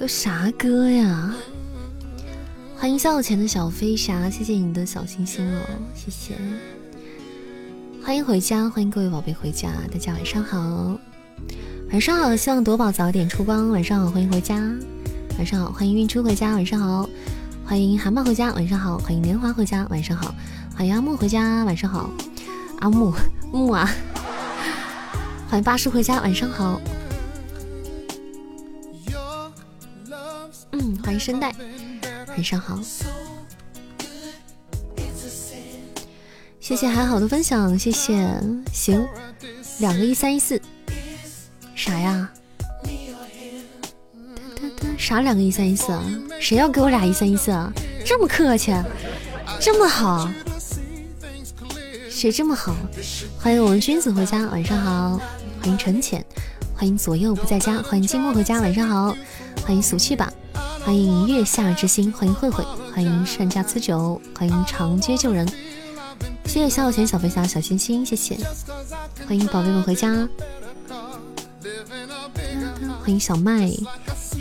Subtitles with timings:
[0.00, 1.30] 都啥歌呀？
[2.78, 5.60] 欢迎笑前的小飞侠，谢谢你的小心心哦，
[5.94, 6.34] 谢谢。
[8.02, 10.98] 欢迎回家，欢迎各位宝贝回家，大家晚上好，
[11.92, 14.56] 晚上好，希望夺宝早点出光，晚上好，欢迎回家，
[15.36, 17.06] 晚上好，欢迎运出回家，晚上好，
[17.66, 20.34] 欢迎蛤蟆回家，晚上好，欢迎年华回家，晚上好，
[20.74, 22.08] 欢迎阿木回家，晚上好，
[22.78, 23.12] 阿木
[23.52, 23.86] 木啊，
[25.50, 26.80] 欢迎八叔回家，晚上好。
[31.20, 31.54] 声带，
[32.28, 32.80] 晚上好。
[36.58, 38.40] 谢谢还好的分享，谢谢。
[38.72, 39.06] 行，
[39.80, 40.60] 两个一三一四，
[41.74, 42.30] 啥呀？
[44.96, 46.02] 啥两个一三一四啊？
[46.40, 47.72] 谁要给我俩一三一四啊？
[48.04, 48.72] 这么客气，
[49.60, 50.30] 这么好，
[52.08, 52.74] 谁这么好？
[53.38, 55.20] 欢迎我们君子回家，晚上好。
[55.60, 56.24] 欢迎陈浅，
[56.74, 59.16] 欢迎左右不在家，欢迎金墨回家，晚上好。
[59.64, 60.32] 欢迎俗气吧。
[60.90, 65.48] 欢迎月下之心，欢迎慧慧，欢迎善家此酒，欢迎长街救人，
[66.46, 68.36] 谢谢小有钱小飞侠小心心，谢谢，
[69.24, 70.28] 欢迎宝贝们回家，
[73.00, 73.70] 欢迎小麦，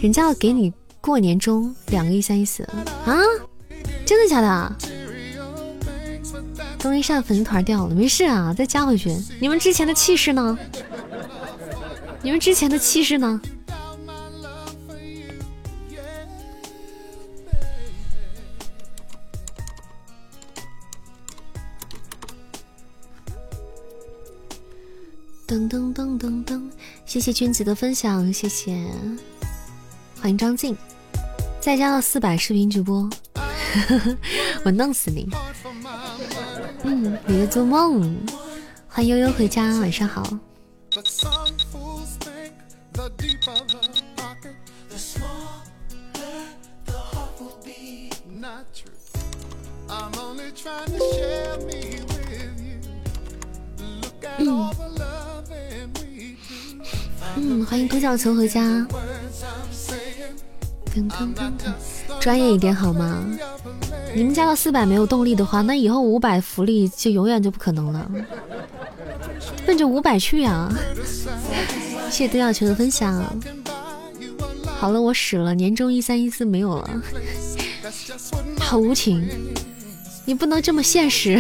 [0.02, 3.16] 人家要给你过年中两个一三一四啊，
[4.04, 4.76] 真的假的？
[6.80, 9.16] 东一善粉丝团掉了，没事啊，再加回去。
[9.40, 10.58] 你们之前的气势呢？
[12.24, 13.40] 你们之前的气势呢？
[25.50, 26.62] 噔噔噔噔噔！
[27.08, 28.86] 谢谢君子的分享，谢谢，
[30.22, 30.78] 欢迎张静，
[31.60, 33.10] 再加到四百视频直播，
[34.64, 35.28] 我弄死你！
[36.84, 38.16] 嗯，你的做梦，
[38.88, 40.24] 欢迎悠悠回家，晚上好。
[54.38, 54.99] 嗯。
[57.42, 58.86] 嗯，欢迎独角球回家。
[62.20, 63.26] 专业一点好吗？
[64.14, 68.12] 你们加到四百没有动力的话，那以后五百福利就永远就不可能了。
[69.66, 70.70] 奔着五百去呀！
[72.10, 73.24] 谢谢独角球的分享。
[74.66, 77.02] 好了，我使了，年终一三一四没有了，
[78.60, 79.26] 好无情！
[80.26, 81.40] 你不能这么现实，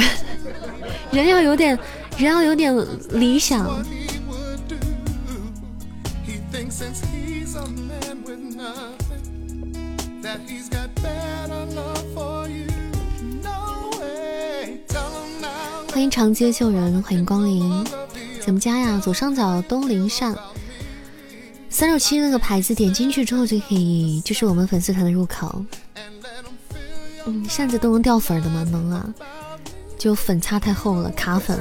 [1.12, 1.78] 人要有点，
[2.18, 2.74] 人要有点
[3.10, 3.84] 理想。
[15.92, 17.86] 欢迎长街秀人，欢迎光临，
[18.40, 19.00] 怎么加呀？
[19.04, 20.36] 左上角东林善
[21.70, 25.66] 三六七那个牌子，点进去之后就可以，就是我们粉丝团的入口。
[27.26, 28.66] 嗯，扇子都能掉粉的吗？
[28.72, 29.14] 能啊，
[29.98, 31.60] 就粉擦太厚了，卡粉。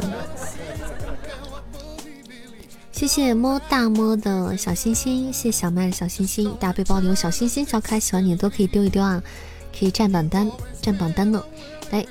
[2.98, 9.22] 谢谢摸大摸的小心心，谢谢小麦的小心心，大背包里有小心心，小可爱喜欢你的都可以丢一丢啊，
[9.78, 10.50] 可以占榜单，
[10.82, 11.40] 占榜单呢。
[11.92, 12.04] 来，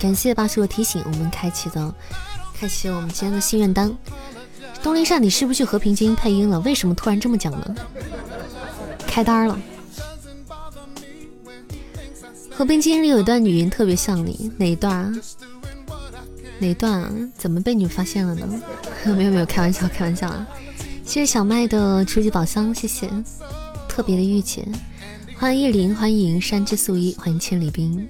[0.00, 1.94] 感谢八叔的提醒，我们开启的，
[2.54, 3.94] 开启我们今天的心愿单。
[4.82, 6.58] 东林善，你是不是去和平精英配音了？
[6.60, 7.74] 为什么突然这么讲呢？
[9.06, 9.60] 开单了。
[12.50, 15.12] 和平精英里有一段语音特别像你，哪一段啊？
[16.62, 17.12] 哪段啊？
[17.36, 18.46] 怎么被你发现了呢？
[19.04, 20.46] 没有没有，开玩笑开玩笑啊！
[21.04, 23.10] 谢谢小麦的初级宝箱，谢谢
[23.88, 24.64] 特别的御姐，
[25.36, 28.06] 欢迎叶林，欢迎山之素衣，欢迎千里冰，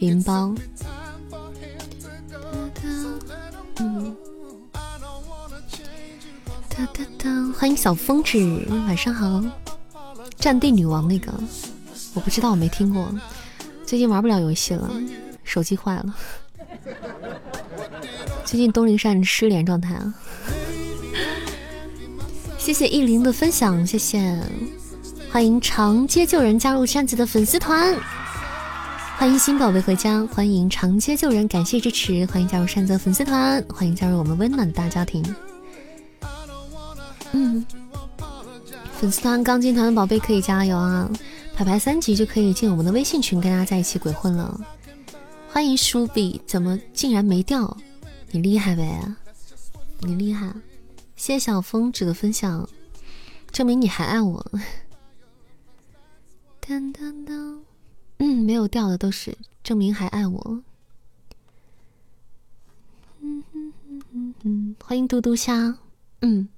[0.00, 0.52] 云包，
[3.76, 4.16] 嗯，
[6.68, 9.40] 哒哒哒，欢迎小风纸，晚上好，
[10.36, 11.32] 战地女王那个
[12.14, 13.08] 我不知道，我没听过，
[13.86, 14.90] 最近玩不了游戏了，
[15.44, 16.12] 手机坏了。
[18.50, 20.14] 最近东林善失联状态啊！
[22.56, 24.40] 谢谢意林的分享，谢谢，
[25.30, 27.94] 欢迎长街救人加入扇子的粉丝团，
[29.18, 35.22] 欢迎新宝贝回家，欢迎长街救人，感谢支持，欢迎加入扇子粉丝团，欢迎加入我们温暖的大家庭。
[37.32, 37.62] 嗯，
[38.98, 41.06] 粉丝团刚进团的宝贝可以加油啊！
[41.54, 44.58] 排排三级就可以进我们的微信群，跟大家在一起鬼混了。
[45.50, 47.76] 欢迎舒比，怎么竟然没掉？
[48.30, 49.14] 你厉害呗，
[50.00, 50.52] 你厉害！
[51.16, 52.68] 谢谢小峰指的分享，
[53.50, 54.50] 证明你还爱我。
[56.60, 57.62] 当当当，
[58.18, 60.62] 嗯，没有掉的都是证明还爱我。
[63.20, 65.78] 嗯嗯嗯嗯嗯，欢迎嘟嘟虾，
[66.20, 66.48] 嗯。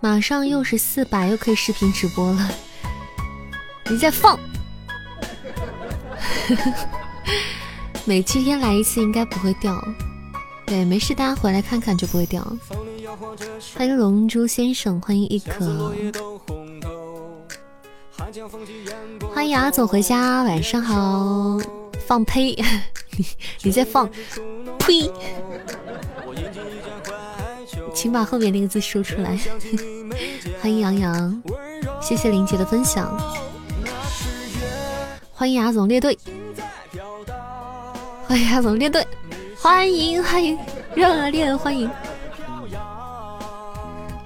[0.00, 2.48] 马上又是四百，又可以视频直播了。
[3.90, 4.38] 你在放？
[8.06, 9.82] 每七天来一次，应该不会掉。
[10.64, 12.46] 对，没事，大家回来看看就不会掉。
[13.76, 15.92] 欢迎龙珠先生，欢迎一可，
[19.34, 21.58] 欢迎阿总回家，晚上好。
[22.06, 22.54] 放呸！
[23.16, 23.26] 你
[23.64, 24.08] 你在放
[24.78, 25.10] 呸！
[27.98, 29.36] 请把后面那个字说出来。
[30.62, 31.42] 欢迎杨洋，
[32.00, 33.12] 谢谢林杰的分享。
[35.32, 36.16] 欢迎阿总列队，
[38.24, 39.04] 欢迎阿总列队，
[39.60, 40.56] 欢迎欢迎
[40.94, 41.90] 热烈欢迎，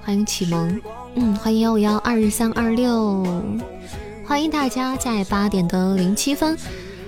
[0.03, 0.79] 欢迎启蒙，
[1.15, 3.25] 嗯，欢迎幺五幺二三二六，
[4.23, 6.55] 欢迎大家在八点的零七分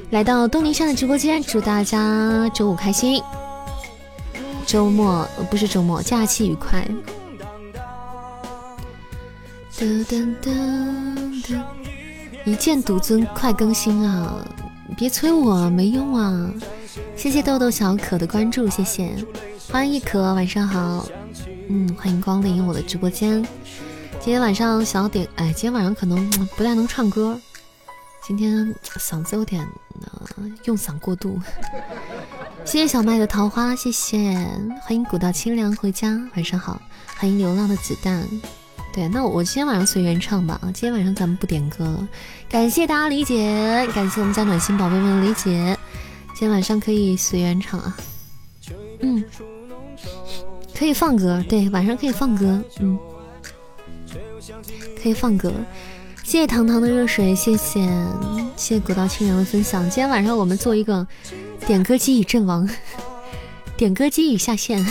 [0.09, 3.21] 来到东林山的直播间，祝大家周五开心，
[4.65, 6.85] 周末不是周末，假期愉快。
[9.77, 11.61] 噔噔噔噔，
[12.45, 14.45] 一剑独尊，快更新啊！
[14.97, 16.51] 别催我，没用啊！
[17.15, 19.15] 谢谢豆豆小可的关注，谢谢，
[19.71, 21.05] 欢迎一可，晚上好，
[21.67, 23.45] 嗯，欢迎光临我的直播间。
[24.19, 26.27] 今天晚上想要点，哎，今天晚上可能
[26.57, 27.39] 不太能唱歌，
[28.25, 29.67] 今天嗓子有点
[30.63, 31.39] 用嗓过度。
[32.65, 34.17] 谢谢小麦的桃花，谢谢，
[34.81, 36.81] 欢迎古道清凉回家，晚上好，
[37.15, 38.27] 欢迎流浪的子弹。
[38.91, 40.65] 对，那我今天晚上随缘唱吧啊！
[40.73, 42.07] 今天晚上咱们不点歌了，
[42.49, 45.77] 感谢大家理解，感谢我们家暖心宝贝们的理解。
[46.29, 47.95] 今天晚上可以随缘唱啊，
[49.01, 49.23] 嗯，
[50.77, 52.97] 可以放歌，对，晚上可以放歌，嗯，
[55.01, 55.53] 可以放歌。
[56.23, 57.87] 谢谢糖糖的热水，谢谢
[58.57, 59.83] 谢谢古道清凉的分享。
[59.83, 61.05] 今天晚上我们做一个
[61.67, 62.69] 点歌机已阵亡，
[63.77, 64.85] 点歌机已下线。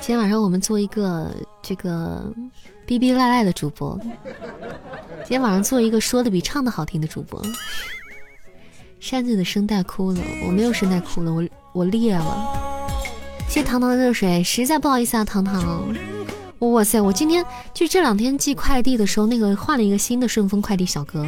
[0.00, 1.30] 今天晚上我们做一个。
[1.62, 2.24] 这个
[2.84, 3.96] 逼逼赖赖的主播，
[5.18, 7.40] 今天晚上做一个说的比唱的好听的主播。
[8.98, 12.96] 扇子的声带哭了，我没有声带哭了，我我裂了。
[13.46, 15.94] 谢谢糖糖的热水，实在不好意思啊，糖糖。
[16.58, 21.24] 哇塞，我今天就这两天寄快递的时候，那个换了一个新的顺丰快递小哥。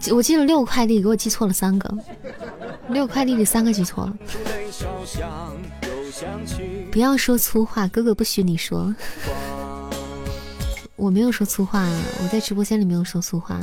[0.00, 1.94] 我寄我寄了六个快递，给我寄错了三个，
[2.88, 4.16] 六个快递里三个寄错了。
[6.90, 8.94] 不要说粗话，哥哥不许你说。
[10.96, 11.86] 我没有说粗话，
[12.22, 13.60] 我在直播间里没有说粗话。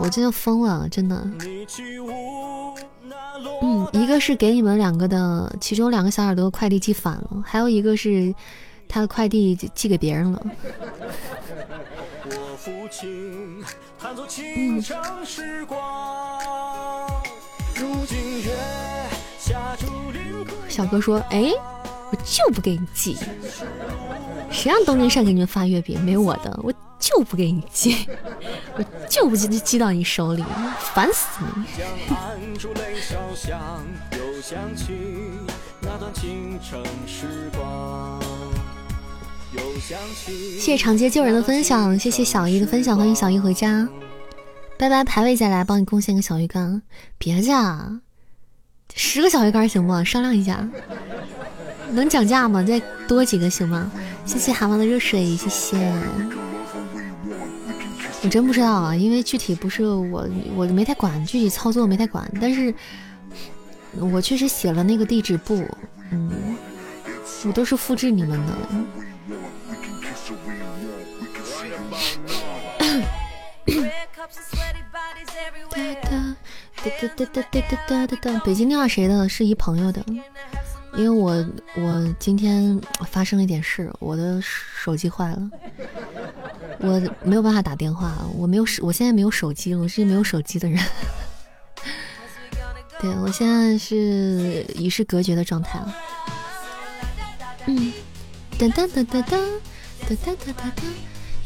[0.00, 1.24] 我真的疯了，真的。
[3.62, 8.34] 嗯，一个是给你们两个的，其中两个小耳朵快递寄反了，还有一个是
[8.88, 10.44] 他的快递寄给别人了。
[14.00, 14.82] 嗯。
[20.68, 21.50] 小哥说：“哎，
[22.10, 23.16] 我就不给你寄，
[24.50, 25.98] 谁让东林善给你们发月饼？
[26.04, 28.06] 没我的，我就不给你寄，
[28.76, 30.44] 我就不寄寄到你手里，
[30.94, 31.64] 烦死你！”
[40.58, 43.88] 谢谢长街救人的分享，谢谢小姨的分享，欢迎小姨回家，
[44.76, 46.82] 拜拜，排位再来帮你贡献个小鱼干，
[47.18, 47.52] 别介。
[48.94, 50.04] 十个小鱼干行不？
[50.04, 50.68] 商量一下，
[51.90, 52.62] 能讲价吗？
[52.62, 53.90] 再多几个行吗？
[54.24, 55.92] 谢谢蛤蟆的热水，谢谢。
[58.22, 62.28] 我真不知道啊，因为具体不是我，我没太管，具体操作没太管。
[62.40, 62.74] 但是
[63.98, 65.64] 我确实写了那个地址簿，
[66.10, 66.56] 嗯，
[67.44, 68.52] 我都是复制你们的。
[75.70, 76.34] 哒哒
[76.76, 79.28] 哒哒哒哒哒哒北京电话谁的？
[79.28, 80.02] 是一朋友的。
[80.96, 85.50] 因为我我今天发生了一点事，我的手机坏了，
[86.78, 88.16] 我没有办法打电话。
[88.34, 90.82] 我没有手，我现在没有手机了，我是没有手机的人。
[92.98, 95.94] 对我现在是与世隔绝的状态了。
[97.66, 97.92] 嗯，
[98.58, 99.36] 哒哒哒哒哒
[100.08, 100.82] 哒哒哒哒哒。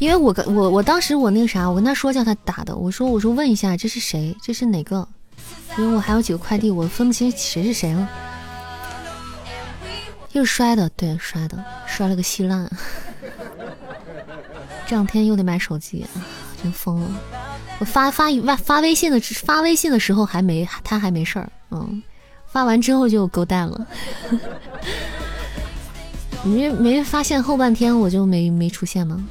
[0.01, 4.35] 因为我跟我我当时我那个啥，我跟他说叫他打的，我说我说问一下这是谁？
[4.41, 5.07] 这是哪个？
[5.77, 8.09] 因为我还有几个快递，我分不清谁是谁了。
[10.31, 12.67] 又摔的，对，摔的，摔了个稀烂。
[14.87, 16.03] 这两天又得买手机，
[16.63, 17.07] 真疯了！
[17.77, 22.01] 我发发发发微信的发微信的时候还没他还没事儿，嗯，
[22.47, 23.87] 发完之后就勾蛋了。
[26.43, 29.23] 你没没发现后半天我就没没出现吗？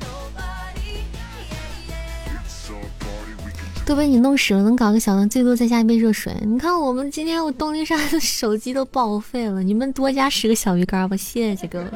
[3.86, 6.32] 都被你弄湿了，能搞个小的，最多再加一杯热水。
[6.42, 11.90] 你看我们今天我动力上的手机都报废了，你们多加十个小鱼干吧，谢谢各位，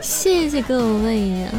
[0.00, 1.50] 谢谢各位呀。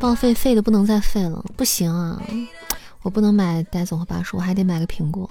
[0.00, 2.20] 报废废的不能再废了，不行啊，
[3.02, 5.30] 我不能买带总和八叔，我还得买个苹果，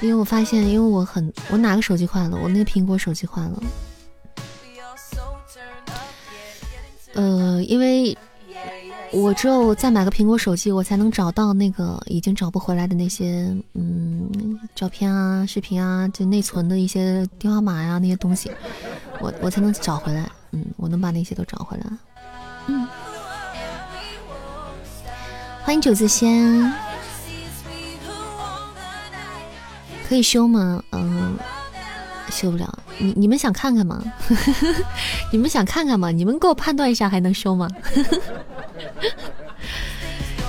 [0.00, 2.38] 因为我发现，因为我很，我哪个手机坏了？
[2.40, 3.62] 我那个苹果手机坏了。
[7.16, 8.16] 呃，因为
[9.10, 18.50] 我只有再买个苹果手机，我才能找到那个已经找不回来的那些嗯照片啊、视频啊，就内存的一些电话码呀那些东西，
[19.18, 20.30] 我我才能找回来。
[20.52, 21.86] 嗯，我能把那些都找回来。
[22.66, 22.86] 嗯，
[25.62, 26.72] 欢迎九字仙，
[30.06, 30.82] 可以修吗？
[30.92, 31.36] 嗯。
[32.30, 34.02] 修不了，你你们想看看吗？
[35.32, 36.10] 你们想看看吗？
[36.10, 37.68] 你们给我判断一下，还能修吗？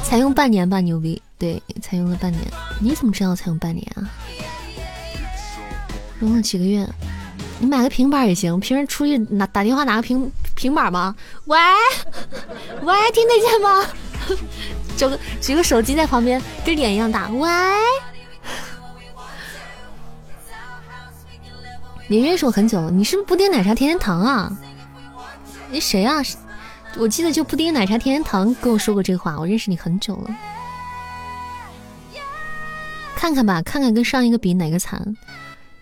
[0.04, 1.22] 才用半年吧，牛逼！
[1.38, 2.42] 对，才用了半年。
[2.80, 4.10] 你怎么知道才用半年啊？
[6.22, 6.88] 用了几个月？
[7.60, 11.16] 你买个平板也行，平时出去拿打电话拿个平平板吗？
[11.46, 11.58] 喂
[12.82, 13.86] 喂，听得见吗？
[14.98, 17.30] 举个举个手机在旁边，跟脸一样大。
[17.30, 17.50] 喂。
[22.08, 24.52] 你认识我很久了，你是不是布丁奶茶甜甜糖啊？
[25.70, 26.22] 你谁啊？
[26.98, 30.30] 我记得就布丁奶茶甜甜糖跟我说过这话，我认识你很久了。
[33.16, 35.16] 看看吧，看看跟上一个比哪个惨，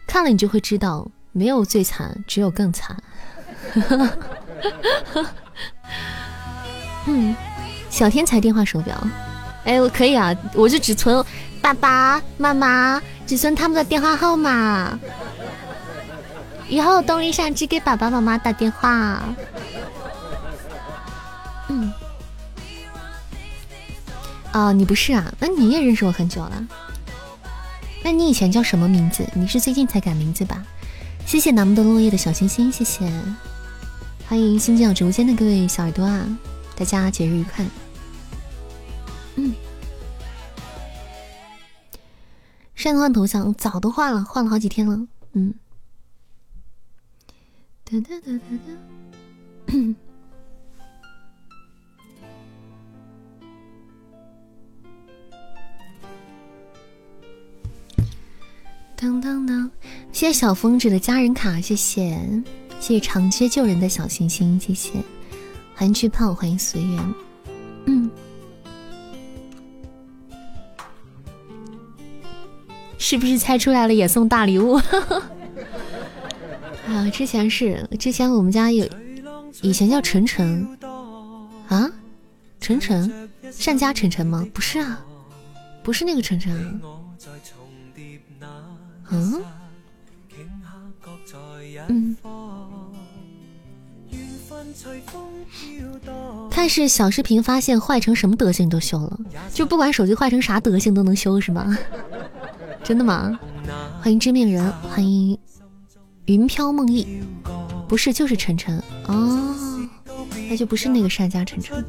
[0.07, 2.97] 看了你就会知道，没有最惨，只有更惨。
[7.05, 7.35] 嗯，
[7.91, 9.07] 小天才电话手表，
[9.63, 11.23] 哎，我可以啊，我就只存
[11.61, 14.99] 爸爸妈妈，只存他们的电话号码。
[16.67, 19.23] 以后动力上只给爸爸妈妈打电话。
[21.67, 21.91] 嗯，
[24.53, 25.33] 哦，你不是啊？
[25.39, 26.67] 那你也认识我很久了。
[28.03, 29.27] 那你以前叫什么名字？
[29.33, 30.63] 你是最近才改名字吧？
[31.25, 33.11] 谢谢南木的落叶的小星星，谢谢。
[34.27, 36.25] 欢迎新进到直播间的各位小耳朵啊！
[36.75, 37.65] 大家节日愉快。
[39.35, 39.53] 嗯。
[42.75, 44.99] 现在换头像，早都换了，换了好几天了。
[45.33, 45.53] 嗯。
[47.87, 48.39] 哒哒哒哒
[49.67, 49.75] 哒，
[58.95, 59.69] 当当当！
[60.11, 62.19] 谢谢小疯子的家人卡，谢谢。
[62.79, 64.93] 谢谢长街救人的小星星，谢谢。
[65.75, 67.13] 欢迎巨胖，欢迎随缘，
[67.85, 68.09] 嗯，
[72.97, 74.81] 是不是猜出来了也送大礼物？
[76.87, 78.87] 啊，之前是之前我们家有，
[79.61, 80.67] 以前叫晨晨，
[81.67, 81.89] 啊，
[82.59, 84.45] 晨晨，善家晨晨吗？
[84.53, 85.03] 不是啊，
[85.83, 86.79] 不是那个晨晨。
[89.11, 89.41] 嗯，
[91.87, 92.15] 嗯，
[96.49, 99.19] 看是小视频发现坏成什么德行都修了，
[99.53, 101.77] 就不管手机坏成啥德行都能修是吗？
[102.83, 103.39] 真的吗？
[104.01, 105.37] 欢迎知命人，欢迎。
[106.25, 107.21] 云飘梦忆，
[107.87, 109.55] 不是就是晨晨哦，
[110.49, 111.85] 那就不是那个善家晨晨。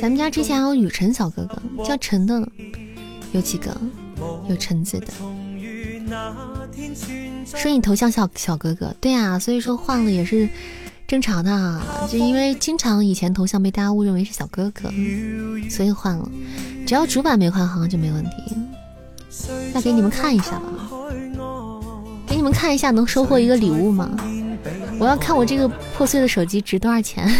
[0.00, 2.48] 咱们家之前还有雨辰小哥哥，叫陈的
[3.32, 3.76] 有几个，
[4.48, 5.08] 有陈字的。
[7.44, 10.48] 说你头像小小哥哥，对啊，所以说换了也是。
[11.12, 14.90] 正常的啊，就因为经常以前头像被大家误认为是小哥哥，
[15.68, 16.26] 所以换了。
[16.86, 18.30] 只要主板没换好像就没问题。
[19.74, 20.62] 再给你们看一下吧，
[22.26, 24.08] 给你们看一下能收获一个礼物吗？
[24.98, 27.30] 我要看我这个破碎的手机值多少钱。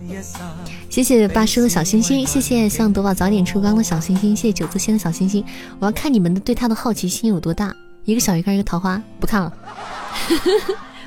[0.88, 5.44] 谢谢八叔的小星星，谢谢向德宝早点出缸的小星星，谢谢九字仙的小星星。
[5.78, 7.70] 我要看你们的对他的好奇心有多大。
[8.06, 9.52] 一个小鱼干，一个桃花，不看了。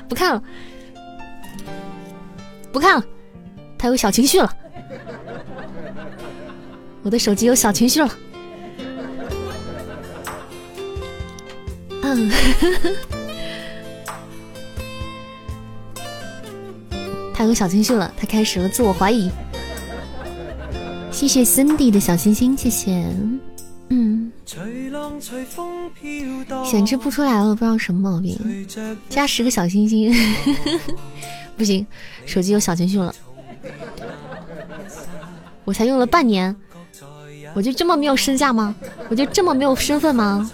[0.08, 0.42] 不看了，
[2.72, 3.04] 不看了，
[3.78, 4.52] 他有小情绪了，
[7.02, 8.08] 我的手机有小情绪了，
[12.02, 12.30] 嗯，
[17.34, 19.30] 他有小情绪了，他开始了自我怀疑，
[21.10, 23.04] 谢谢 Cindy 的小心心，谢谢。
[24.56, 25.20] 嗯，
[26.64, 28.38] 显示不出来了，不知道什么毛病。
[29.08, 30.14] 加十个小心心，
[31.56, 31.86] 不行，
[32.26, 33.14] 手机有小情绪了。
[35.64, 36.54] 我才用了半年，
[37.54, 38.74] 我就这么没有身价吗？
[39.08, 40.50] 我就这么没有身份吗？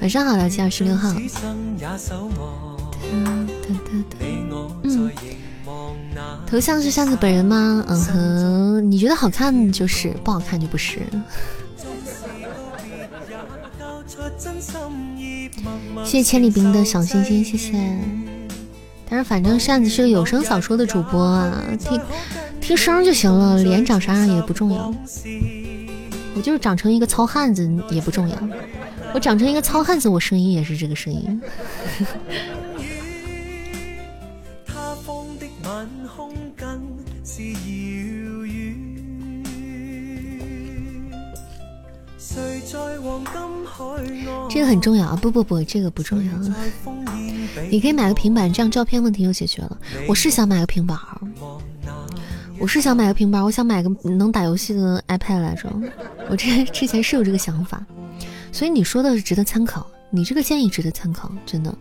[0.00, 1.14] 晚上好，聊七二十六号。
[3.10, 3.48] 嗯，
[6.54, 7.84] 头像是扇子本人吗？
[7.88, 11.00] 嗯哼，你觉得好看就是，不好看就不是。
[16.04, 17.72] 谢谢千里冰的小心心，谢谢。
[19.10, 22.00] 但是反正扇子是个有声小说的主播啊，听
[22.60, 24.94] 听声就行了，脸长啥样也不重要。
[26.36, 28.38] 我就是长成一个糙汉子也不重要。
[29.12, 31.42] 我长成一个糙汉子，我声音也是这个声音。
[44.48, 45.18] 这个很重要啊！
[45.20, 46.32] 不不不，这个不重要。
[47.70, 49.78] 你可以买个平板，这样照片问题就解决了。
[50.08, 50.98] 我是想买个平板，
[52.58, 55.68] 我是想买个平板，我想买个能打游戏的 iPad 来着。
[56.28, 57.84] 我这之前是有这个想法。
[58.52, 61.74] 所以你说的是值得参考，你这个建议值得参考，真的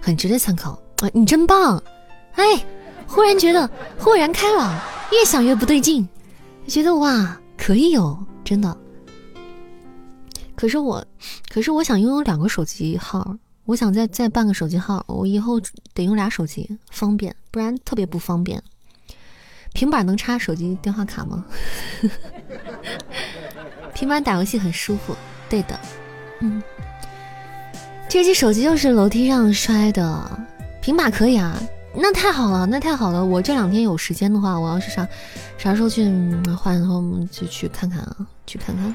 [0.00, 1.08] 很值得参考啊！
[1.12, 1.80] 你真棒，
[2.34, 2.44] 哎，
[3.06, 4.76] 忽然觉得豁然开朗，
[5.12, 6.08] 越想越不对劲，
[6.66, 8.76] 觉得哇，可以有，真的。
[10.54, 11.04] 可是我，
[11.48, 15.60] 可是我想拥有两个手机号，我想再再办个手机号，我以后
[15.92, 18.62] 得用俩手机，方便，不然特别不方便。
[19.72, 21.44] 平板能插手机电话卡吗？
[23.92, 25.16] 平板打游戏很舒服。
[25.48, 25.78] 对的，
[26.40, 26.62] 嗯，
[28.08, 30.46] 这机手机就是楼梯上摔的，
[30.80, 31.60] 平板可以啊，
[31.94, 33.24] 那太好了，那太好了。
[33.24, 35.06] 我这两天有时间的话，我要是啥
[35.58, 36.04] 啥时候去
[36.56, 38.94] 换，然后我们就去看看啊，去看看。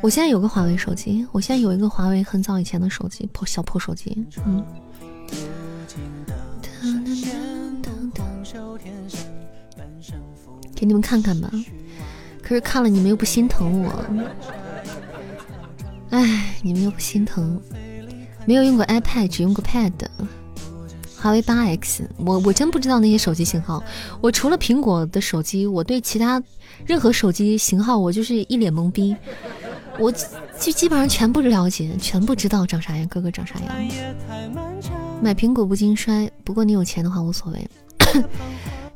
[0.00, 4.64] 我现在有个华为手机，我现在有一个华为很早以前的手机，破小破手机，嗯。
[10.74, 11.50] 给你们看看吧。
[12.40, 13.92] 可是看了你们又不心疼我，
[16.10, 17.60] 哎，你们又不心疼。
[18.46, 19.92] 没有用过 iPad，只用过 Pad，
[21.20, 22.08] 华为八 X。
[22.16, 23.82] 我我真不知道那些手机型号。
[24.20, 26.42] 我除了苹果的手机，我对其他
[26.86, 29.16] 任何手机型号我就是一脸懵逼。
[29.98, 33.74] 我就基本上全部了解，全部知道长啥样，个个长啥样。
[35.20, 37.68] 买苹果不经摔，不过你有钱的话无所谓。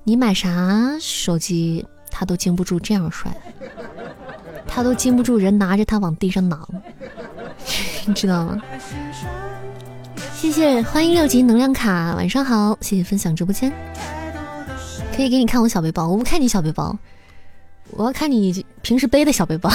[0.04, 1.85] 你买啥手机？
[2.14, 3.35] 他都经不住这样摔，
[4.68, 6.58] 他都经不住人拿着他往地上攮，
[8.06, 8.62] 你知道吗？
[10.42, 13.72] 谢谢，欢迎六级能量卡，晚上好，谢谢分享直播间，
[15.14, 16.98] 可以给你看我小背包，我不看你小背包，
[17.90, 19.70] 我要看你平时背的小背包，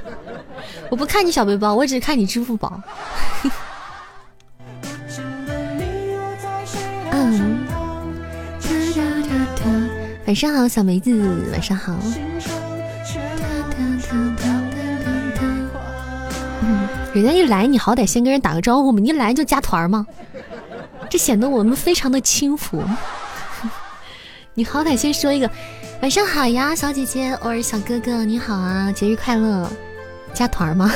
[0.92, 2.78] 我不看你小背包，我只看你支付宝。
[7.10, 7.66] 嗯。
[10.26, 11.48] 晚上好，小梅子。
[11.50, 11.96] 晚上好。
[17.22, 19.00] 人家一来，你好歹先跟人打个招呼嘛。
[19.00, 20.06] 你一来就加团吗？
[21.10, 22.82] 这显得我们非常的轻浮。
[24.54, 25.50] 你好歹先说一个
[26.02, 29.70] 晚上好呀，小姐姐，偶尔小哥哥，你好啊，节日快乐。
[30.32, 30.90] 加团吗？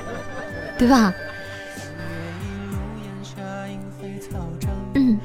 [0.78, 1.12] 对吧？
[4.94, 5.18] 嗯，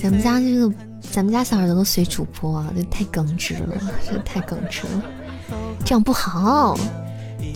[0.00, 0.72] 咱们家这个。
[1.12, 3.74] 咱们家小耳朵都随主播，这太耿直了，
[4.06, 5.02] 这太耿直了，
[5.82, 6.76] 这样不好，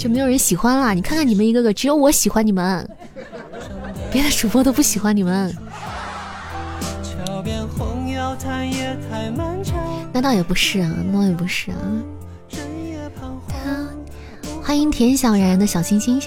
[0.00, 0.94] 就没有人喜欢了。
[0.94, 2.88] 你看看你们一个个，只有我喜欢你们，
[4.10, 5.54] 别的主播都不喜欢你们。
[10.10, 11.76] 那倒也不是啊，那倒也不是啊。
[14.62, 16.18] 欢迎田小然的小星星，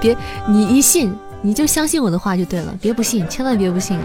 [0.00, 0.16] 别
[0.48, 3.96] 你一信你就相信我的话就对了，别不信，千万别不信。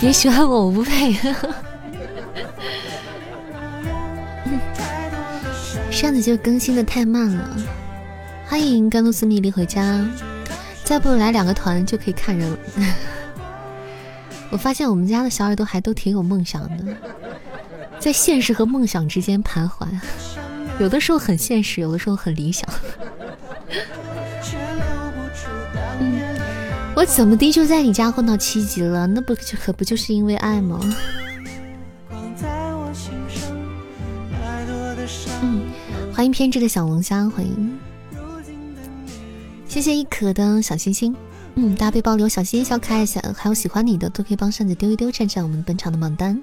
[0.00, 1.16] 别喜欢我，我不配。
[6.02, 7.56] 扇子就更新的太慢了。
[8.48, 10.04] 欢迎甘露寺蜜莉回家，
[10.82, 12.58] 再不来两个团就可以看人了。
[14.50, 16.84] 我发现我们家的小耳朵还都挺有梦想的，
[18.00, 19.86] 在现实和梦想之间徘徊，
[20.80, 22.68] 有的时候很现实，有的时候很理想。
[26.96, 29.06] 我怎么的就在你家混到七级了？
[29.06, 30.80] 那不就可不就是因为爱吗？
[36.22, 37.76] 欢迎偏执的小龙虾，欢迎，
[39.66, 41.12] 谢谢一可的小星星。
[41.56, 46.40] 嗯，大家背包里有小心心小可爱，小还有喜欢你的都可以帮扇子丢一丢，站占我们本场的榜单。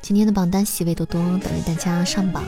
[0.00, 2.42] 今天的榜单席位多多，等着大家上榜。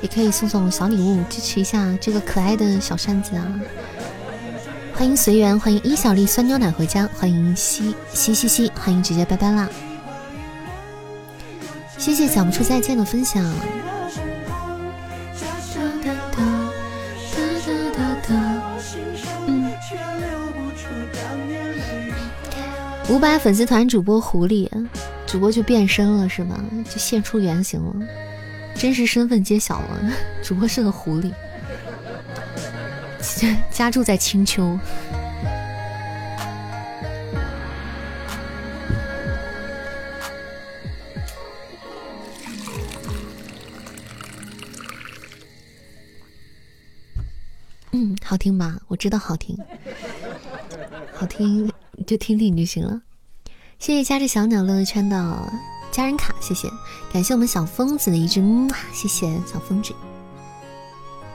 [0.00, 3.60] 也可以送送小礼物，支持一下这个可爱的小扇子啊！
[4.94, 9.68] 欢迎随缘，欢迎一小粒酸牛奶回家，欢迎西西西西，欢迎直接拜拜啦！
[12.00, 13.44] 谢谢讲不出再见的分享。
[23.10, 24.66] 五百粉丝团主播狐狸，
[25.26, 26.58] 主播就变身了是吗？
[26.88, 27.94] 就现出原形了，
[28.74, 30.10] 真实身份揭晓了，
[30.42, 31.30] 主播是个狐狸，
[33.70, 34.78] 家住在青丘。
[48.30, 48.78] 好听吧？
[48.86, 49.58] 我知道好听，
[51.12, 51.68] 好听。
[52.06, 53.02] 就听听就行了，
[53.80, 55.52] 谢谢夹着小鸟乐乐圈的
[55.90, 56.70] 家人卡，谢谢，
[57.12, 59.92] 感谢我们小疯子的一只木，谢谢小疯子。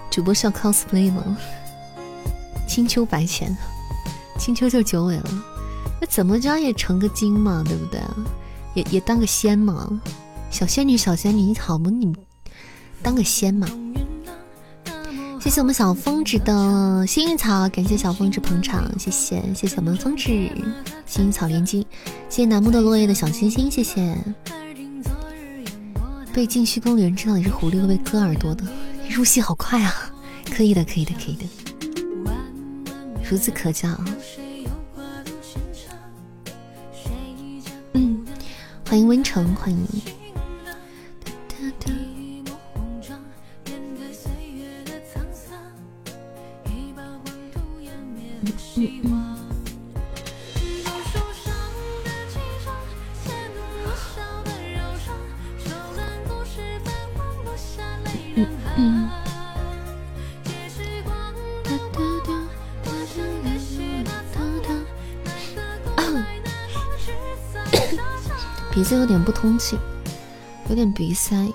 [0.10, 1.38] 主播是要 cosplay 吗？
[2.66, 3.54] 青丘白浅，
[4.40, 5.30] 青丘就九尾了，
[6.00, 8.00] 那怎么着也成个精嘛，对不对？
[8.74, 10.02] 也也当个仙嘛，
[10.50, 11.90] 小仙女小仙女，你好不？
[11.90, 12.16] 你
[13.04, 13.68] 当个仙嘛。
[15.46, 20.24] 谢谢我们小风子的幸运草，感谢小风子捧场，谢谢谢谢我们风子
[21.06, 21.86] 幸运草连击，
[22.32, 24.18] 谢谢楠木的落叶的小心心，谢谢。
[26.34, 28.66] 被禁虚宫里人知道你是狐狸会被割耳朵的，
[29.08, 29.94] 入戏好快啊！
[30.50, 31.46] 可以的，可以的，可以的，
[33.24, 33.88] 孺子可教。
[37.94, 38.26] 嗯，
[38.90, 39.78] 欢迎温城，欢迎。
[68.72, 69.78] 鼻子有点不通气，
[70.68, 71.50] 有点鼻塞。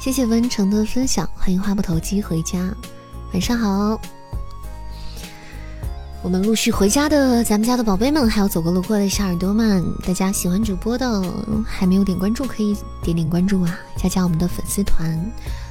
[0.00, 2.74] 谢谢温城的分享，欢迎话不投机回家，
[3.34, 4.00] 晚上好。
[6.22, 11.20] 我们陆续回家的咱们家的宝贝们，还有走过路过的小耳朵们，大家喜欢主播的
[11.66, 15.18] 还没有点关注，可以点点关注啊，加加我们的粉丝团。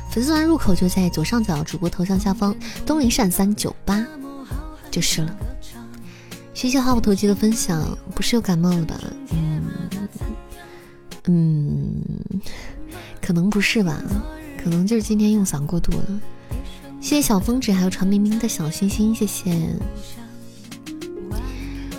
[0.10, 2.54] 粉丝团入口就在左上角主播头像下方，
[2.86, 4.06] 东林善三九八
[4.92, 5.34] 就是了。
[6.54, 9.00] 谢谢话不投机的分享，不是又感冒了吧？
[9.32, 9.64] 嗯
[11.28, 12.04] 嗯，
[13.22, 14.04] 可能不是吧？
[14.62, 16.06] 可能就是今天用嗓过度了。
[17.00, 19.58] 谢谢小风纸还有传明明的小心心，谢谢。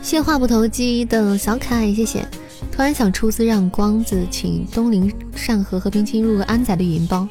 [0.02, 2.26] 谢话不投机的小可爱，谢谢。
[2.70, 7.26] 突然想出资让光子请东林善和和冰清入个安仔的语音包，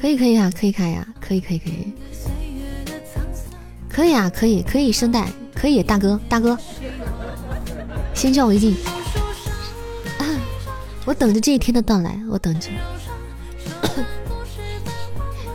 [0.00, 1.92] 可以可以啊，可以开呀，可以可以可以，
[3.88, 6.58] 可以啊，可以可以声带，可以大哥大哥，
[8.14, 8.74] 先叫为敬，
[11.04, 12.68] 我等着这一天的到来，我等着。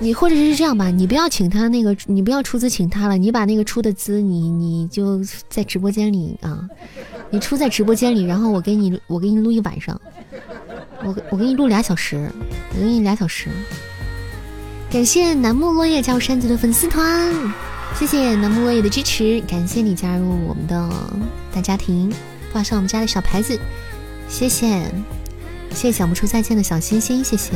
[0.02, 6.68] 你或者是这样吧，你不要请他那个，你不要出资请他了，你把那个出的资，你你就在直播间里啊，
[7.30, 10.02] 你出在直播间里，然后我给你我给你录一晚上，
[11.04, 12.32] 我我给你录俩小时，
[12.74, 13.48] 我给你俩小时。
[14.90, 17.32] 感谢楠木落叶加入山子的粉丝团，
[17.96, 20.90] 谢谢楠木落叶的支持，感谢你加入我们的
[21.54, 22.12] 大家庭，
[22.52, 23.56] 挂上我们家的小牌子，
[24.28, 24.82] 谢谢，
[25.70, 27.52] 谢谢讲不出再见的小星星，谢谢。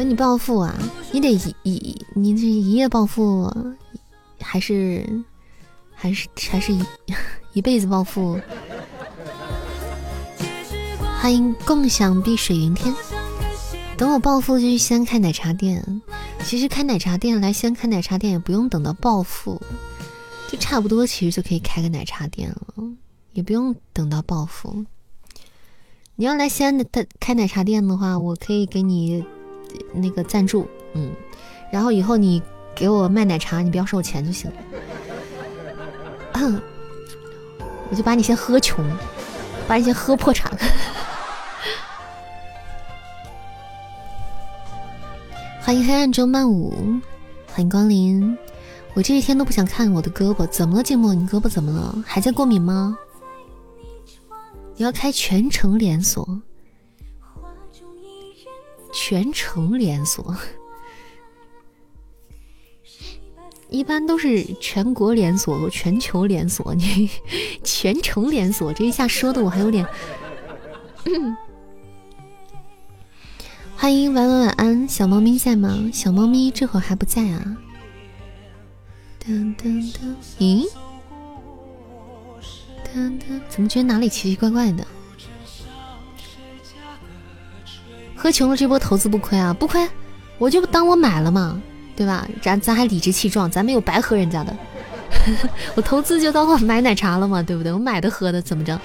[0.00, 0.74] 等你暴富啊！
[1.12, 3.54] 你得一一你这一夜暴富，
[4.40, 5.06] 还是
[5.94, 6.82] 还是还是一
[7.52, 8.40] 一辈子暴富？
[11.20, 12.94] 欢迎共享碧水云天。
[13.98, 15.84] 等我暴富就去先开奶茶店。
[16.44, 19.60] 其实开奶茶店来先开奶茶店也不用等到暴富，
[20.50, 22.84] 就差不多其实就可以开个奶茶店了，
[23.34, 24.86] 也不用等到暴富。
[26.16, 26.86] 你要来西安的
[27.20, 29.22] 开奶茶店的话，我可以给你。
[29.92, 31.12] 那个赞助，嗯，
[31.72, 32.42] 然后以后你
[32.74, 34.56] 给我卖奶茶，你不要收我钱就行了，
[37.90, 38.84] 我就把你先喝穷，
[39.66, 40.50] 把你先喝破产。
[45.60, 46.72] 欢迎黑暗中漫舞，
[47.52, 48.36] 欢迎光临。
[48.94, 50.82] 我这一天都不想看我的胳膊，怎么了？
[50.82, 52.02] 静默，你胳膊怎么了？
[52.06, 52.98] 还在过敏吗？
[54.76, 56.40] 你要开全程连锁？
[58.92, 60.36] 全程连锁，
[63.70, 67.08] 一般都是全国连锁、全球连锁，你
[67.62, 69.86] 全程连锁，这一下说的我还有点。
[73.76, 75.90] 欢迎晚晚晚安，小猫咪在吗？
[75.92, 77.56] 小猫咪这会儿还不在啊？
[79.24, 80.66] 噔噔噔，咦？
[82.92, 84.86] 噔噔，怎么觉得哪里奇奇怪怪的？
[88.22, 89.50] 喝穷了这波投资不亏啊？
[89.50, 89.88] 不亏，
[90.36, 91.58] 我就当我买了嘛，
[91.96, 92.28] 对吧？
[92.42, 94.54] 咱咱还理直气壮，咱没有白喝人家的。
[95.74, 97.72] 我投资就当我买奶茶了嘛，对不对？
[97.72, 98.78] 我买的喝的怎么着？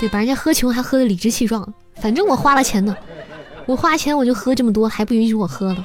[0.00, 2.96] 对，把人家喝穷还喝的理直气壮，反正我花了钱呢。
[3.66, 5.84] 我花钱我就喝这么多，还不允许我喝了。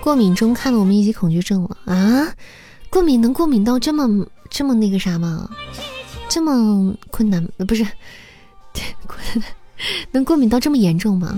[0.00, 2.28] 过敏中看了我们一级恐惧症了啊！
[2.88, 5.50] 过敏能过敏到这么这么那个啥吗？
[6.34, 7.46] 这么困难？
[7.68, 7.86] 不是，
[10.12, 11.36] 能过敏到这么严重吗？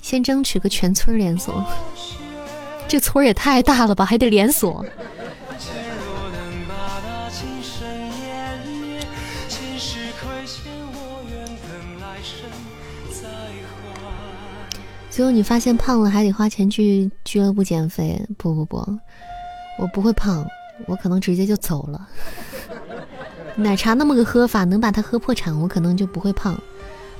[0.00, 1.62] 先争取个全村连锁。
[2.88, 4.82] 这村也太大了吧，还得连锁。
[15.18, 18.24] 最后你发现胖了还得花钱去俱乐部减肥？
[18.36, 18.76] 不不不，
[19.76, 20.46] 我不会胖，
[20.86, 22.08] 我可能直接就走了。
[23.56, 26.56] 奶茶那么个喝法，能把它喝破产，我可能就不会胖，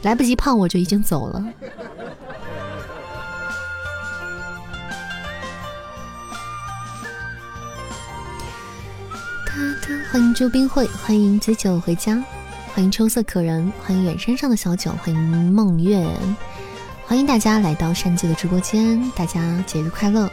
[0.03, 1.45] 来不及胖我就已经走了。
[10.13, 12.23] 欢迎周冰慧，欢迎子酒回家，
[12.73, 16.09] 欢迎秋色可人，欢迎远山上的小九，欢迎梦月，
[17.09, 20.31] 欢迎大家来到山鸡的直播间，大家节日快乐。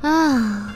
[0.00, 0.74] 啊。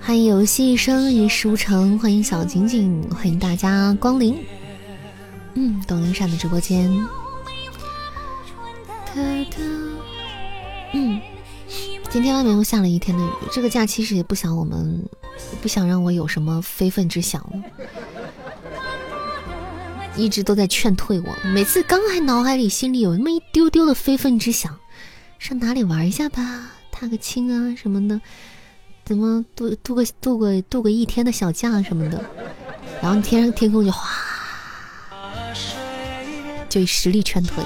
[0.00, 4.36] 欢迎游戏一生一事无成，欢迎小景景，欢迎大家光临。
[5.58, 6.86] 嗯，抖音上的直播间。
[10.92, 11.20] 嗯，
[12.10, 15.02] 今天外面又下了一天的雨，这个假期是也不想我们，
[15.62, 17.52] 不想让我有什么非分之想了。
[20.14, 24.78] 一直都在劝退我，每次刚还脑海里心里有那么一丢丢的非分之想，
[25.38, 28.20] 上哪里玩一下吧，踏个青啊什么的。
[29.06, 32.22] 怎么度度个度个度个一天的小假什么的，
[33.00, 34.10] 然后天上天空就哗，
[36.68, 37.62] 就以实力劝退。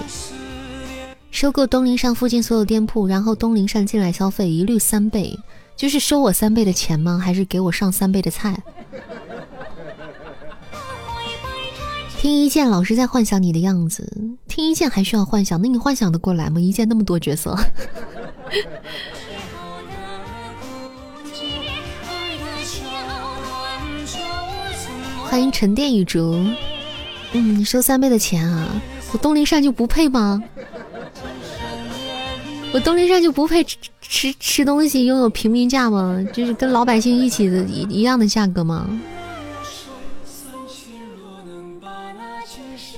[1.30, 5.38] 收购东陵上附近所有店铺，然后东陵上进来消费一律三倍，
[5.76, 7.20] 就是收我三倍的钱吗？
[7.22, 8.60] 还是给我上三倍的菜？
[12.18, 14.12] 听一剑老是在幻想你的样子，
[14.46, 15.62] 听一剑还需要幻想？
[15.62, 16.60] 那你幻想的过来吗？
[16.60, 17.56] 一剑那么多角色。
[25.24, 26.44] 欢迎沉淀雨竹，
[27.32, 28.68] 嗯，收三倍的钱啊！
[29.12, 30.42] 我东林善就不配吗？
[32.72, 36.24] 我东林善就不配吃吃吃东西，拥有平民价吗？
[36.32, 38.88] 就是跟老百姓一起的一一样的价格吗？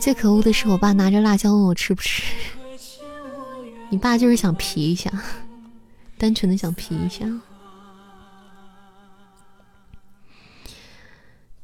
[0.01, 2.23] 最可恶的是，我爸拿着辣椒问我吃不吃。
[3.91, 5.11] 你爸就是想皮一下，
[6.17, 7.27] 单纯的想皮一下。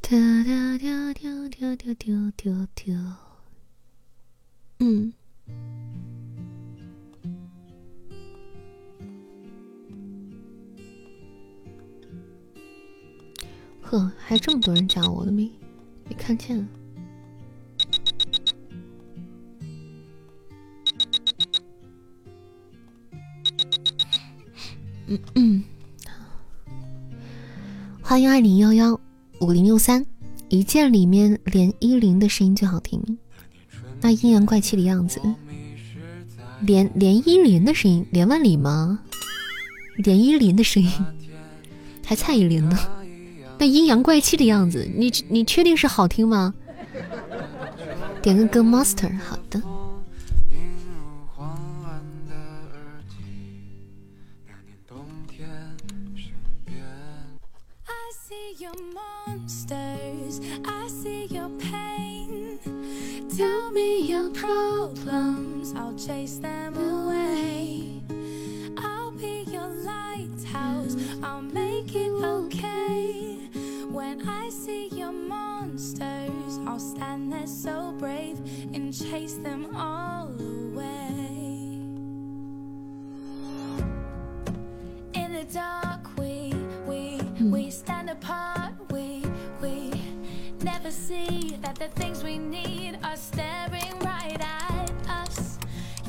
[0.09, 2.95] 丢丢丢丢丢丢丢丢丢，
[4.79, 5.13] 嗯，
[13.83, 15.53] 呵，还这么多人加我的名
[16.09, 16.67] 没看见？
[25.07, 25.63] 嗯嗯，
[28.01, 28.99] 欢迎二零幺幺。
[29.41, 30.05] 五零六三，
[30.49, 33.01] 一键里面连依林的声音最好听，
[34.01, 35.21] 那阴阳怪气的样子，
[36.61, 38.99] 连连依林的声音，连万里吗？
[39.97, 40.91] 连依林的声音，
[42.05, 42.77] 还蔡依林呢？
[43.59, 46.53] 那阴阳怪气的样子，你你确定是好听吗？
[48.21, 49.63] 点个歌，Master，好的。
[63.79, 68.03] Me your problems, I'll chase them away.
[68.77, 73.39] I'll be your lighthouse, I'll make it okay.
[73.99, 78.39] When I see your monsters, I'll stand there so brave
[78.75, 81.37] and chase them all away.
[85.21, 86.53] In the dark, we
[86.91, 87.21] we
[87.55, 88.75] we stand apart.
[88.91, 89.23] We
[89.63, 89.98] we
[90.73, 95.59] never see that the things we need are staring right at us.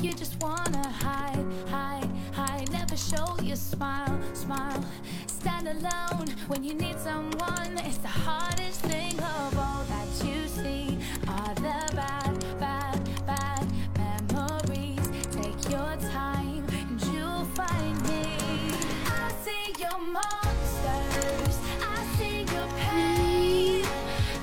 [0.02, 2.70] You just wanna hide, hide, hide.
[2.70, 4.84] Never show your smile, smile.
[5.26, 7.72] Stand alone when you need someone.
[7.88, 10.98] It's the hardest thing of all that you see
[11.36, 12.98] are the bad, bad,
[13.30, 13.64] bad
[13.96, 15.06] memories.
[15.38, 18.24] Take your time and you'll find me.
[19.06, 20.49] I see your monsters.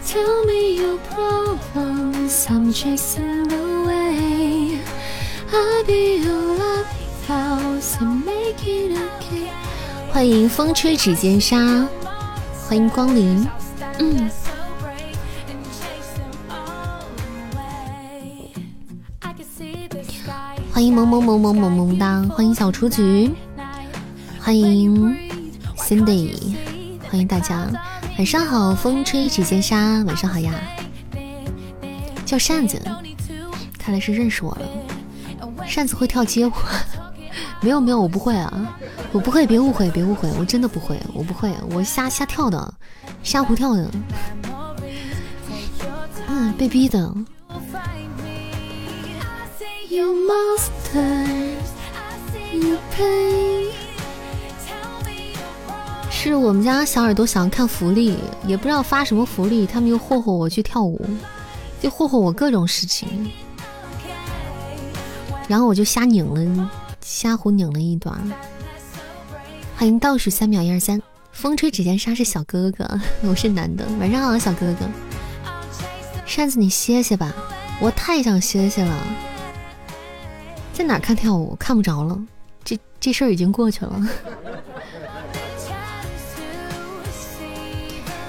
[0.08, 4.80] Tell me your problems, I'm chasing away.
[5.52, 9.52] I'll be your lighthouse and make it okay.
[10.14, 11.86] 欢迎风吹指尖沙，
[12.70, 13.46] 欢迎光临。
[14.00, 14.30] 嗯，
[20.72, 23.30] 欢迎萌萌萌萌萌萌哒，欢迎小雏菊，
[24.40, 25.18] 欢迎
[25.76, 26.56] Cindy，
[27.10, 27.70] 欢迎大家，
[28.18, 30.52] 晚上好，风吹指尖沙，晚上好呀，
[32.26, 32.82] 叫扇子，
[33.78, 34.68] 看来是认识我了，
[35.68, 36.52] 扇子会跳街舞，
[37.62, 38.76] 没有没有，我不会啊，
[39.12, 42.74] 我不会，别误会别误会，我真的不会，我不会，我瞎瞎跳的，
[43.22, 43.92] 瞎胡跳的，
[46.28, 47.14] 嗯，被逼的。
[49.90, 51.70] You monsters,
[52.52, 53.87] you pain.
[56.28, 61.00] 是我们家小耳朵想要看福利，也不知道发什么福利，他们又霍霍我去跳舞，
[61.82, 63.32] 就霍霍我各种事情，
[65.48, 68.20] 然后我就瞎拧了，瞎胡拧了一段。
[69.76, 73.86] 欢迎倒数三秒一二三，风吹指尖沙是小哥哥， 我是男的。
[74.00, 74.86] 晚上好，小哥哥。
[76.26, 77.34] 扇子你歇歇吧，
[77.80, 79.08] 我太想歇歇了。
[80.74, 81.56] 在哪看跳舞？
[81.60, 82.20] 看不着了，
[82.64, 84.08] 这这事儿已经过去了。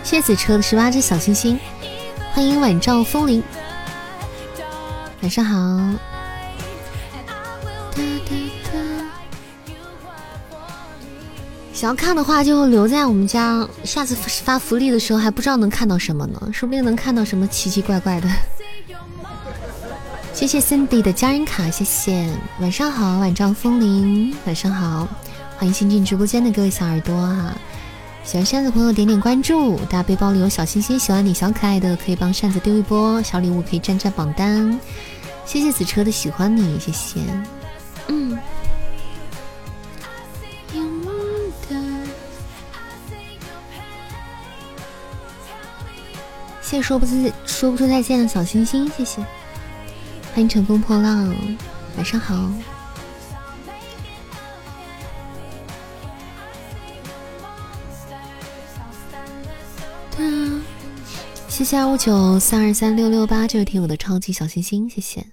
[0.09, 1.61] 谢谢子车的十八只小星星，
[2.33, 3.43] 欢迎晚照风铃，
[5.21, 5.59] 晚上好。
[11.75, 13.69] 想要看的话，就留在我们家。
[13.85, 18.27] 下次发福利的时候，还不知道能看到什么呢，说不定能看到什么奇奇怪怪的。
[20.33, 22.33] 谢谢 Cindy 的家人卡，谢谢。
[22.61, 25.07] 晚上好，晚照风铃，晚上好，
[25.59, 27.55] 欢迎新进直播间的各位小耳朵哈。
[28.29, 34.79] 喜欢扇子朋友点点关注，大家背包里有小心心，喜欢你小可爱的可以帮扇子丢一波小礼物，可以占占榜单。
[35.47, 37.21] 谢谢子车的喜欢你，谢谢。
[38.09, 38.39] 嗯。
[46.61, 49.23] 谢谢说不出说不出再见的小星星，谢谢。
[50.35, 51.35] 欢迎乘风破浪，
[51.97, 52.47] 晚上好。
[61.59, 65.33] 谢谢二五九三二三六六八这位听友的超级小心心，谢谢。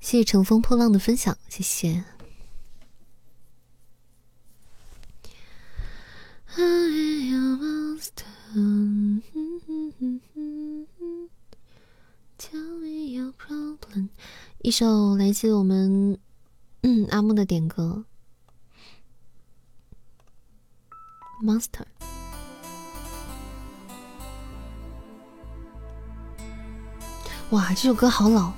[0.00, 2.04] 谢谢乘风破浪的分享，谢谢。
[14.58, 16.18] 一首来自我们
[16.82, 18.04] 嗯阿木的点歌
[21.42, 21.86] ，Monster。
[27.52, 28.50] 哇，这首歌好老，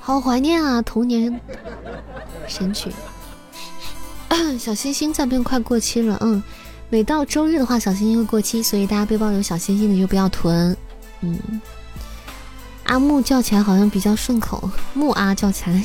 [0.00, 0.82] 好怀念啊！
[0.82, 1.40] 童年
[2.48, 2.92] 神曲。
[4.58, 6.42] 小星星赞变快过期了，嗯，
[6.90, 10.76] 每到周日的话，小星星会过期，所以大家背包有小星星的就不要囤，
[11.20, 11.38] 嗯。
[12.82, 15.84] 阿木叫起来好像比较顺口，木阿叫起来。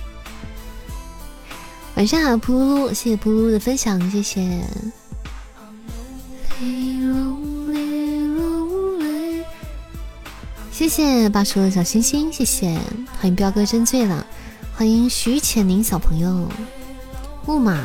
[1.96, 4.62] 晚上好，噗噜噜，谢谢噗噜噜的分享，谢谢。
[10.80, 12.80] 谢谢八叔的小星星，谢谢，
[13.18, 14.26] 欢迎彪哥真醉了，
[14.74, 16.48] 欢迎徐浅宁小朋友，
[17.44, 17.78] 木马。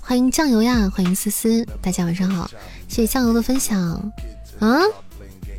[0.00, 2.50] 欢迎酱油呀，欢迎思思，大家晚上好，
[2.88, 3.80] 谢谢酱油的分享。
[4.58, 4.80] 啊，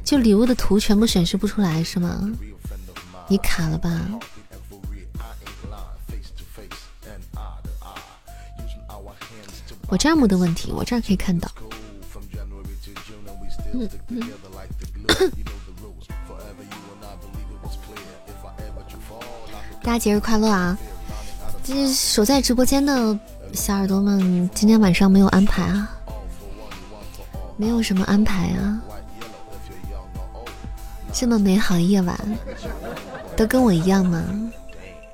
[0.03, 2.29] 就礼物的图全部显示不出来是吗？
[3.29, 3.89] 你卡了吧？
[9.91, 11.51] 我这儿没的问题，我这儿可以看到。
[13.73, 14.23] 嗯嗯。
[19.83, 20.77] 大家节日快乐啊！
[21.61, 23.19] 这守在直播间的
[23.51, 25.91] 小耳朵们，今天晚上没有安排啊？
[27.57, 28.81] 没有什么安排啊？
[31.11, 32.17] 这么美好的夜晚，
[33.35, 34.23] 都跟我一样吗？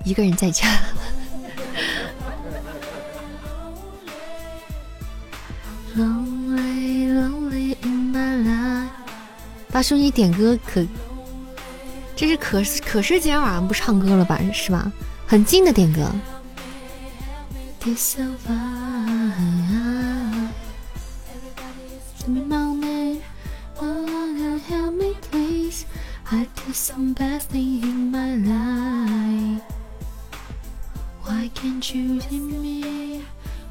[0.04, 0.68] 一个人在家。
[9.72, 10.86] 大叔，你点歌可？
[12.16, 14.40] 这是可可是今天晚上不唱歌了吧？
[14.52, 14.92] 是吧？
[15.28, 16.12] 很近的点歌。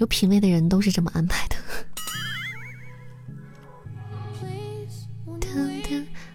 [0.00, 1.56] 有品位的人都是这么安排的。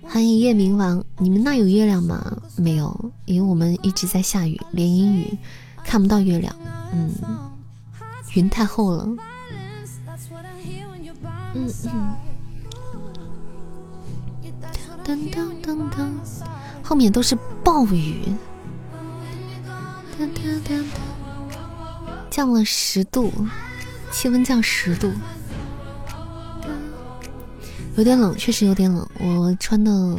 [0.04, 2.38] 欢迎夜明王，你们那有月亮吗？
[2.56, 5.38] 没有，因为我们一直在下雨，连阴雨。
[5.84, 6.56] 看不到月亮，
[6.94, 7.12] 嗯，
[8.36, 9.06] 云太厚了，
[11.54, 12.16] 嗯嗯，
[15.04, 16.10] 噔噔噔噔，
[16.82, 18.34] 后面都是暴雨，
[20.18, 20.84] 噔噔噔噔，
[22.36, 23.32] 降了十度，
[24.12, 25.10] 气温降十度，
[27.96, 29.08] 有点冷，确实有点冷。
[29.20, 30.18] 我穿的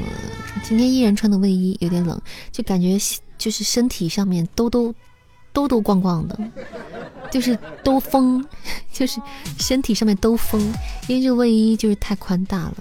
[0.65, 2.19] 今天依然穿的卫衣，有点冷，
[2.51, 2.97] 就感觉
[3.37, 4.95] 就是身体上面兜兜。
[5.53, 6.39] 兜兜逛逛的，
[7.31, 8.43] 就是兜风，
[8.91, 9.21] 就是
[9.59, 10.59] 身体上面兜风，
[11.09, 12.75] 因为这个卫衣就是太宽大了。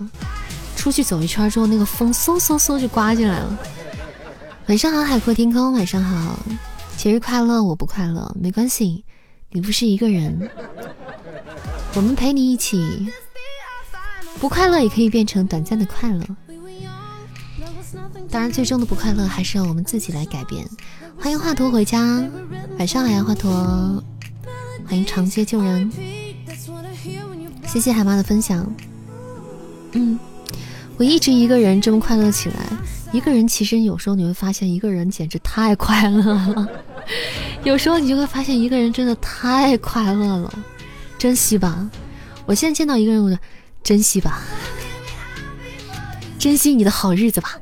[0.77, 3.59] 出去走一圈之后，那个风嗖嗖嗖就刮进来了。
[4.67, 5.71] 晚上好，海阔天空。
[5.73, 6.37] 晚上好，
[6.97, 7.63] 节日快乐！
[7.63, 9.04] 我不快乐，没关系，
[9.55, 10.49] 你不是一个人，
[11.93, 13.07] 我们陪你一起。
[14.37, 16.25] 不快乐也可以变成短暂的快乐。
[18.29, 20.67] 当然，最终的不快乐还是要我们自己来改变。
[21.17, 22.21] 欢迎华佗回家，
[22.77, 24.03] 晚上好呀，华佗。
[24.85, 25.89] 欢迎长街救人，
[27.65, 28.69] 谢谢海妈的分享。
[29.93, 30.19] 嗯，
[30.97, 32.57] 我一直一个人这么快乐起来。
[33.13, 36.67] 一个人其实有时候你会发现，一个人简直太快乐了。
[37.65, 40.53] 有时候你就会发现，一个人真的太快乐了。
[41.17, 41.89] 珍惜吧，
[42.45, 43.35] 我现在见到一个人，我就
[43.83, 44.39] 珍惜吧，
[46.37, 47.59] 珍惜你的好日子吧。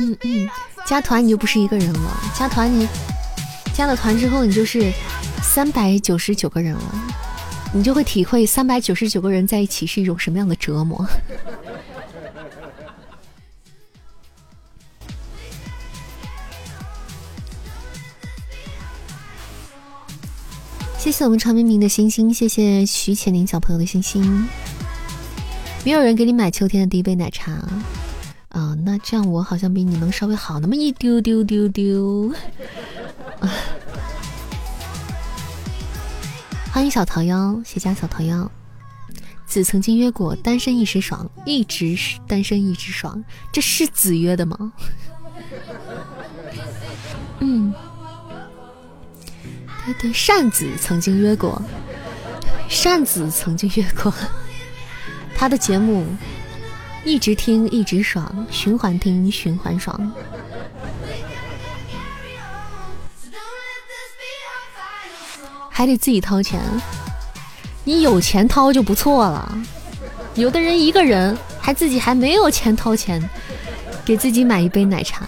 [0.00, 0.50] 嗯嗯，
[0.84, 2.20] 加团你就不是一个人了。
[2.36, 2.88] 加团你
[3.72, 4.92] 加了团之后，你就是
[5.44, 6.94] 三百九十九个人了，
[7.72, 11.06] 你就会体会三百九十九个人在一起是一种什么样的折磨。
[21.08, 24.46] 谢谢我们长明明的星星，谢谢徐浅宁小朋友的星星。
[25.82, 27.52] 没有人给你买秋天的第一杯奶茶。
[28.50, 32.30] 啊，那这样我好像比你能稍微好那么一丢丢丢丢。
[36.70, 38.52] 欢迎小桃妖，谢家小桃妖。
[39.46, 44.74] 子曾经约过，单身一时爽，一直是单身一直爽，这是子约的吗？
[47.40, 47.72] 嗯，
[49.94, 51.60] 对，扇子曾经约过，
[52.68, 54.12] 扇子曾经约过，
[55.34, 56.06] 他的节目。
[57.04, 60.12] 一直听一直爽，循环听循环爽，
[65.70, 66.60] 还得自己掏钱。
[67.84, 69.58] 你有钱掏就不错了。
[70.34, 73.26] 有的人一个人还自己还没有钱掏钱，
[74.04, 75.24] 给自己买一杯奶茶。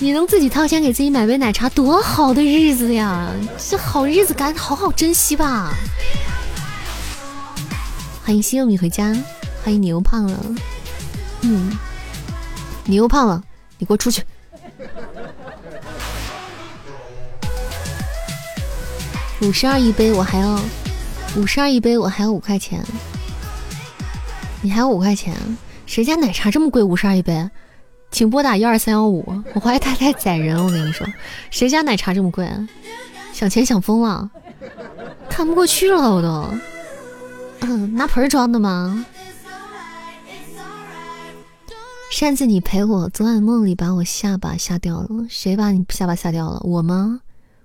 [0.00, 3.28] 你能自己掏钱给自己买杯奶茶，多好的日子呀！
[3.58, 5.74] 这好日子赶紧好好珍惜吧。
[8.24, 9.12] 欢迎西柚米回家。
[9.64, 10.38] 欢迎你又胖了，
[11.40, 11.76] 嗯，
[12.84, 13.42] 你又胖了，
[13.76, 14.22] 你给我出去！
[19.40, 20.60] 五十二一杯，我还要
[21.36, 22.82] 五十二一杯，我还要五块钱，
[24.62, 25.34] 你还有五块钱？
[25.86, 26.82] 谁家奶茶这么贵？
[26.84, 27.50] 五十二一杯，
[28.10, 29.24] 请拨打幺二三幺五。
[29.54, 31.06] 我怀疑他在宰人，我跟你说，
[31.50, 32.48] 谁家奶茶这么贵？
[33.32, 34.30] 想钱想疯了，
[35.28, 36.48] 看不过去了，我都，
[37.60, 39.06] 嗯，拿盆装的吗？
[42.10, 45.08] 扇子，你陪我，昨晚梦里把我下巴吓掉了。
[45.28, 46.58] 谁把你下巴吓掉了？
[46.64, 47.20] 我吗？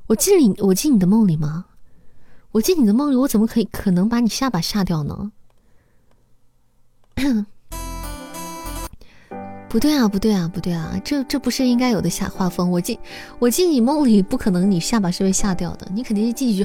[0.08, 1.66] 我进你，我进你的梦里吗？
[2.52, 5.32] 我进你的梦里，我怎么可以可能把你下巴吓掉呢？
[9.74, 11.02] 不对啊，不对啊，不对啊！
[11.04, 12.70] 这这不是应该有的下画风。
[12.70, 12.96] 我进
[13.40, 16.64] 我进你梦里，不可能你下巴是被吓掉的，你肯定是进去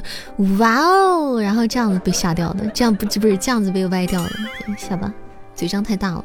[0.59, 4.29] 哇哦，然后这样子被吓掉的，这样不这不是这样子被歪掉的
[4.77, 5.11] 下巴，
[5.55, 6.23] 嘴张太大了。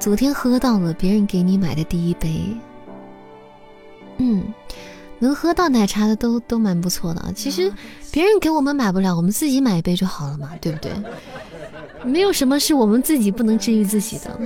[0.00, 2.40] 昨天喝到了别人给你买的第一杯，
[4.18, 4.42] 嗯。
[5.18, 7.32] 能喝到奶茶的都都蛮不错的。
[7.34, 7.72] 其实
[8.10, 10.92] 别人给我们买不了，我们自己买一杯就好了嘛，对不对？
[12.04, 14.38] 没有什么是我们自己不能治愈自己的，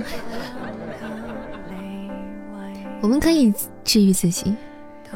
[3.01, 3.53] 我们可以
[3.83, 4.55] 治愈自己，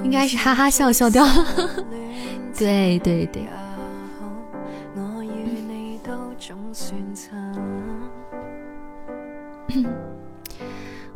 [0.04, 1.46] 应该是哈哈笑笑掉了。
[2.58, 3.44] 对对对。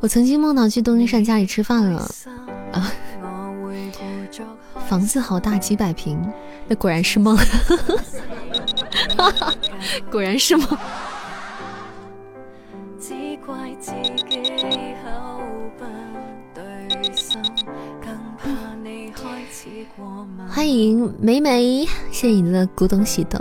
[0.02, 2.10] 我曾经梦到去东京善家里吃饭了
[2.72, 2.90] 啊。
[4.90, 6.20] 房子好大，几百平，
[6.68, 7.38] 那果然是梦，
[10.10, 10.68] 果然是梦。
[20.50, 23.40] 欢迎美美，谢谢你的古董喜豆。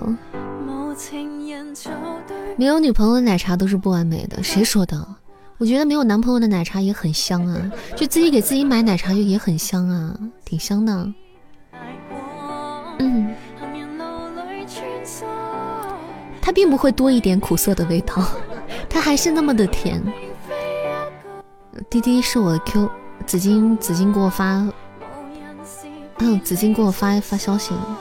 [2.59, 5.03] 没有女朋友的奶茶都是不完美的，谁说的？
[5.57, 11.11] 我觉得没有男朋友的奶茶也很香啊，就自己给自己买奶茶就也很香啊，挺香的。
[12.99, 13.34] 嗯，
[16.40, 18.22] 它并不会多一点苦涩的味道，
[18.88, 20.03] 它还是那么的甜。
[21.88, 22.90] 滴滴是我的 Q，
[23.26, 24.66] 紫金紫金给我发，
[26.18, 27.99] 嗯，紫金给我发发消息了。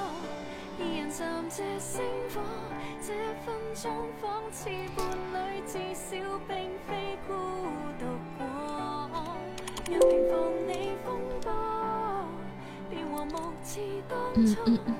[14.37, 14.95] 嗯嗯嗯。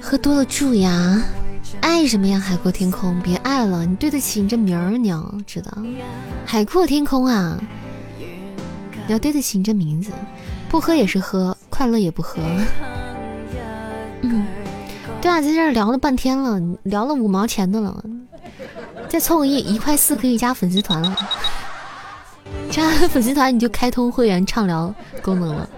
[0.00, 1.20] 喝多了蛀牙，
[1.80, 2.38] 爱什么呀？
[2.38, 5.76] 海阔天空，别爱了，你对得起你这名儿，你要知道。
[6.46, 7.60] 海阔天空啊，
[8.18, 10.12] 你要对得起你这名字，
[10.68, 12.40] 不喝也是喝，快乐也不喝。
[15.40, 18.02] 在这儿聊了半天了，聊了五毛钱的了，
[19.08, 21.16] 再凑个一一块四可以加粉丝团了，
[22.70, 25.68] 加粉丝团你就开通会员畅聊功能了。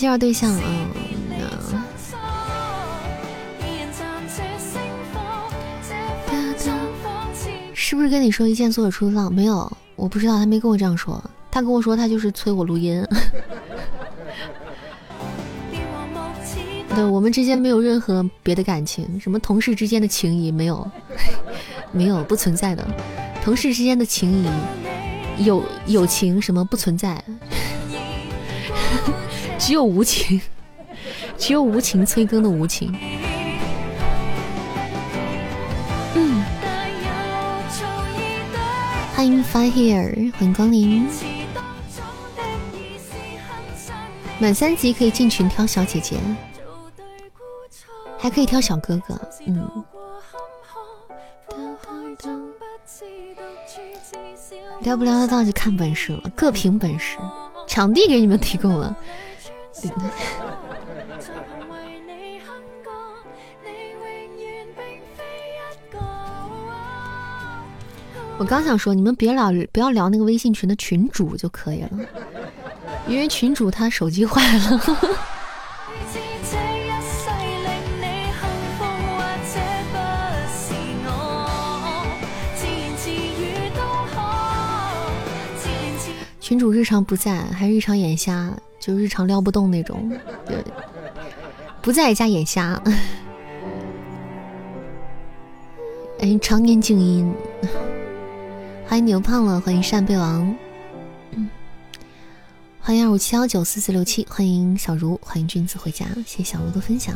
[0.00, 0.62] 介绍对象啊！
[7.74, 9.30] 是不是跟你说一见所有出浪？
[9.30, 11.22] 没有，我不知道，他没跟我这样说。
[11.50, 13.04] 他跟我说他就是催我录音。
[16.94, 20.90] 对我们之间没有任何别的感情，什么同事之间的情谊没有，
[21.92, 22.82] 没有不存在的。
[23.44, 27.22] 同事之间的情谊、友友情什么不存在。
[29.70, 30.40] 只有无情，
[31.38, 32.92] 只有无情催更的无情。
[36.16, 36.44] 嗯，
[39.14, 41.06] 欢迎 Fine Here，欢迎光临。
[44.40, 46.16] 满三级可以进群挑小姐姐，
[48.18, 49.20] 还可以挑小哥哥。
[49.46, 49.84] 嗯，
[54.80, 57.18] 聊不聊得到就看本事了，各凭本事。
[57.68, 58.96] 场地给你们提供了。
[68.38, 71.90] 我刚想说，你们别聊，不要聊那个微信群的群主就可以了，
[73.06, 74.80] 因为群主他手机坏了。
[86.40, 88.52] 群主日常不在，还日常眼瞎。
[88.80, 90.10] 就日常撩不动那种，
[90.46, 90.56] 对，
[91.82, 92.82] 不在家眼瞎。
[96.18, 97.32] 哎，常年静音。
[98.86, 100.56] 欢迎牛胖了，欢迎扇贝王，
[102.80, 107.14] 欢迎二五七幺九四四六七，欢迎小茹，欢迎君子回家，谢谢小茹的分享。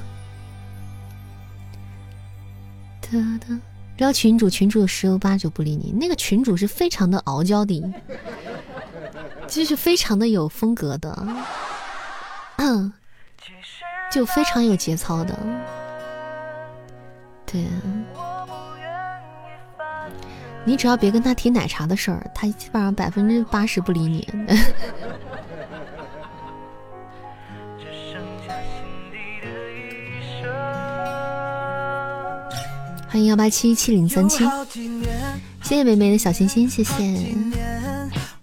[3.01, 3.59] 哒哒
[3.97, 5.93] 聊群主，群主十有八九不理你。
[5.99, 7.83] 那个群主是非常的傲娇的，
[9.49, 11.27] 就是非常的有风格的，
[12.57, 12.93] 嗯，
[14.11, 15.39] 就非常有节操的。
[17.47, 17.65] 对，
[20.65, 24.27] 你只要别跟他提奶茶的事儿，他基本上百分之八十不理你。
[33.09, 34.45] 欢迎幺八七七零三七，
[35.63, 37.64] 谢谢美美的小心心，谢谢。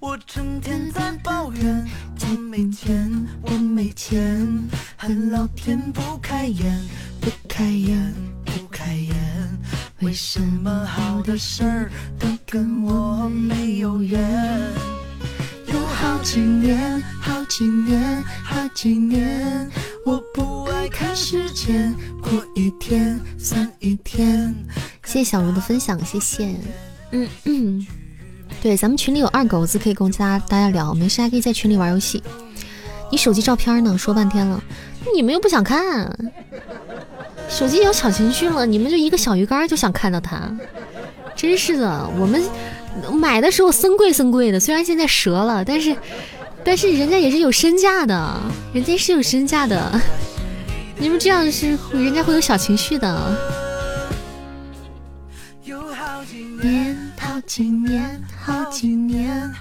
[0.01, 1.87] 我成天在抱怨，
[2.21, 3.07] 我没钱，
[3.43, 6.83] 我没钱，恨老天不开眼，
[7.21, 8.11] 不开眼，
[8.43, 9.15] 不开眼。
[9.99, 14.19] 为什么好的事儿都跟我没有缘？
[15.71, 19.69] 有好几年，好几年，好几年，
[20.03, 21.95] 我不爱看时间。
[22.23, 24.51] 过一天算一天。
[25.05, 26.55] 谢谢小茹的分享，谢谢。
[27.11, 27.85] 嗯嗯，
[28.61, 32.21] 对，咱们群里有二狗子可以跟大家大家聊，没事还可以在群里玩游戏。
[33.11, 33.97] 你手机照片呢？
[33.97, 34.63] 说半天了，
[35.15, 36.15] 你们又不想看。
[37.49, 40.49] 手机有小情绪了，你们就一个小鱼干就想看到它，
[41.35, 42.07] 真是的。
[42.19, 42.41] 我们
[43.11, 45.95] 买的时候森贵森贵的，虽然现在折了，但是
[46.63, 48.39] 但是人家也是有身价的，
[48.73, 49.99] 人家是有身价的。
[50.99, 53.35] 你们这样是人家会有小情绪的。
[56.61, 57.10] 年好
[57.41, 59.51] 几年，好几年。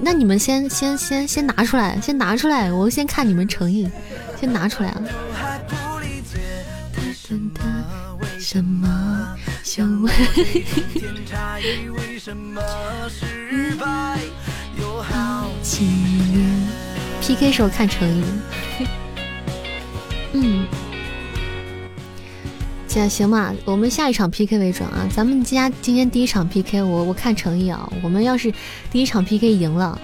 [0.00, 3.88] 那你们先先先先拿出来，先拿出来，我先看你们诚意，
[4.40, 5.00] 先拿出来啊。
[8.38, 9.36] 什么？
[15.02, 16.62] 好几年。
[17.20, 18.22] PK 时候看诚意。
[20.34, 20.66] 嗯，
[22.94, 25.08] 行行吧，我们下一场 PK 为准啊！
[25.12, 27.92] 咱们家今天第一场 PK，我我看诚意啊！
[28.04, 28.52] 我们要是
[28.88, 30.00] 第一场 PK 赢了，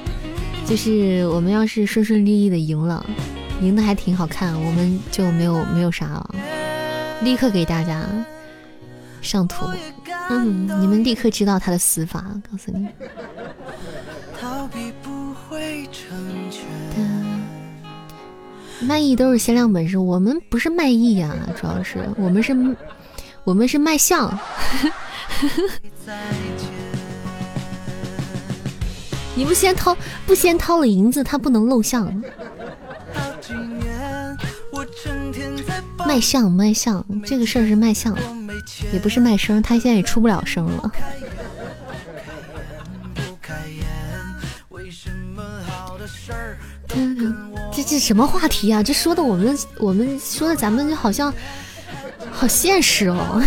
[0.66, 3.06] 就是我们要是顺顺利利的赢了，
[3.62, 6.34] 赢的还挺好看，我们就没有没有啥了，
[7.22, 8.04] 立刻给大家
[9.22, 9.66] 上图，
[10.28, 12.88] 嗯，你们立刻知道他的死法，告诉你。
[14.40, 16.18] 逃避不会成
[18.80, 22.54] 卖艺都是限量本事，我们不是卖艺呀，主要是我们是，
[23.44, 24.38] 我们是卖相。
[29.36, 32.22] 你不先掏，不先掏了银子，他不能露相。
[36.06, 38.16] 卖相卖相，这个事儿是卖相，
[38.92, 40.92] 也不是卖声，他现在也出不了声了。
[47.72, 48.82] 这这什么话题啊？
[48.82, 51.32] 这说的我们我们说的咱们就好像
[52.30, 53.42] 好现实哦。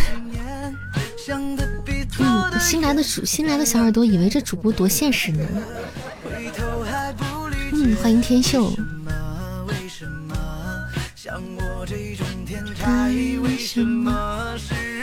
[2.19, 5.45] 嗯，新来的主新来的小耳朵以为这主播多现实呢。
[7.74, 8.71] 嗯，欢迎天秀。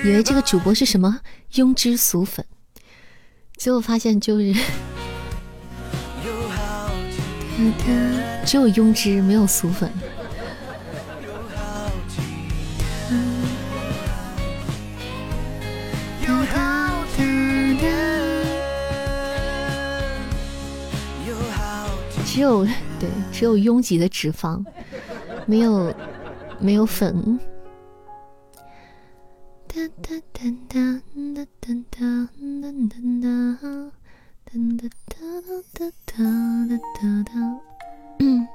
[0.02, 1.20] 以为这个主播是什么
[1.54, 2.44] 庸脂俗粉，
[3.56, 4.54] 结果发现就是。
[8.50, 9.88] 只有庸脂，没有俗粉。
[22.26, 22.64] 只有
[22.98, 24.64] 对，只有拥挤的脂肪，
[25.46, 25.94] 没有
[26.58, 27.38] 没有粉。
[29.68, 33.30] 哒哒哒哒哒哒哒哒哒。
[34.44, 35.22] 哒哒哒
[35.76, 35.86] 哒
[36.66, 37.69] 哒哒哒，
[38.20, 38.46] 嗯，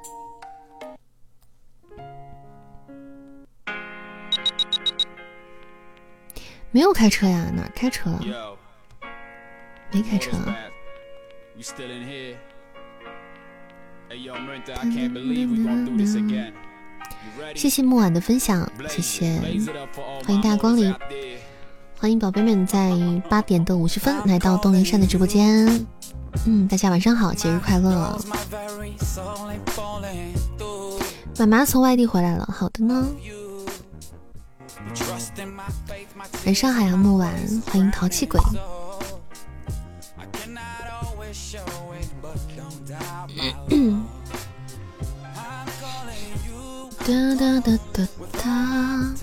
[6.72, 7.52] 没有开车呀？
[7.56, 8.22] 哪开车了？
[9.92, 10.56] 没开车啊。
[17.56, 19.40] 谢谢木婉的分享，谢谢，
[20.24, 20.94] 欢迎大家光临。
[21.98, 22.92] 欢迎宝贝们在
[23.28, 25.88] 八点的五十分来到东林山的直播间。
[26.46, 28.20] 嗯，大家晚上好，节日快乐！
[31.38, 33.08] 妈妈从外地回来了，好的呢。
[36.46, 37.32] 晚上好呀，木晚，
[37.68, 38.40] 欢迎淘气鬼。
[47.00, 49.14] 哒哒哒哒哒。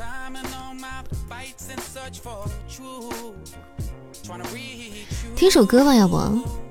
[5.34, 6.61] 听首歌吧，要不？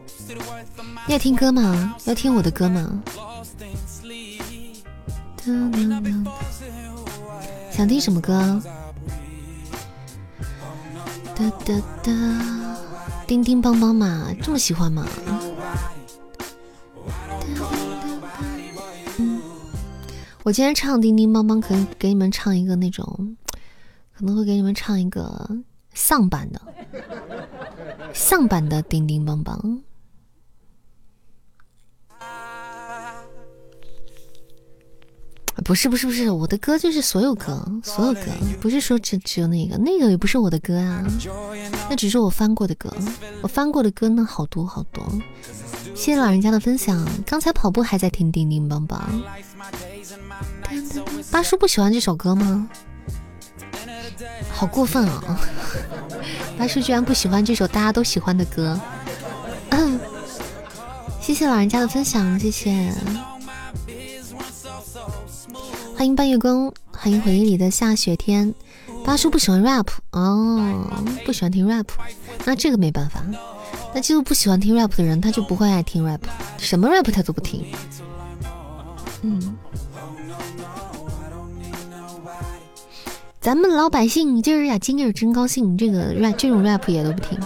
[1.08, 1.96] 要听歌吗？
[2.06, 3.04] 要听我的歌吗？
[7.72, 8.62] 想听什么歌？
[11.36, 11.74] 哒哒
[12.04, 12.78] 哒，
[13.28, 15.06] 叮叮邦邦嘛，这么喜欢吗？
[20.44, 23.36] 我今天唱叮叮邦邦，可以给你们唱一个那种，
[24.16, 25.50] 可能会给你们唱一个
[25.94, 26.62] 丧版的，
[28.14, 29.82] 丧版的叮叮邦邦。
[35.64, 38.22] 不是不是不是，我的歌就是所有歌，所有歌，
[38.60, 41.04] 不是说只只有那个，那个也不是我的歌啊，
[41.90, 42.94] 那只是我翻过的歌，
[43.42, 45.04] 我翻过的歌呢好多好多。
[45.94, 49.00] 谢谢老人家的分享，刚才跑步还在听叮叮邦邦。
[51.30, 52.68] 八叔不喜欢这首歌吗？
[54.52, 55.40] 好过分啊！
[56.58, 58.80] 八叔居然不喜欢这首大家都喜欢的歌。
[61.20, 62.94] 谢谢老人家的分享，谢谢。
[66.02, 68.56] 欢迎半月光，欢迎回忆里的下雪天。
[69.06, 70.90] 八叔不喜欢 rap 哦，
[71.24, 71.86] 不喜欢听 rap，
[72.44, 73.24] 那这个没办法。
[73.94, 76.20] 那就是不喜欢听 rap 的人，他就不会爱听 rap，
[76.58, 77.64] 什么 rap 他都不听。
[79.22, 79.56] 嗯，
[83.40, 87.40] 咱们老百姓今儿呀，今儿真高兴，这个 rap 这种 rap 也都不听。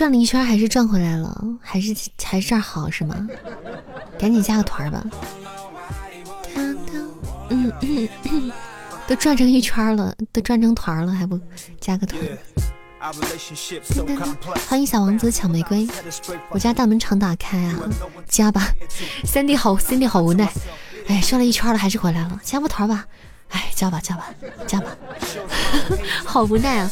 [0.00, 1.94] 转了一圈还是转回来了，还是
[2.24, 3.28] 还是这儿好是吗？
[4.18, 5.04] 赶紧加个团吧。
[6.54, 6.78] 嗯
[7.50, 8.08] 嗯，
[9.06, 11.38] 都转成一圈了，都转成团了，还不
[11.78, 12.18] 加个团？
[14.66, 15.86] 欢迎小王子抢玫瑰，
[16.48, 17.80] 我家大门常打开啊，
[18.26, 18.72] 加吧。
[19.26, 20.50] 三弟好，三弟好无奈，
[21.08, 23.04] 哎，转了一圈了还是回来了，加个团吧。
[23.50, 24.32] 哎，加吧加吧
[24.66, 24.96] 加吧，
[26.24, 26.90] 好无奈啊，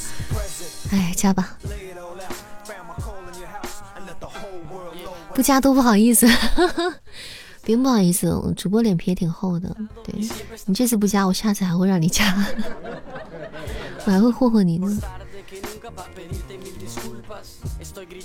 [0.92, 1.56] 哎，加吧。
[5.38, 6.26] 不加都不好意思，
[7.62, 8.26] 别不好意思，
[8.56, 9.72] 主播脸皮也挺厚的。
[10.02, 10.12] 对
[10.66, 12.44] 你这次不加，我下次还会让你加，
[14.04, 14.98] 我还会霍霍你呢。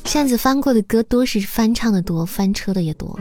[0.05, 3.19] 扇子翻过的歌多是翻唱的多，翻车的也多。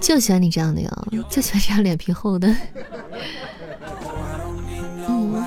[0.00, 0.90] 就喜欢你这样的呀，
[1.30, 2.48] 就喜欢这样脸皮厚的。
[5.06, 5.44] 嗯，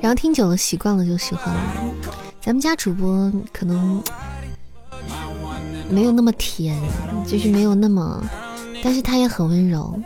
[0.00, 1.60] 然后听久了习惯了就喜欢了。
[2.48, 4.02] 咱们家主播可能
[5.90, 6.80] 没有那么甜，
[7.26, 8.24] 就是没有那么，
[8.82, 10.00] 但是他也很温柔。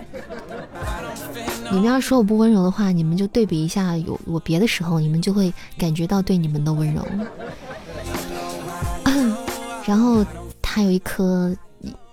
[1.71, 7.07] 你们要说我不温柔的话，你们就对比一下有我别的时候，你们就会感觉到对你们的温柔。
[9.87, 10.27] 然后
[10.61, 11.57] 他有一颗，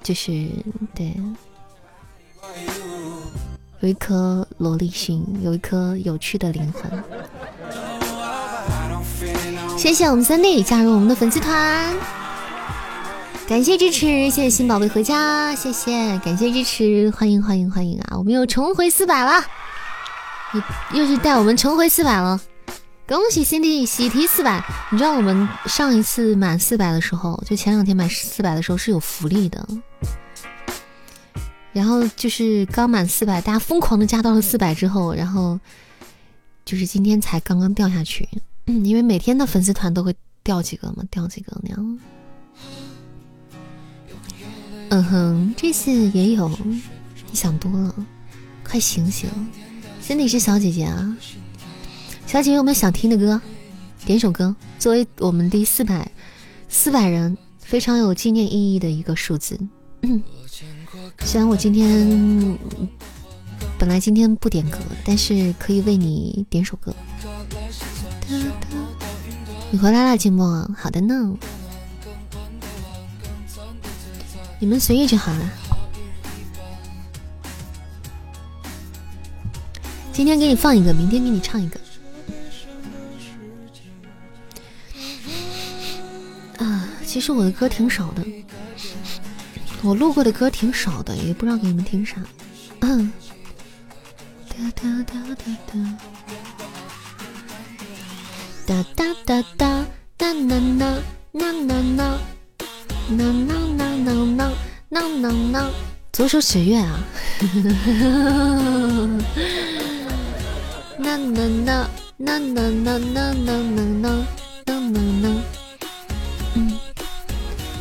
[0.03, 0.47] 就是
[0.93, 1.11] 对，
[3.79, 7.03] 有一颗萝莉心，有一颗有趣的灵魂。
[9.79, 11.95] 谢谢我们三弟加入我们的粉丝团，
[13.47, 18.17] 感谢支持，谢谢新宝贝回家，谢谢，感谢支持，欢迎欢迎欢迎啊！
[18.17, 19.41] 我们又重回四百了，
[20.91, 22.41] 又又是带我们重回四百了，
[23.07, 24.61] 恭喜新弟喜提四百！
[24.91, 29.65] 你知道我们上一次满四百的时候，就前两天满四百的时候是有福利的，
[31.71, 35.57] 然后就是刚满四百，大家疯狂的加到了四百之后，然后
[36.65, 38.27] 就是今天才刚刚掉下去。
[38.69, 41.99] 嗯，因为每天的粉丝团都会掉几个嘛，掉几个那样。
[44.89, 47.95] 嗯哼，这次也有，你想多了，
[48.63, 49.27] 快醒醒！
[49.99, 51.17] 心里是小姐姐啊，
[52.27, 53.41] 小姐姐有没有想听的歌？
[54.05, 56.11] 点首歌，作为我们第四百
[56.67, 59.59] 四百人非常有纪念意义的一个数字。
[61.21, 62.57] 虽然我今天
[63.79, 66.93] 本来今天不点歌，但是可以为你点首歌。
[69.71, 70.67] 你回来了，寂寞。
[70.75, 71.35] 好的呢，
[74.59, 75.49] 你们随意就好了。
[80.13, 81.79] 今天给你放一个，明天给你唱一个。
[86.57, 88.23] 啊，其实我的歌挺少的，
[89.81, 92.17] 我录过的歌挺少的，也不知道给你们听啥。
[92.81, 93.11] 嗯。
[94.49, 95.97] 哒哒哒哒哒。
[98.69, 99.83] 哒哒哒哒
[100.15, 101.01] 哒呐呐
[101.31, 102.19] 呐呐呐
[103.09, 104.53] 呐呐呐呐
[104.89, 105.71] 呐呐呐，
[106.13, 107.03] 左手雪月啊！
[110.99, 113.73] 呐呐呐呐呐呐呐呐呐
[114.67, 115.25] 呐呐呐。
[116.53, 116.77] 嗯，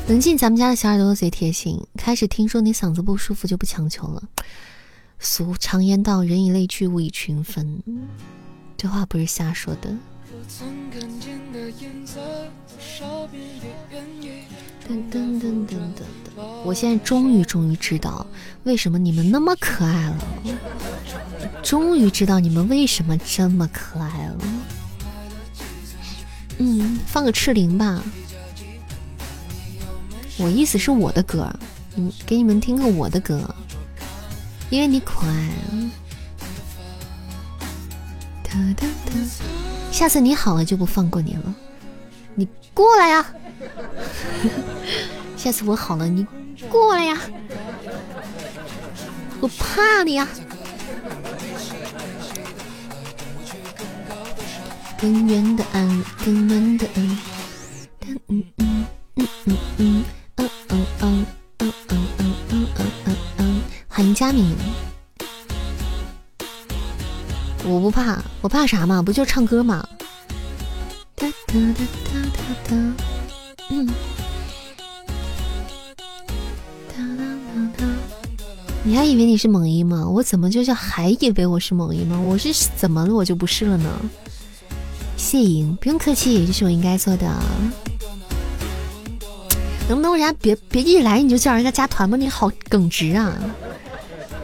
[0.09, 1.79] 能进咱们家的小耳朵贼贴心。
[1.99, 4.23] 开始听说你嗓子不舒服就不强求了。
[5.19, 7.83] 俗常言道，人以类聚，物以群分。
[8.79, 9.95] 这话不是瞎说的。
[10.49, 10.57] 噔
[15.11, 16.43] 噔噔噔噔！
[16.65, 18.27] 我现在终于终于知道
[18.65, 20.17] 为什么你们那么可爱了，
[21.63, 24.39] 终于知道你们为什么这么可爱了。
[26.57, 28.03] 嗯，放个赤灵吧。
[30.39, 31.53] 我意思是我的歌，
[31.97, 33.55] 嗯，给你们听个我的歌，
[34.71, 35.51] 因为你可爱。
[38.45, 39.13] 哒哒哒，
[39.99, 41.53] 下次你好了就不放过你了，
[42.37, 43.27] 你过来呀！
[45.37, 46.25] 下次我好了，你
[46.71, 47.21] 过来呀！
[49.41, 50.29] 我怕你呀！
[55.01, 57.19] 更远的岸，更暖的岸。
[58.07, 58.87] 嗯嗯嗯
[59.17, 60.05] 嗯嗯嗯
[60.39, 61.27] 嗯嗯嗯
[61.59, 61.67] 嗯
[62.19, 63.63] 嗯嗯嗯嗯。
[63.89, 64.55] 欢迎佳明。
[67.65, 69.03] 我不怕，我怕啥嘛？
[69.03, 69.87] 不就唱歌嘛？
[71.17, 72.77] 哒哒哒哒哒哒。
[73.71, 73.87] 嗯。
[76.89, 77.85] 哒哒哒哒。
[78.85, 80.09] 你还以为你是猛一吗？
[80.09, 82.19] 我怎么就叫还以为我是猛一吗？
[82.19, 83.15] 我是怎么了？
[83.15, 83.91] 我就不是了呢？
[85.17, 87.27] 谢莹，不用客气，这是我应该做的。
[89.89, 92.17] 能不能人家别别一来你就叫人家加团吗？
[92.17, 93.35] 你好耿直啊！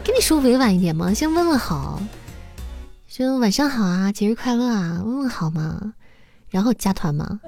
[0.03, 2.01] 跟你说委婉一点嘛，先问问好，
[3.17, 5.93] 就晚上好啊，节日快乐啊，问问好嘛，
[6.49, 7.39] 然后加团嘛。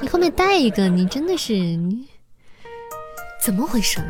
[0.00, 2.08] 你后面带一个，你真的是你
[3.40, 4.00] 怎么回事？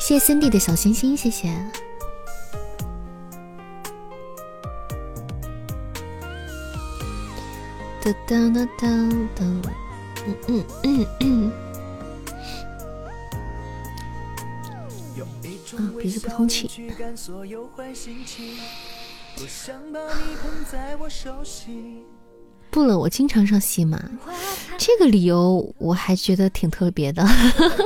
[0.00, 1.54] 谢谢 Cindy 的小心心，谢谢。
[8.00, 8.86] 哒哒哒哒
[9.34, 9.44] 哒，
[10.26, 11.52] 嗯嗯嗯嗯。
[15.76, 16.70] 啊，鼻子不通气。
[22.70, 24.02] 不了，我经常上喜马，
[24.76, 27.24] 这个理由我还觉得挺特别的。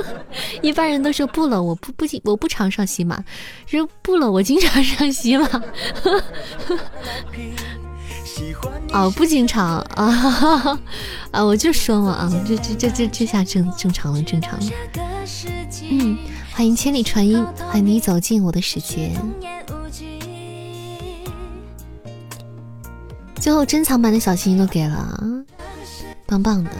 [0.63, 3.23] 一般人都说不了，我不不我不常上喜马，
[3.67, 5.47] 说不了，我经常上喜马。
[8.91, 10.79] 哦，不经常啊
[11.31, 11.43] 啊！
[11.43, 14.65] 我就说嘛啊，这这这这这下正正常了，正常了。
[15.91, 16.17] 嗯，
[16.51, 19.11] 欢迎千里传音，欢迎你走进我的世界。
[23.39, 25.17] 最后珍藏版的小心心都给了，
[26.25, 26.71] 棒棒的，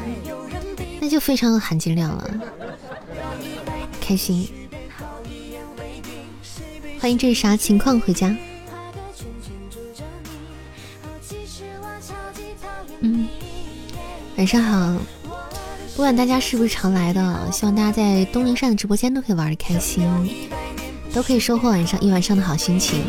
[1.00, 2.30] 那就非常有含金量了，
[4.02, 4.48] 开心。
[7.00, 8.00] 欢迎这是啥情况？
[8.02, 8.36] 回家。
[13.00, 13.28] 嗯，
[14.38, 14.98] 晚上好。
[15.96, 20.06] 不管大家是不是常来的，希望大家在东林善的直播间都可以玩的开心，
[21.14, 23.02] 都可以收获晚上一晚上的好心情。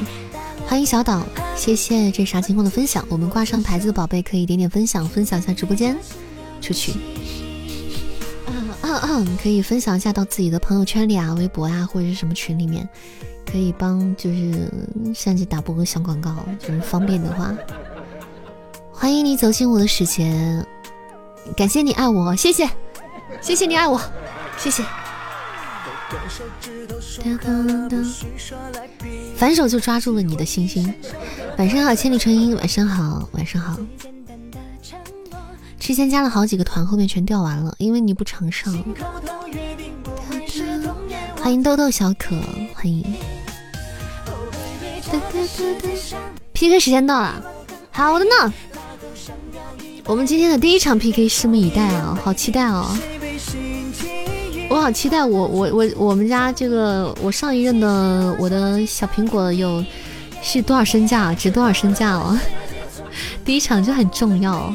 [0.70, 3.04] 欢迎小岛，谢谢这啥情况的分享。
[3.08, 5.96] 我们挂上牌子的宝贝可以点点分享，分享一下直播间
[6.60, 6.92] 出去。
[8.46, 12.88] 嗯嗯嗯可以分享一下到自己的朋友圈里啊、微博啊或者是什么群里面，
[13.50, 14.70] 可以帮就是
[15.12, 17.52] 善姐打播个小广告，就是方便的话。
[18.92, 20.64] 欢迎你走进我的世界，
[21.56, 22.70] 感谢你爱我，谢谢，
[23.40, 24.00] 谢谢你爱我，
[24.56, 24.84] 谢谢。
[29.40, 30.92] 反手就抓住了你的心心。
[31.56, 33.74] 晚上好，千里传音，晚上好，晚上好。
[35.78, 38.70] 之前加了好几个团，后面全掉完了，因为你不常上。
[41.40, 42.36] 欢迎豆豆小可，
[42.74, 43.02] 欢迎。
[46.52, 47.42] PK 时间到了，
[47.90, 48.52] 好的呢。
[50.04, 52.18] 我们今天的第一场 PK，拭目以待啊！
[52.22, 52.94] 好期待哦！
[54.70, 59.84] 我好期待，我我我我们家这个我上一任的我的小苹果有
[60.40, 62.38] 是多少身价，值多少身价哦！
[63.44, 64.72] 第一场就很重要，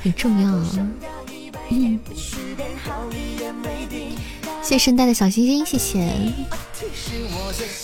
[0.00, 0.88] 很重要啊！
[1.70, 1.98] 嗯，
[4.62, 6.08] 谢谢圣诞的小星星，谢谢。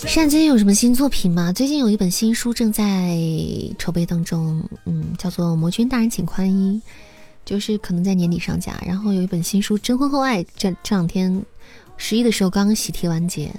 [0.07, 1.51] 善最近有什么新作品吗？
[1.51, 3.17] 最近有一本新书正在
[3.77, 6.81] 筹备当中，嗯，叫做《魔君大人请宽衣》，
[7.45, 8.81] 就是可能在年底上架。
[8.85, 11.43] 然后有一本新书《征婚后爱》，这这两天
[11.97, 13.51] 十一的时候刚刚喜提完结，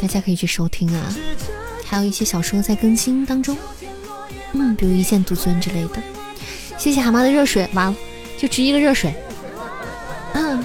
[0.00, 1.14] 大家可以去收听啊。
[1.84, 3.56] 还有一些小说在更新当中，
[4.52, 6.02] 嗯，比如《一剑独尊》之类的。
[6.76, 7.96] 谢谢蛤蟆的热水，完了
[8.36, 9.14] 就值一个热水，
[10.32, 10.64] 嗯。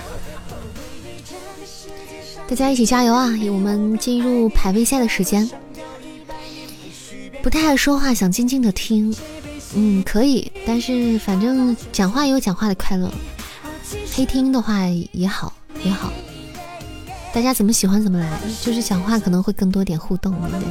[2.48, 3.30] 大家一起加油啊！
[3.52, 5.48] 我们进入排位赛的时间。
[7.44, 9.16] 不太爱说话，想静静的听。
[9.76, 13.12] 嗯，可以，但是反正讲话也有讲话的快乐，
[14.14, 15.54] 黑听的话也好
[15.84, 16.12] 也好。
[17.32, 18.28] 大家怎么喜欢怎么来，
[18.62, 20.34] 就是讲话可能会更多点互动。
[20.52, 20.66] 大家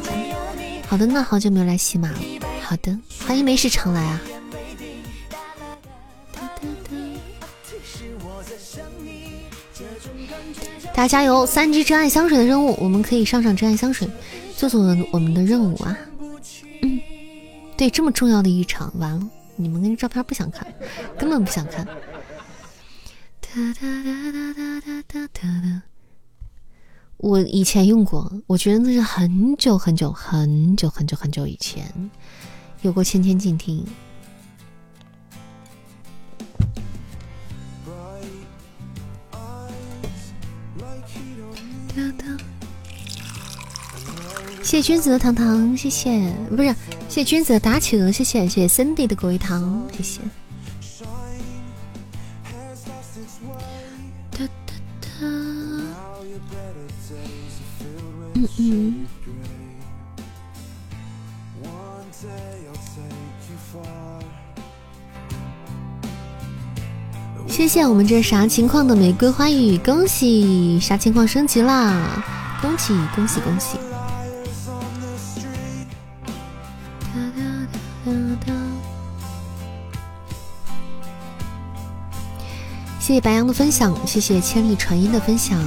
[0.89, 2.19] 好的，那好久没有来喜马了。
[2.61, 4.21] 好的，欢迎没事常来啊。
[10.93, 11.47] 大家加油！
[11.47, 14.09] 三支真爱香水的任务，我们可以上上真爱香水，
[14.57, 14.81] 做做
[15.13, 15.97] 我们的任务啊！
[17.79, 20.67] 对，这么重要的一场，完了，你们那个照片不想看，
[21.17, 21.87] 根本不想看。
[27.19, 32.11] 我以前用过，我觉得那是很久很久很久很久很久以前，
[32.83, 33.87] 有过千千静听。
[44.69, 46.75] 谢君子的糖糖，谢谢，不是
[47.09, 50.21] 谢君子的打起鹅，谢谢谢谢 Cindy 的果味糖，谢谢。
[58.35, 59.07] 嗯嗯。
[67.49, 72.23] 谢谢我们这啥情况的玫瑰花语，恭喜啥情况升级啦！
[72.61, 73.79] 恭喜恭喜恭喜！
[83.01, 85.59] 谢谢白羊的分享，谢谢千里传音的分享。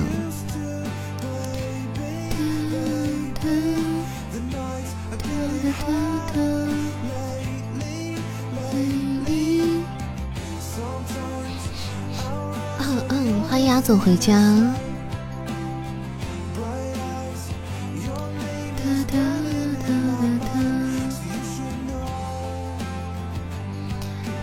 [12.79, 14.35] 嗯嗯，欢迎雅总回家。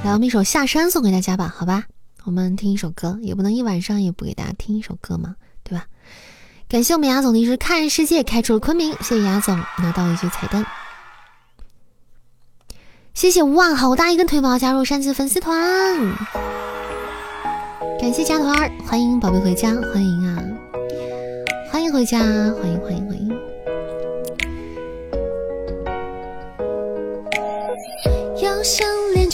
[0.08, 1.84] 来，我们一首《下山》送给大家吧，好吧？
[2.24, 5.84] 我们听一首歌，也不能一晚上也不给大家听一首歌嘛，对吧？
[6.66, 10.64] 感谢我们雅总的一支看世界开出了昆明，谢谢雅总拿到一局彩蛋。
[13.12, 15.54] 谢谢哇，好大一根腿毛加入山鸡粉丝团，
[18.00, 20.42] 感谢加团，欢迎宝贝回家，欢迎啊，
[21.70, 23.28] 欢迎回家，欢迎欢迎欢迎。
[28.40, 28.86] 要想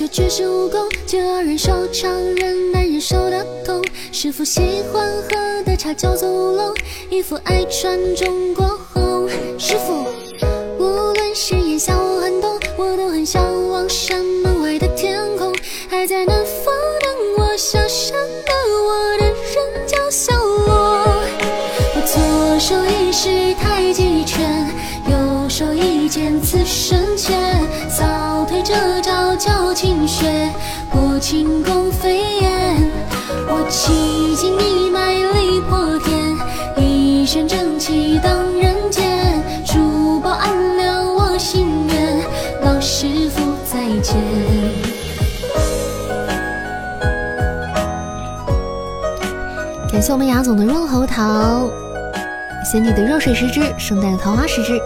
[0.09, 3.83] 绝世武功，就要忍受常人难忍受的痛。
[4.13, 6.75] 师傅喜欢喝的茶叫做乌龙，
[7.11, 9.29] 衣服爱穿中国红。
[9.59, 10.05] 师傅，
[10.79, 10.85] 无
[11.15, 15.55] 论是炎夏或寒冬，我都很向往山门外的天空。
[15.89, 18.13] 还在南方等我下山
[18.45, 18.53] 的
[18.87, 21.23] 我的人叫小罗。
[21.95, 24.69] 我左手一式太极拳，
[25.57, 27.39] 手一剑刺身前，
[27.89, 30.51] 扫腿这招叫清雪，
[30.91, 32.91] 破轻功飞燕。
[33.47, 36.35] 我气劲一脉力破天，
[36.77, 39.41] 一身正气荡人间。
[39.65, 42.19] 珠宝暗亮我心愿，
[42.65, 44.17] 老师傅再见。
[49.93, 51.71] 感谢我们雅总的润喉糖，
[52.69, 54.81] 仙女的热水十支，圣诞的桃花十支。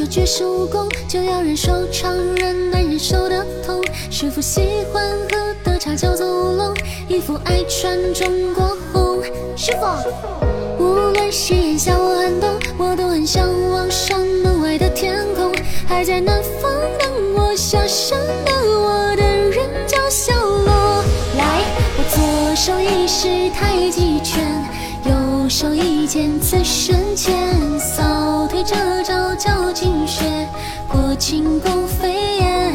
[0.00, 3.84] 就绝世武功，就要忍受常人难忍受的痛。
[4.10, 6.74] 师傅喜欢喝的茶叫做乌龙，
[7.06, 9.22] 衣服爱穿中国红。
[9.54, 12.48] 师傅，无论是炎夏或寒冬，
[12.78, 15.52] 我都很向往山门外的天空。
[15.86, 21.04] 还在南方等我下山的我的人叫小罗。
[21.36, 21.60] 来，
[21.98, 24.42] 我左手一式太极拳，
[25.04, 27.34] 右手一剑刺身前，
[27.78, 30.48] 扫退这招叫惊雪，
[30.88, 32.74] 破轻功飞燕。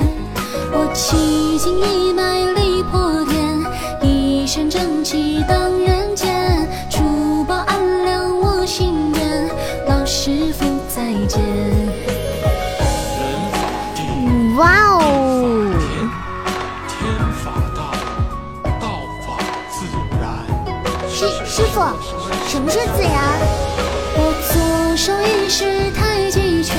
[0.72, 3.64] 我气劲一脉力破天，
[4.02, 6.68] 一身正气荡人间。
[6.90, 9.50] 除暴安良我心愿，
[9.88, 11.42] 老师傅再见。
[14.58, 15.74] 哇哦！
[16.88, 16.98] 天
[17.44, 17.92] 法大，
[18.80, 18.88] 道
[19.22, 19.38] 法
[19.70, 19.86] 自
[20.20, 20.24] 然。
[21.10, 21.82] 师师傅，
[22.48, 23.14] 什么是自然？
[24.18, 26.78] 我左手一式太极拳，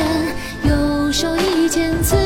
[0.63, 2.26] 右手一剑刺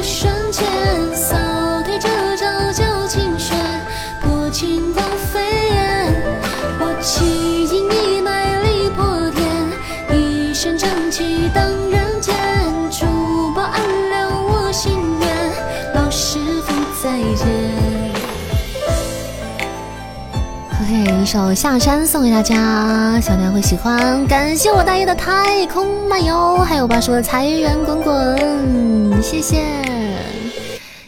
[21.30, 24.26] 首《下山》送给大家，希望大家会喜欢。
[24.26, 29.62] 感谢我大爷的太空漫游，还有我八叔的财源滚滚，谢谢，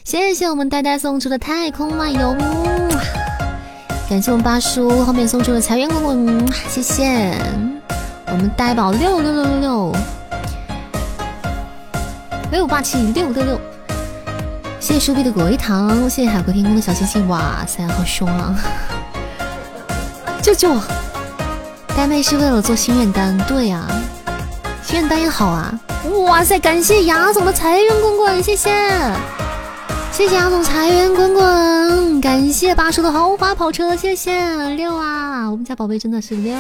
[0.04, 2.36] 谢谢我们呆呆送出的太空漫游，
[4.08, 7.34] 感谢我们八叔后面送出的财源滚滚，谢谢
[8.28, 9.92] 我们呆宝六六六六六
[12.52, 13.60] 六霸气六六六，
[14.78, 18.54] 谢谢叔弟的果味糖，谢谢海阔天空的小星星，哇塞，好凶啊！
[20.52, 20.82] 救救我！
[21.96, 23.86] 呆妹是为了做心愿单，对呀、
[24.84, 25.72] 心愿单也好啊。
[26.26, 28.70] 哇塞，感谢牙总的财源滚滚，谢谢，
[30.12, 34.46] 谢谢牙总财源滚滚，感谢八叔的豪华跑车，谢谢
[34.76, 36.54] 六啊，我们家宝贝真的是六，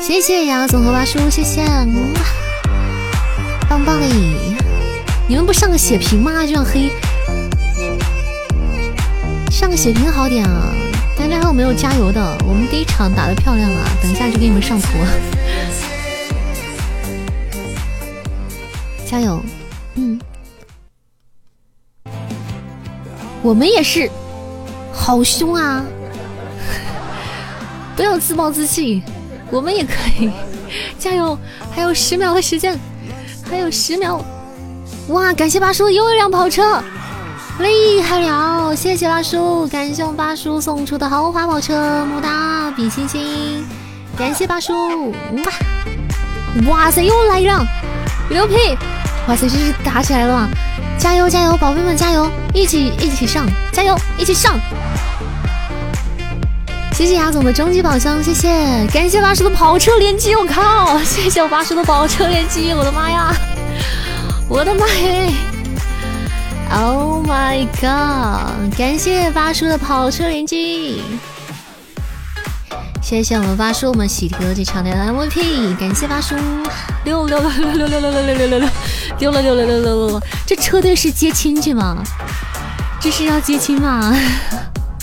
[0.00, 2.14] 谢谢牙总和八叔，谢谢，嗯
[3.68, 4.06] 棒棒的！
[5.28, 6.46] 你们不上个血瓶吗？
[6.46, 6.92] 这样黑，
[9.50, 10.72] 上个血瓶好点啊！
[11.56, 12.36] 没有加油的？
[12.46, 14.88] 我们第一场打得漂亮啊，等一下就给你们上图。
[19.06, 19.42] 加油！
[19.94, 20.20] 嗯，
[23.40, 24.10] 我们也是，
[24.92, 25.82] 好凶啊！
[27.96, 29.02] 不要自暴自弃，
[29.50, 30.30] 我们也可以，
[30.98, 31.38] 加油！
[31.70, 32.78] 还有十秒的时间，
[33.48, 34.22] 还有十秒。
[35.08, 35.32] 哇！
[35.32, 36.82] 感谢八叔又一辆跑车，
[37.58, 38.74] 厉害了！
[38.76, 43.66] 谢谢八叔，感谢我八叔送出的豪华跑车，么么哒，比心心，
[44.16, 45.10] 感谢八叔！
[45.10, 46.68] 哇！
[46.68, 47.64] 哇塞，又来一辆，
[48.28, 48.54] 牛屁！
[49.26, 50.48] 哇塞，这是打起来了吗？
[50.98, 54.58] 加油加油，宝贝们加油，一起一起上，加油，一起上！
[56.92, 60.98] 谢谢牙总的终极宝箱，谢谢，感谢八叔的跑车连击，我靠！
[60.98, 63.34] 谢谢我八叔的跑车连击，我的妈呀！
[64.48, 65.32] 我的妈耶
[66.70, 68.76] ！Oh my god！
[68.76, 71.00] 感谢八叔的跑车连击，
[73.02, 76.34] 谢谢我们八叔，我们喜哥这场的 MVP，感谢八叔
[77.04, 78.68] 六六六六六六六六六六六六六
[79.18, 82.02] 六了六了六六六，这车队是接亲去吗？
[83.00, 84.12] 这是要接亲吗？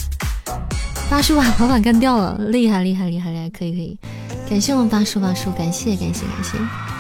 [1.10, 3.98] 八叔把老板干掉了，厉害厉害厉害厉害，可以可以，
[4.50, 6.93] 感谢我们八叔八叔，感谢感谢感谢。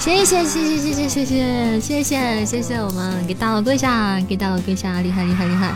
[0.00, 5.74] 谢谢谢谢谢谢谢谢谢谢谢谢我们给大佬跪下，给大佬跪下，厉害厉害厉害！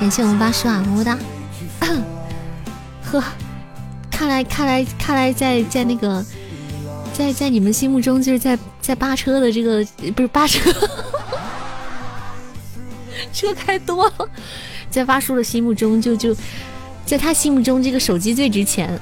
[0.00, 1.16] 感谢我们八叔啊，么么哒。
[3.04, 3.22] 呵，
[4.10, 6.24] 看来看来看来在在那个
[7.12, 10.72] 在在你们心目中就是在在扒车的这个不是扒车，
[13.32, 14.28] 车开多了，
[14.90, 16.36] 在八叔的心目中就就
[17.06, 18.98] 在他心目中这个手机最值钱。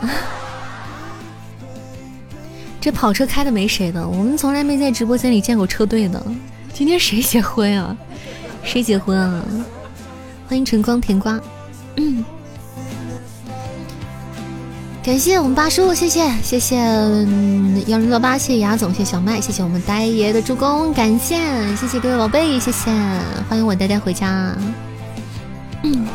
[2.81, 6.23] 这跑车开的没谁的，我们从来没在直播间里见过车队的。
[6.73, 7.97] 今天谁结婚啊？
[8.63, 9.43] 谁结婚啊？
[10.49, 11.39] 欢迎晨光甜瓜，
[11.97, 12.25] 嗯，
[15.03, 16.77] 感谢我们八叔，谢谢谢谢
[17.87, 21.37] 幺零六八，谢谢牙总，谢谢小麦，谢谢我们呆爷的助攻，感谢
[21.77, 22.91] 谢谢各位宝贝，谢谢，
[23.49, 24.57] 欢迎我呆呆回家。
[25.83, 26.07] 嗯，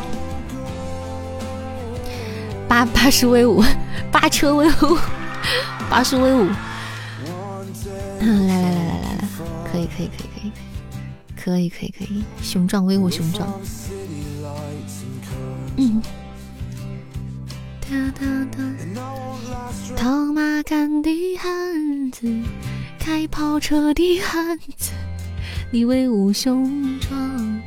[2.66, 3.62] 八八叔威武，
[4.10, 4.98] 八车威武。
[5.94, 6.48] 八叔威武，
[8.18, 9.28] 来来来来来来，
[9.70, 10.52] 可以可以可以可以，
[11.36, 13.48] 可以可以可以，雄壮威武雄壮，
[15.76, 16.02] 嗯，
[17.80, 18.58] 哒哒哒，
[19.96, 22.26] 套马杆的汉子，
[22.98, 24.90] 开跑车的汉子，
[25.70, 27.62] 你威武雄壮。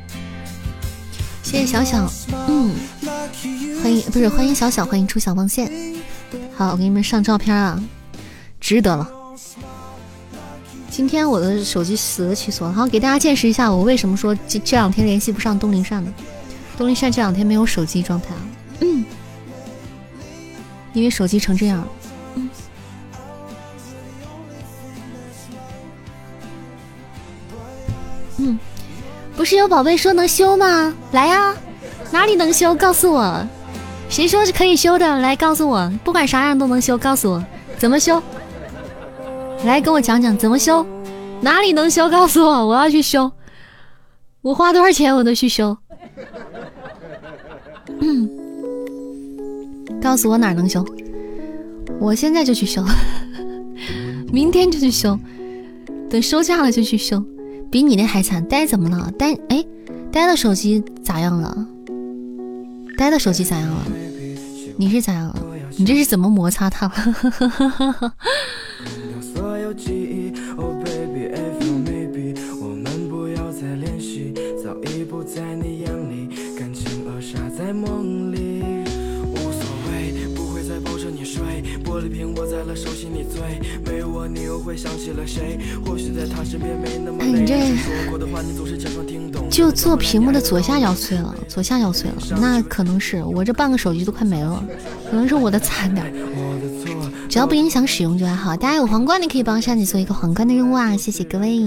[1.42, 2.12] 谢谢小小，
[2.46, 2.74] 嗯，
[3.82, 5.72] 欢迎不是欢迎小小，欢迎出小望线。
[6.54, 7.82] 好，我给你们上照片啊，
[8.60, 9.08] 值得了。
[10.90, 16.12] 今天我的手机死了其所了，好，给大家见识一下我为什么说这这两天联系不上东林善呢。
[16.76, 18.40] 东林善这两天没有手机状态啊，
[18.80, 19.04] 嗯，
[20.92, 21.86] 因为手机成这样。
[22.34, 22.50] 嗯，
[28.38, 28.58] 嗯，
[29.36, 30.94] 不是有宝贝说能修吗？
[31.12, 31.54] 来呀，
[32.10, 32.74] 哪里能修？
[32.74, 33.46] 告诉我。
[34.08, 35.18] 谁说是可以修的？
[35.18, 37.44] 来告诉我，不管啥样都能修，告诉我
[37.76, 38.22] 怎么修。
[39.64, 40.84] 来跟我讲讲怎么修，
[41.40, 42.08] 哪里能修？
[42.08, 43.30] 告诉我，我要去修。
[44.40, 45.76] 我花多少钱我都去修。
[50.00, 50.84] 告诉我哪能修，
[52.00, 52.84] 我现在就去修，
[54.32, 55.18] 明天就去修，
[56.08, 57.22] 等收假了就去修。
[57.70, 59.10] 比你那还惨，呆怎么了？
[59.18, 59.64] 呆哎，
[60.10, 61.66] 呆的手机咋样了？
[62.96, 63.84] 呆的手机咋样了？
[64.78, 65.36] 你是咋样了？
[65.76, 68.12] 你这是怎么摩擦它了？
[69.72, 74.32] 记忆，Oh baby, if you maybe，我们不要再联系，
[74.62, 76.28] 早已不在你眼里，
[76.58, 78.62] 感情扼杀在梦里。
[79.30, 81.42] 无所谓，不会再抱着你睡，
[81.84, 85.58] 玻璃瓶握在了手心里醉，没有我你又会想起了谁？
[85.84, 89.48] 或许在他身边没那么你这说过的话你总是假装听懂。
[89.50, 94.64] 就做屏幕的左下角碎了，左下角碎了，那可能是我这半个手机都快没了，
[95.10, 96.12] 可能是我的惨点
[97.28, 98.56] 只要不影响使用就还好。
[98.56, 100.96] 大家有皇冠的可以帮扇子做一个皇冠的任务啊！
[100.96, 101.60] 谢谢各位，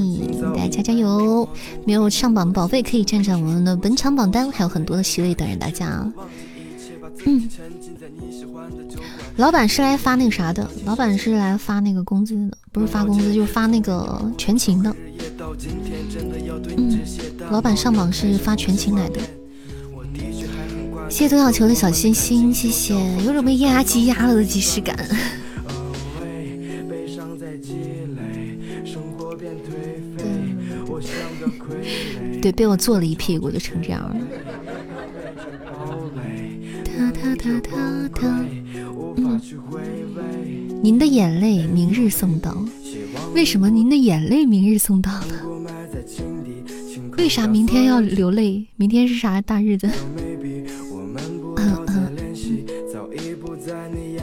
[0.55, 1.47] 大家加加油！
[1.85, 6.11] 没有上榜的宝贝可以占占我们的本场榜单，还有很多的席位等着大家。
[7.25, 7.47] 嗯，
[9.37, 14.95] 老板是来发那个啥的，老板是来发那个工资的，不是发工资就是发那个全勤的。
[16.75, 16.99] 嗯，
[17.51, 19.19] 老板上榜是发全勤来的。
[21.09, 24.97] 谢谢多小球的小心心，谢谢，有种被压机压了的即视感。
[32.41, 34.15] 对，被我坐了一屁股就成这样了。
[40.81, 42.57] 您的眼泪明日送到，
[43.35, 45.35] 为什么您的眼泪明日送到呢？
[47.17, 48.65] 为啥明天要流泪？
[48.75, 49.87] 明天是啥大日子？
[51.57, 52.11] 嗯嗯，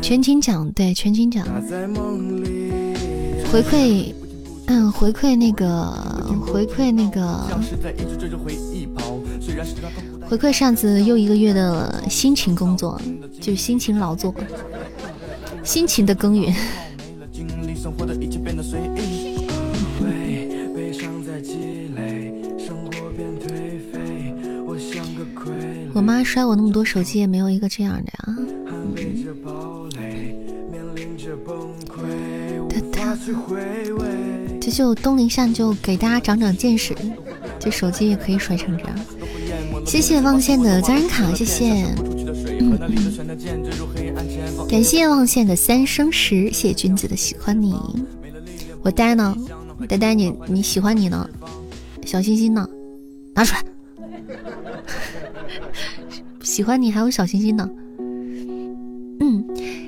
[0.02, 1.46] 全勤奖，对，全勤奖，
[3.52, 4.12] 回馈，
[4.66, 7.48] 嗯，回馈那个，回馈那个。
[10.28, 13.00] 回馈上次又一个月的辛勤工作，
[13.40, 14.34] 就辛勤劳作，
[15.62, 16.54] 辛勤的耕耘。
[25.94, 28.36] 我妈摔我那么多手机，也没有一个这样的呀。
[28.36, 28.57] 这
[34.78, 36.94] 就东林善就给大家长长见识，
[37.58, 38.94] 这手机也可以摔成这样。
[39.84, 41.84] 谢谢望线的家人卡，谢谢，
[44.70, 47.74] 感谢望线的三生石，谢谢君子的喜欢你，
[48.82, 49.36] 我呆呢，
[49.88, 51.28] 呆呆你你喜欢你呢，
[52.06, 52.64] 小心心呢，
[53.34, 53.64] 拿出来，
[56.40, 57.68] 喜欢你还有小心心呢，
[59.18, 59.44] 嗯，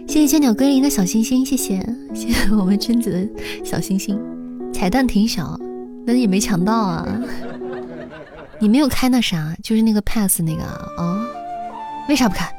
[0.08, 1.80] 谢谢千鸟归零的小心心，谢谢
[2.12, 3.28] 谢谢我们君子的
[3.64, 4.18] 小心心，
[4.80, 5.60] 彩蛋挺小，
[6.06, 7.06] 但是也没抢到啊。
[8.58, 10.62] 你没有开那啥，就是那个 pass 那个
[10.96, 11.28] 啊？
[12.08, 12.50] 为啥不开？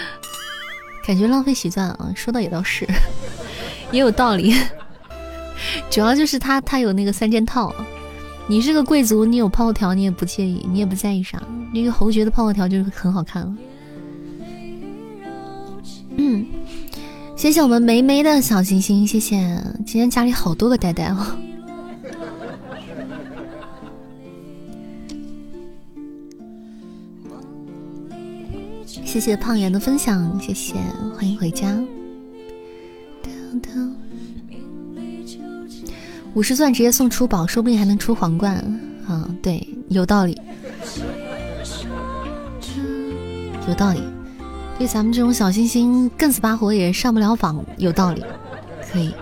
[1.06, 2.12] 感觉浪费喜钻啊！
[2.14, 2.86] 说的也倒是，
[3.90, 4.54] 也有道理。
[5.88, 7.74] 主要就是他他有那个三件套，
[8.46, 11.42] 你是个贵族，你有泡泡条，你也不介意，你也不在意啥。
[11.72, 13.56] 那个侯爵的泡泡条就是很好看了。
[16.18, 16.46] 嗯，
[17.36, 19.36] 谢谢我们梅梅的小星星，谢谢。
[19.84, 21.38] 今天家里好多个呆呆哦。
[29.04, 30.74] 谢谢胖圆的分享，谢谢，
[31.14, 31.78] 欢迎回家。
[36.32, 38.56] 五十钻直接送出宝，说不定还能出皇冠。
[39.06, 40.40] 啊，对，有道理，
[43.68, 44.00] 有道理。
[44.78, 48.22] 对咱们这种小星星，更死巴活也上不了榜，有道理，
[48.92, 49.14] 可以。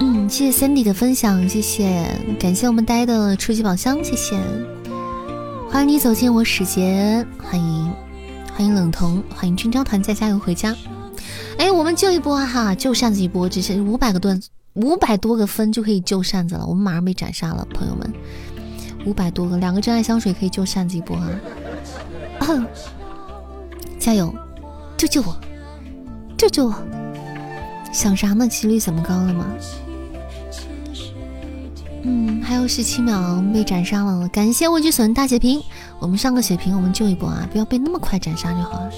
[0.00, 2.06] 嗯，谢谢 Cindy 的分享，谢谢，
[2.38, 4.40] 感谢我们呆的初级宝箱，谢谢，
[5.70, 7.92] 欢迎你走进我史节，欢迎。
[8.56, 10.74] 欢迎冷彤，欢迎军招团再加油回家。
[11.58, 14.42] 哎，我们救一波哈，救扇子一波，只是五百个盾，
[14.74, 16.66] 五百多个分就可以救扇子了。
[16.66, 18.12] 我们马上被斩杀了，朋友们，
[19.06, 21.28] 五百多个，两个真爱香水可以救扇子一波啊！
[24.08, 24.34] 加油，
[24.96, 25.36] 救救我，
[26.38, 26.74] 救救我！
[27.92, 28.48] 想啥呢？
[28.48, 29.44] 几率怎么高了吗？
[32.04, 35.62] 嗯，还有十七秒被斩杀了，感谢畏惧损大血瓶。
[35.98, 37.46] 我们上个血瓶，我们救一波啊！
[37.52, 38.90] 不要被那么快斩杀就好了。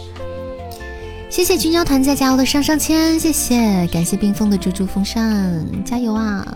[1.28, 6.46] 谢谢军交团在加油的上上签，谢谢，感谢冰封的猪猪风扇，加油啊！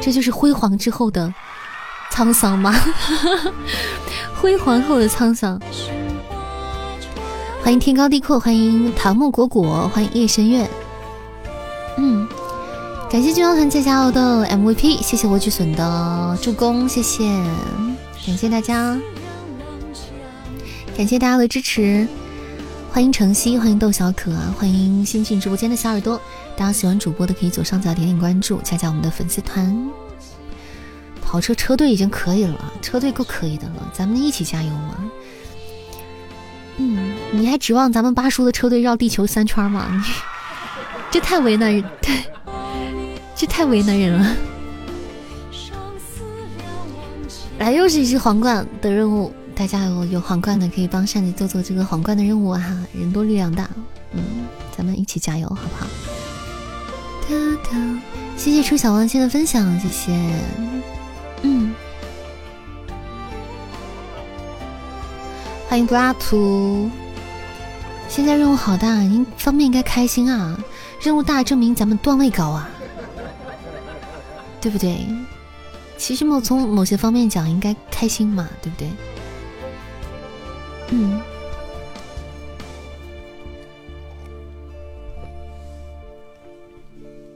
[0.00, 1.34] 这就是辉煌之后的
[2.16, 2.74] 沧桑吗？
[4.40, 5.60] 辉煌后的沧桑。
[7.62, 10.66] 欢迎天高地阔，欢迎桃木果果，欢迎夜深月。
[11.98, 12.26] 嗯。
[13.10, 17.28] 感谢军刀团再加油的 MVP，谢谢我举笋的助攻，谢谢，
[18.26, 18.98] 感谢大家，
[20.96, 22.08] 感谢大家的支持，
[22.90, 26.18] 欢迎晨曦，欢迎豆小可，欢迎新进直播间的小耳朵，
[26.56, 29.88] 大家喜欢主播的可以左上角点点关注，加加我们的粉丝团。
[31.26, 34.96] 跑车车队已经可以了，车队够可以的了，咱们一起加油嘛。
[36.76, 39.88] 嗯，你还指望咱们八叔的车队绕地球三圈吗？
[39.90, 40.00] 你
[41.10, 42.14] 这太为难人，对。
[43.38, 44.34] 这太为难人了！
[47.58, 52.86] 来，又是一只皇冠的任务，大家有有皇冠的可以帮扇子做做这个皇冠的任务啊。
[52.94, 53.68] 人多力量大，
[54.12, 54.22] 嗯，
[54.74, 55.86] 咱们一起加油，好不好？
[58.38, 60.12] 谢谢出小王星的分享，谢谢。
[61.42, 61.74] 嗯，
[65.68, 66.90] 欢迎柏拉图。
[68.08, 70.58] 现在任务好大，您方面应该开心啊！
[71.02, 72.68] 任务大，证明咱们段位高啊。
[74.60, 75.06] 对不对？
[75.96, 78.88] 其实某从某些方面讲，应该开心嘛，对不对？
[80.90, 81.20] 嗯。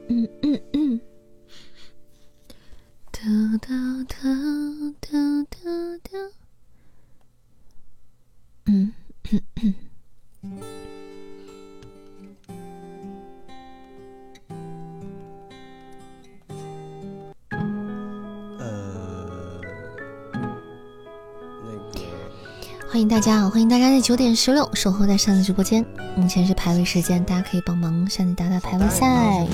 [0.09, 1.01] 嗯嗯嗯。
[3.23, 3.27] 哒
[3.59, 3.69] 哒
[4.09, 4.17] 哒
[4.99, 5.59] 哒哒
[6.03, 6.11] 哒。
[8.65, 8.91] 嗯
[9.31, 9.75] 嗯嗯。
[22.89, 23.51] 欢迎大家啊！
[23.51, 25.85] 欢迎大家在九点十六守候在扇子直播间。
[26.17, 29.47] 目前是排位时间，大家可以帮忙扇子打打排位赛，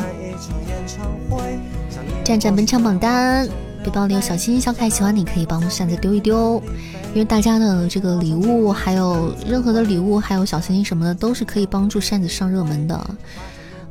[2.26, 3.48] 站站本场榜单。
[3.84, 6.60] 背包里有小心心小可爱，喜欢你可以帮扇子丢一丢，
[7.14, 13.10] 因为大家的这个礼物，还有任何的礼物，还有小心心什么的，都是可以帮助扇子上热门的。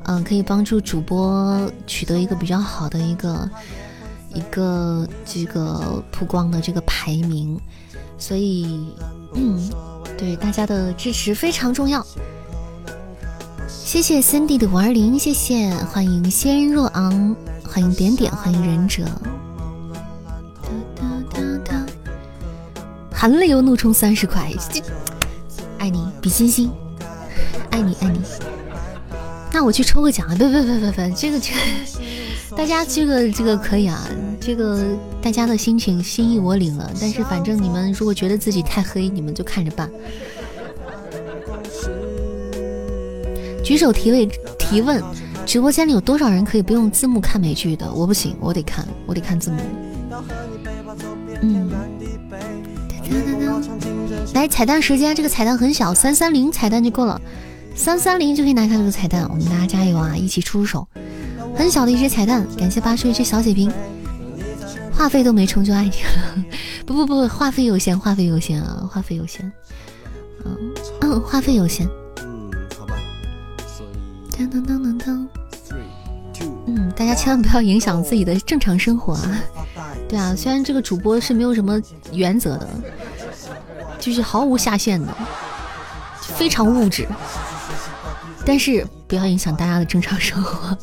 [0.04, 3.50] 嗯，可以帮助主播取得一个比较好的一个
[4.34, 7.58] 一个这个曝光的这个排名，
[8.18, 8.86] 所以。
[9.34, 9.70] 嗯，
[10.18, 12.06] 对大家的支持非常重要。
[13.70, 17.34] 谢谢 Cindy 的五二零，谢谢，欢迎仙若昂，
[17.76, 19.04] 欢迎点点，欢迎忍者。
[23.12, 24.50] 含泪又怒充三十块，
[25.78, 26.72] 爱你比心心，
[27.72, 28.22] 爱你爱你。
[29.52, 30.36] 那我去抽个奖啊！
[30.38, 34.08] 不不不不不，这个这个，大家这个这个可以啊。
[34.40, 34.82] 这个
[35.22, 39.92] 大家的心情心意我领了，但是反正你们如果觉得自己太黑，你们就看着办。
[43.66, 45.04] 举手提问提问，
[45.46, 47.92] 直播间里有多少人可以不用字幕看美剧的？
[47.94, 49.58] 我不行，我得看，我得看字幕。
[51.42, 51.70] 嗯，
[54.34, 57.22] 来彩蛋时间，这个彩蛋很小，三三零彩蛋就够了，
[57.76, 59.28] 三三零就可以拿下这个彩蛋。
[59.30, 60.88] 我们大家加油啊，一起出手，
[61.56, 63.72] 很小的一只彩蛋，感谢八叔一只小血瓶。
[64.92, 66.46] 话费都没充就爱你了，
[66.88, 69.52] 不不不，话费有限，话费有限啊，话费有限，
[70.46, 70.58] 嗯
[71.02, 71.86] 嗯，话费有限，
[74.38, 75.28] 当当当当当，
[76.68, 79.42] 嗯，大家千万不要影响自己的正常生活啊。
[80.08, 81.82] 对啊，虽然这个主播是没有什么
[82.12, 82.68] 原则的，
[84.00, 85.08] 就是毫无下限的，
[86.22, 87.08] 非常物质，
[88.46, 90.78] 但是不要影响大家的正常生活。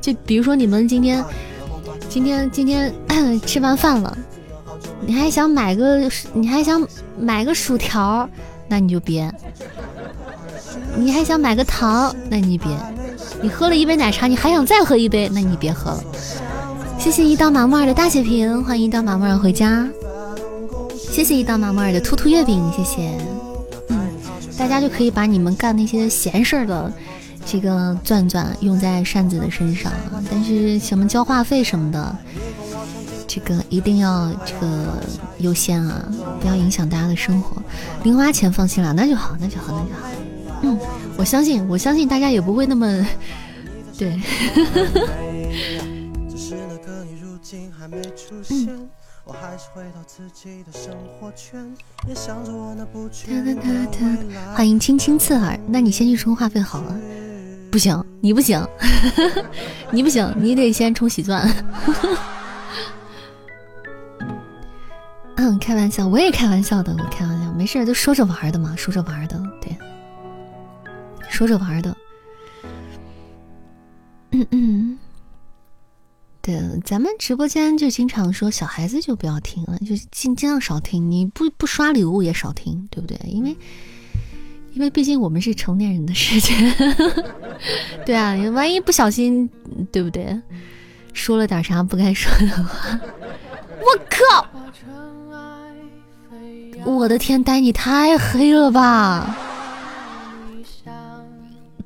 [0.00, 1.24] 就比如说你们今天。
[2.08, 2.92] 今天今天
[3.46, 4.18] 吃完饭了，
[5.00, 6.86] 你还想买个你还想
[7.18, 8.28] 买个薯条，
[8.68, 9.30] 那你就别；
[10.96, 12.68] 你还想买个糖，那你别；
[13.40, 16.04] 你喝了一杯奶茶，你还想再喝一杯，那你别喝了。
[16.98, 19.88] 谢谢一刀麻木耳的大血瓶，欢迎一刀麻木耳回家。
[21.10, 23.18] 谢谢一刀麻木耳的兔兔月饼，谢谢。
[23.88, 23.98] 嗯，
[24.56, 26.92] 大家就可以把你们干那些闲事儿的。
[27.44, 29.90] 这个钻钻用在扇子的身上，
[30.30, 32.16] 但是什么交话费什么的，
[33.26, 35.02] 这个一定要这个
[35.38, 36.04] 优先啊，
[36.40, 37.60] 不要影响大家的生活。
[38.04, 40.08] 零花钱放心了，那就好，那就好，那就好。
[40.62, 40.78] 嗯，
[41.16, 43.06] 我相信，我相信大家也不会那么
[43.98, 44.18] 对。
[54.54, 56.96] 欢迎青青刺耳，那你先去充话费好了。
[57.70, 58.64] 不行，你不行，
[59.90, 61.48] 你不行，你得先充喜钻。
[65.36, 69.51] 嗯，开玩笑，我也开玩笑的，我开玩笑，没事，就说着玩的嘛，说着玩的，对，
[71.32, 71.96] 说着玩的。
[74.32, 74.98] 嗯嗯，
[76.40, 83.18] 对，咱们直播间就经常说小孩子就不要听了，就尽尽量少听，你不不刷礼物也少听，对不对？
[83.24, 83.56] 因为。
[84.74, 86.54] 因为毕竟我们是成年人的世界，
[88.06, 89.46] 对啊，万一不小心，
[89.92, 90.40] 对不对？
[91.12, 92.98] 说了点啥不该说的话，
[93.80, 94.46] 我靠！
[96.90, 99.36] 我的天，呆你太黑了吧！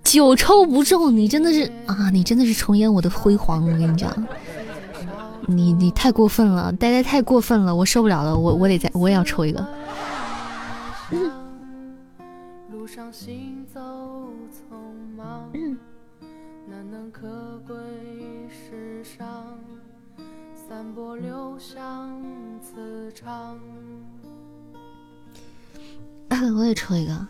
[0.07, 3.63] 久抽不中，你真的是啊，你真的是重演我的辉煌！
[3.63, 4.11] 我跟你讲，
[5.47, 9.67] 你你太过分了，呆呆太过分了，我受不了了，我我得再我也要抽一个。
[12.87, 13.81] 上行走
[14.49, 14.77] 匆
[15.17, 15.51] 忙，
[16.71, 17.27] 难能可
[17.67, 17.77] 贵
[18.49, 19.59] 世上
[20.55, 22.23] 散播留香
[22.63, 23.59] 磁场。
[26.57, 27.27] 我也抽一个。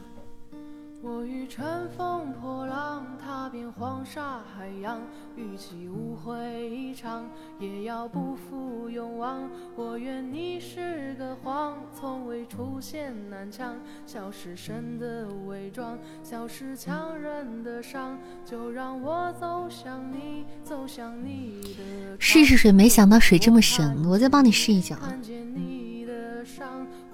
[1.06, 5.00] 我欲乘风破浪踏遍黄沙海洋，
[5.36, 7.30] 与其误会一场，
[7.60, 9.48] 也要不负勇往。
[9.76, 22.16] 我愿你是个谎，从未出现南墙，笑是神的伪装，笑是强忍的伤，就让我走向你，走向你的。
[22.18, 24.96] 试试水，没想到水这么深，我再帮你试一脚。
[24.96, 25.95] 看见你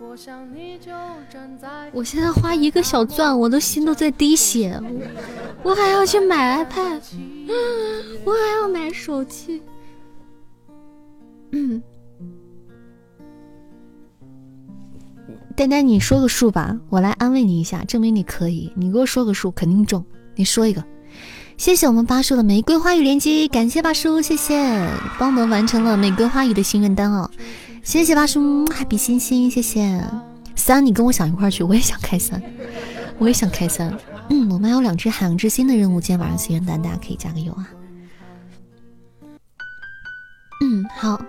[0.00, 0.90] 我想你就
[1.32, 1.68] 站在。
[1.92, 4.80] 我现在花一个小钻，我的心都在滴血，
[5.62, 7.00] 我我还要去买 iPad，
[8.24, 9.62] 我还要买手机。
[11.52, 11.82] 嗯，
[15.56, 18.70] 丹丹，你说个数吧，我来安慰你一下，证明你可以。
[18.76, 20.04] 你给我说个数，肯定中。
[20.34, 20.84] 你说一个。
[21.56, 24.62] 谢谢我们八叔的玫瑰花语连击，感谢八叔，谢谢，
[25.18, 27.30] 帮我们完成了玫瑰花语的心愿单哦。
[27.82, 30.02] 谢谢八叔，还比心心，谢谢
[30.54, 32.40] 三，你跟我想一块儿去，我也想开三，
[33.18, 33.92] 我也想开三。
[34.30, 37.68] 嗯，我们还有两只海洋之心的任务，今天晚上心愿单大家可以加个油啊。
[40.62, 41.20] 嗯，好，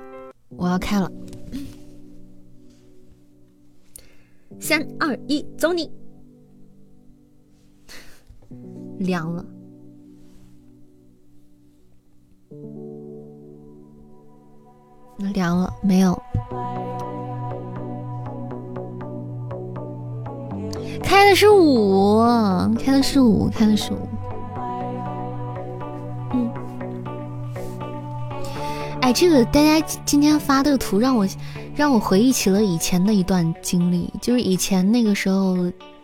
[0.49, 1.11] 我要开了。
[4.59, 5.91] 三二一，走你！
[8.99, 9.43] 凉了。
[15.31, 16.21] 凉了没有？
[21.01, 22.21] 开的是五，
[22.79, 23.97] 开的是五，开的是五。
[26.33, 26.51] 嗯，
[29.01, 31.27] 哎，这个大家今天发的图让我
[31.75, 35.57] 让我回忆起了以前的一段经历，就是以前那个时候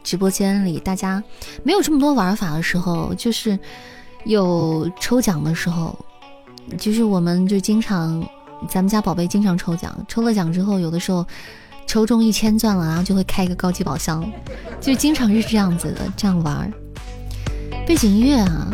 [0.03, 1.23] 直播间里大家
[1.63, 3.57] 没有这么多玩法的时候，就是
[4.25, 5.97] 有抽奖的时候，
[6.77, 8.23] 就是我们就经常。
[8.67, 11.25] 咱们家宝贝经常抽奖，抽了奖之后，有的时候
[11.87, 14.29] 抽中一千钻了，然后就会开一个高级宝箱，
[14.81, 16.71] 就经常是这样子的，这样玩。
[17.87, 18.67] 背景音乐啊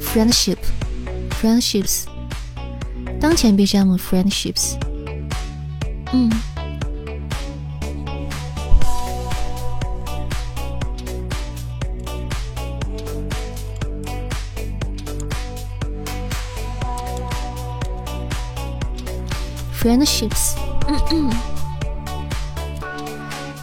[0.00, 2.04] ，friendship，friendships，
[3.20, 4.76] 当前 BGM friendships，
[6.12, 6.30] 嗯。
[19.84, 20.54] Friendships，
[20.88, 21.30] 嗯嗯，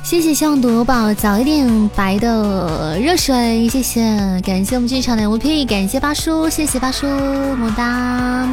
[0.03, 8.47] 谢谢希望朵宝早一点白的热水，谢谢，感谢我们剧场的 MVP，感谢八叔，谢谢八叔，么么哒，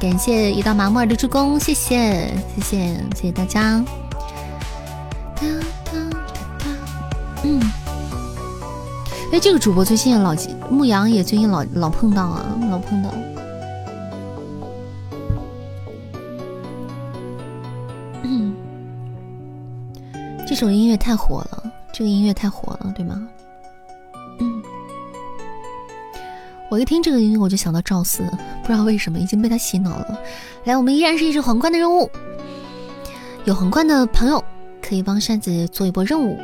[0.00, 2.76] 感谢一道麻木耳的助攻，谢谢，谢谢，
[3.14, 3.84] 谢谢大家。
[7.44, 7.60] 嗯，
[9.32, 10.34] 哎，这个主播最近老
[10.68, 13.10] 牧羊也最近老老碰到啊，老碰到。
[20.54, 23.26] 这首音乐太火了，这个音乐太火了，对吗？
[24.38, 24.62] 嗯，
[26.70, 28.22] 我一听这个音乐我就想到赵四，
[28.62, 30.16] 不知道为什么已经被他洗脑了。
[30.62, 32.08] 来，我们依然是一只皇冠的任务，
[33.46, 34.40] 有皇冠的朋友
[34.80, 36.38] 可以帮扇子做一波任务，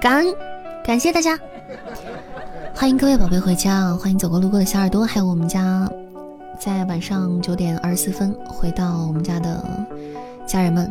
[0.00, 0.34] 感恩，
[0.82, 1.38] 感谢大家，
[2.74, 5.88] 欢迎各位宝贝回家，欢迎走过路过的小耳朵，还有我们家
[6.58, 9.86] 在晚上九点二十四分回到我们家的
[10.48, 10.90] 家人们。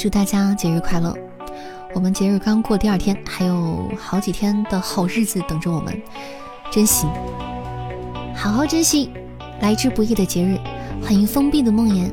[0.00, 1.14] 祝大家节日快乐！
[1.94, 5.94] 我们节日刚过，第二天还有好几天的好日子等着我们，
[6.72, 7.06] 珍惜，
[8.34, 9.10] 好好珍惜
[9.60, 10.56] 来之不易的节日。
[11.02, 12.10] 欢迎封闭的梦魇，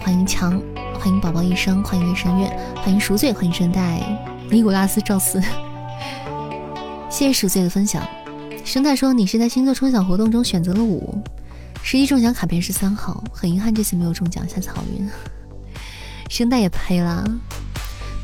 [0.00, 0.58] 欢迎强，
[0.98, 4.00] 欢迎宝宝一生，欢迎月神月，欢迎赎罪，欢迎圣代
[4.50, 5.38] 尼古拉斯赵四。
[7.10, 8.02] 谢谢赎罪的分享。
[8.64, 11.22] 生代说你是在星座抽奖活动中选择了五，
[11.82, 15.06] 实际中奖卡片是三号，很遗憾这次没有中奖，下次好运。
[16.28, 17.24] 声带也赔了，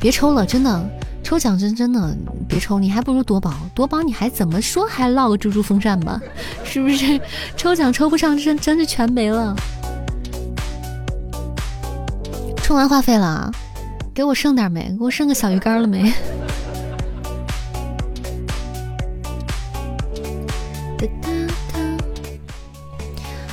[0.01, 0.85] 别抽了，真的，
[1.23, 2.15] 抽奖真真的
[2.49, 6.20] 别抽，你还不如夺宝，夺宝你还怎么说还落个猪猪风扇吧，
[6.65, 7.20] 是不是？
[7.57, 9.57] 抽奖抽不上，真真是全没了。
[12.57, 13.51] 充完话费了，
[14.12, 14.91] 给我剩点没？
[14.99, 16.12] 给我剩个小鱼干了没？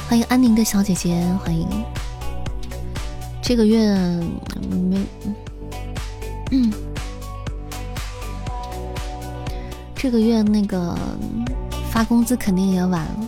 [0.08, 1.68] 欢迎安宁的小姐姐，欢迎。
[3.50, 3.90] 这个月
[4.70, 5.04] 没，
[6.52, 6.72] 嗯，
[9.96, 10.96] 这个月那个
[11.90, 13.28] 发工资肯定也晚了，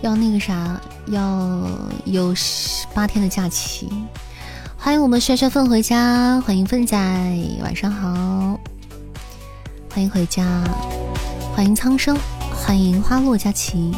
[0.00, 1.68] 要那个啥，要
[2.06, 3.90] 有十八天的假期。
[4.74, 6.96] 欢迎我们帅帅凤回家，欢迎凤仔，
[7.62, 8.58] 晚上好，
[9.92, 10.64] 欢迎回家，
[11.54, 12.16] 欢迎苍生，
[12.54, 13.92] 欢迎花落佳期。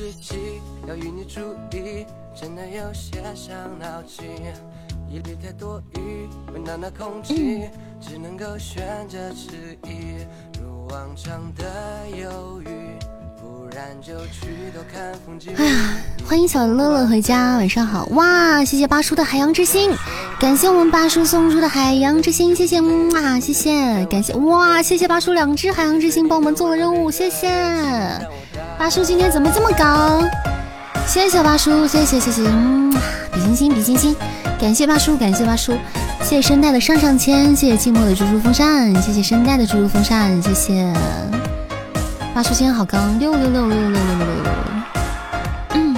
[0.00, 0.36] 把控好时机，
[0.88, 1.40] 要与你注
[1.76, 4.26] 意，真的有些伤脑筋。
[5.42, 7.68] 太多余，温暖的空气，
[8.00, 10.24] 只能够选择迟疑。
[10.58, 11.64] 如往常的
[12.16, 12.68] 犹豫，
[13.40, 15.52] 不然就去多看风景。
[15.56, 15.96] 哎呀，
[16.26, 18.06] 欢迎小乐乐回家，晚上好！
[18.12, 19.90] 哇，谢谢八叔的海洋之心，
[20.38, 27.48] 感谢我们八叔送出的海洋之心，谢谢木啊，谢谢，感谢哇，谢谢八叔两只海洋之心帮我们做了任务，谢谢
[28.80, 30.26] 八叔今天怎么这么高？
[31.06, 32.90] 谢谢八叔，谢谢谢谢，嗯，
[33.30, 34.16] 比心心比心心，
[34.58, 35.74] 感谢八叔，感谢八叔，
[36.22, 40.90] 谢谢声带的上上签，谢谢寂寞的猪猪风扇，谢谢声带的猪猪风扇，谢谢
[42.34, 44.52] 八叔今天好高，六六六六六六六六六。
[45.74, 45.94] 嗯。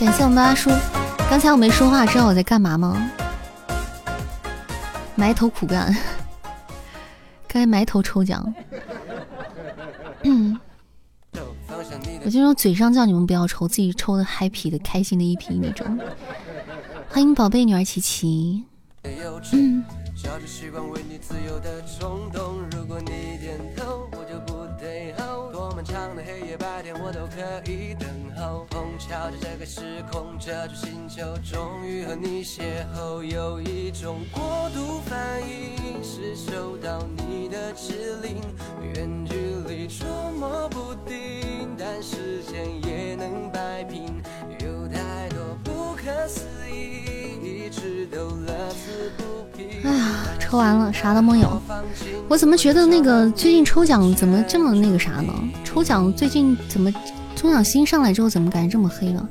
[0.00, 0.70] 感谢我们八叔，
[1.30, 2.96] 刚才我没说话，知道我在干嘛吗？
[5.16, 5.94] 埋头苦干，
[7.46, 8.54] 该埋头抽奖。
[12.24, 15.98] 我经常嘴上叫你们不要抽，自己抽的 happy 的开心的一批那种。
[17.08, 18.64] 欢迎宝贝女儿琪琪。
[19.52, 19.84] 嗯，
[25.84, 28.08] 长的黑夜白天，我都可以等。
[28.70, 32.62] 碰巧在这个时空，这座星球，终于和你邂
[32.96, 33.22] 逅。
[33.22, 38.36] 有一种过度反应，是收到你的指令。
[38.94, 39.34] 远距
[39.68, 40.06] 离捉
[40.38, 44.22] 摸不定，但时间也能摆平。
[44.60, 49.80] 有太多不可思议，一直都乐此不疲。
[49.84, 51.60] 哎呀，抽完了，啥都没有。
[52.28, 55.32] 我怎么觉得那个最近抽奖怎么这么那个啥呢？
[55.64, 56.90] 抽奖最近怎么
[57.44, 59.28] 抽奖新上来之后怎么感觉这么黑呢？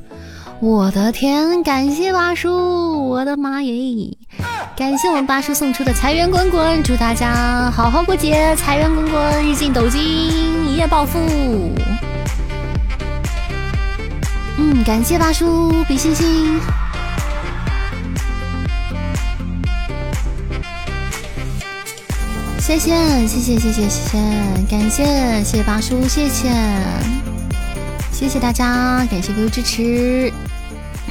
[0.60, 1.64] 我的天！
[1.64, 4.16] 感谢八叔，我的妈耶！
[4.78, 11.18] 感谢我们八叔送出的财源滚滚，祝大家好好过节，财源滚滚，日进斗金，一夜暴富。
[14.60, 16.60] 嗯，感谢八叔，比心心。
[22.60, 24.18] 谢谢谢谢谢谢谢谢，
[24.70, 26.52] 感谢谢谢八叔，谢谢
[28.24, 30.32] 谢谢大家，感谢各位支持。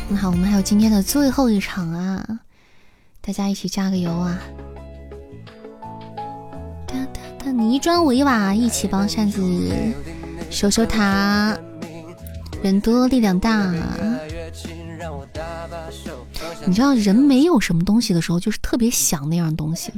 [0.09, 2.27] 那好，我们还有今天的最后一场啊，
[3.21, 4.39] 大家一起加个油啊！
[6.87, 9.43] 哒哒哒，你一砖我一瓦，一起帮扇子
[10.49, 11.55] 守守塔，
[12.63, 13.71] 人多力量大。
[16.65, 19.93] 你知道人没有什么东西的时候，就是特别想那样东西。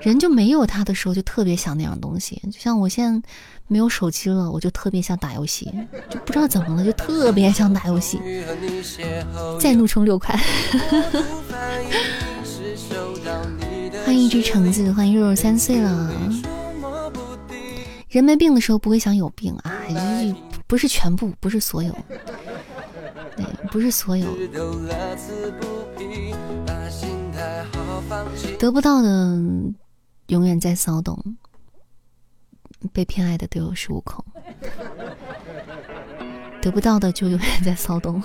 [0.00, 2.42] 人就没有他的时候，就特别想那样东西。
[2.50, 3.28] 就像我现在
[3.72, 5.72] 没有手机了，我就特别想打游戏，
[6.10, 8.20] 就不知道怎么了，就特别想打游戏。
[9.58, 10.36] 再怒充六块，
[14.04, 16.12] 欢迎一只橙子，欢迎肉肉三岁了。
[18.10, 19.72] 人没病的时候不会想有病啊，
[20.66, 21.96] 不是全部，不是所有，
[23.34, 24.26] 对，不是所有。
[28.58, 29.38] 得不到的
[30.26, 31.18] 永远在骚动，
[32.92, 34.24] 被偏爱的都有恃无恐。
[36.60, 38.22] 得不到的就永远在骚动。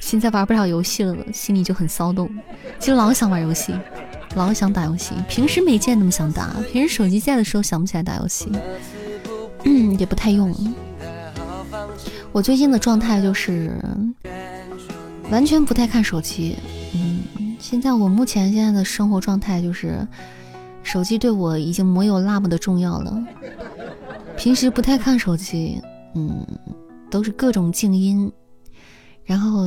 [0.00, 2.30] 现在玩不了游戏了，心里就很骚动，
[2.78, 3.74] 就老想玩游戏，
[4.34, 5.14] 老想打游戏。
[5.28, 8.50] 平时没见那么想打，平时手机在的时候想不起来打游戏，
[9.98, 10.54] 也不太用。
[12.32, 13.78] 我最近的状态就是
[15.30, 16.56] 完全不太看手机，
[16.94, 17.22] 嗯。
[17.58, 20.06] 现在我目前现在的生活状态就是，
[20.84, 23.24] 手机对我已经没有那么的重要了。
[24.36, 25.80] 平时不太看手机，
[26.14, 26.46] 嗯，
[27.10, 28.30] 都是各种静音，
[29.24, 29.64] 然后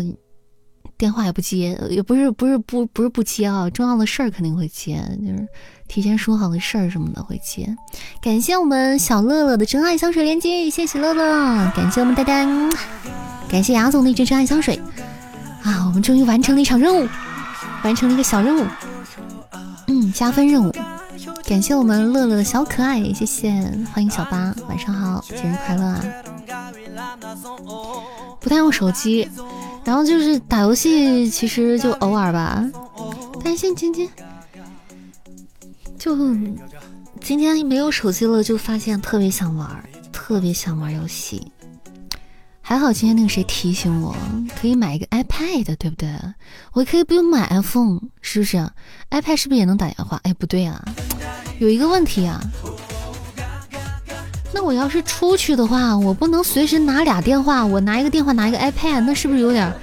[0.98, 5.48] 电话也不接，也不是不是不不是不接啊，重要的事儿肯定会接，就是
[5.88, 7.76] 提前说好的事儿什么的会接。
[8.22, 12.70] 感谢我们小乐乐的真爱香水连接，谢谢乐乐，感谢我们丹丹，
[13.50, 14.80] 感谢雅总的一支真爱香水
[15.64, 17.08] 啊，我们终于完成了一场任务。
[17.82, 18.68] 完成了一个小任务，
[19.88, 20.74] 嗯，加分任务。
[21.50, 23.50] 感谢我们乐乐的小可爱，谢谢，
[23.92, 26.06] 欢迎小八，晚上好，节日快乐啊！
[28.40, 29.28] 不太用手机，
[29.84, 32.64] 然后就是打游戏，其实就偶尔吧。
[33.44, 34.08] 但是今天
[35.98, 36.16] 就
[37.20, 41.52] 今天没有手机了，就发现特别想玩，特别想玩游戏。
[42.70, 44.16] 还好今天那个谁提醒我，
[44.62, 46.08] 可以买一个 iPad，对不对？
[46.72, 48.58] 我可以不用买 iPhone，是不是
[49.10, 50.20] ？iPad 是不是也能打电话？
[50.22, 50.80] 哎，不对啊，
[51.58, 52.40] 有一个问题啊。
[54.54, 59.74] 那我要是出去的话，我不能随时拿俩电话，我拿一个电话，拿一个 iPad，那是不是有点？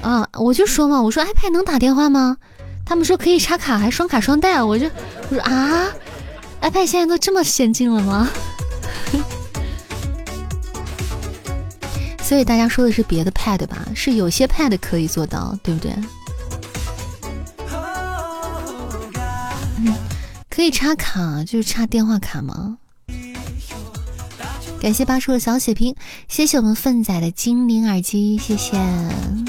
[0.00, 2.36] 啊，我就说嘛，我说 iPad 能打电话吗？
[2.84, 4.88] 他们说可以插卡，还双卡双待，我就
[5.28, 5.88] 我说啊
[6.62, 8.28] ，iPad 现在都这么先进了吗？
[12.26, 13.86] 所以大家说的是别的 Pad 吧？
[13.94, 15.94] 是有些 Pad 可以做到，对不对？
[20.50, 22.78] 可以插卡，就是插电话卡吗？
[24.80, 25.94] 感谢八叔的小血瓶，
[26.26, 28.76] 谢谢我们粪仔的精灵耳机，谢谢。
[28.76, 29.46] 嗯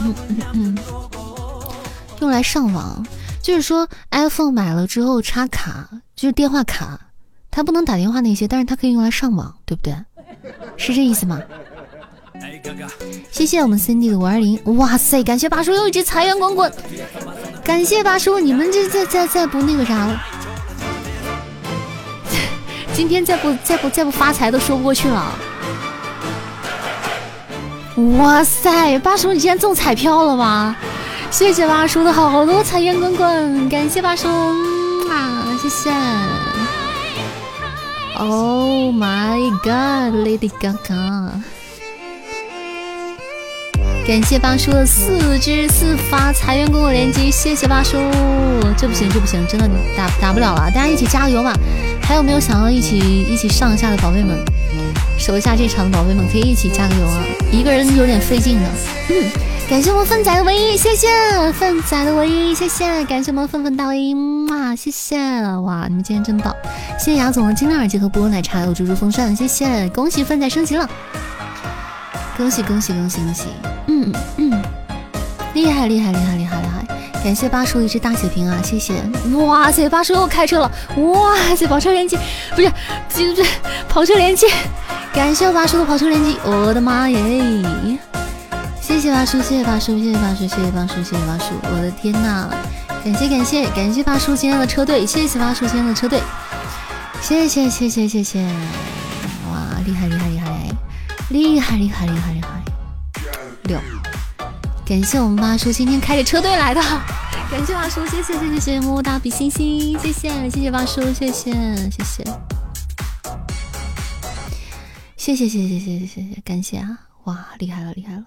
[0.00, 0.14] 嗯
[0.54, 0.78] 嗯，
[2.20, 3.06] 用来上网。
[3.42, 6.98] 就是说，iPhone 买了之后插卡，就是电话卡，
[7.50, 9.94] 它不能打电话那些，但是它可以用来上网，对不对？
[10.76, 11.40] 是这意思吗？
[13.30, 16.72] 谢谢我们 Cindy 的五二零，哇塞，感谢八叔又一只财源滚滚，
[17.64, 20.20] 感谢八叔，你们这再再再不那个啥了，
[22.94, 25.32] 今天再不再不再不发财都说不过去了。
[28.18, 30.76] 哇塞，八叔你今天中彩票了吗？
[31.32, 35.90] 谢谢八叔的好多财源滚滚，感谢八叔啊，谢谢。
[38.18, 41.30] Oh my god，Lady Gaga，
[44.06, 47.96] 感谢八叔的四支四发财源滚滚连击，谢谢八叔。
[48.76, 51.54] 这不行，这不行，真的打打不了了，大家一起加个油吧！
[52.02, 54.38] 还有没有想要一起一起上下的宝贝们，
[55.22, 57.22] 守一下这场的宝贝们可以一起加个油啊！
[57.52, 58.68] 一个人有点费劲的。
[59.70, 61.06] 感谢我们粪仔的唯一，谢谢
[61.52, 64.14] 粪仔的唯一，谢谢，感谢我们粪粪大唯一，
[64.50, 65.16] 哇，谢谢，
[65.60, 66.52] 哇，你们今天真棒，
[66.98, 70.90] 谢谢雅总的精灵耳机和波波奶茶，还有猪猪风扇，谢谢，恭喜粪仔升级了，
[72.36, 73.44] 恭喜恭喜恭喜恭喜，
[73.86, 74.62] 嗯嗯，
[75.54, 76.71] 厉害厉害厉害厉害厉害，
[77.22, 78.94] 感谢八叔一只大血瓶啊，谢谢，
[79.46, 82.16] 哇塞，八叔又开车了，哇塞，跑车连击，
[82.56, 82.72] 不是，
[83.08, 83.44] 这这
[83.88, 84.46] 跑车连击，
[85.12, 87.98] 感谢八叔的跑车连击，我的妈耶！
[88.80, 91.54] 谢谢八叔，谢谢八叔，谢谢八叔，谢谢八叔，谢谢八叔！
[91.62, 92.50] 我的天呐，
[93.04, 96.20] 感谢感谢感谢八叔今天的车队，谢谢八叔今天的车队，
[97.22, 98.42] 谢谢谢谢谢谢！
[99.50, 100.50] 哇，厉害厉害厉害。
[101.30, 102.48] 厉害厉害厉害厉害！
[103.62, 103.78] 六，
[104.92, 106.80] 感谢我们八叔今天开着车队来的，
[107.50, 112.24] 感谢八叔，谢谢谢谢谢谢么么哒比心心，谢谢谢谢八叔，谢谢谢谢，
[115.16, 116.90] 谢谢谢谢谢谢谢谢，感谢啊！
[117.24, 118.22] 哇，厉害了厉害了！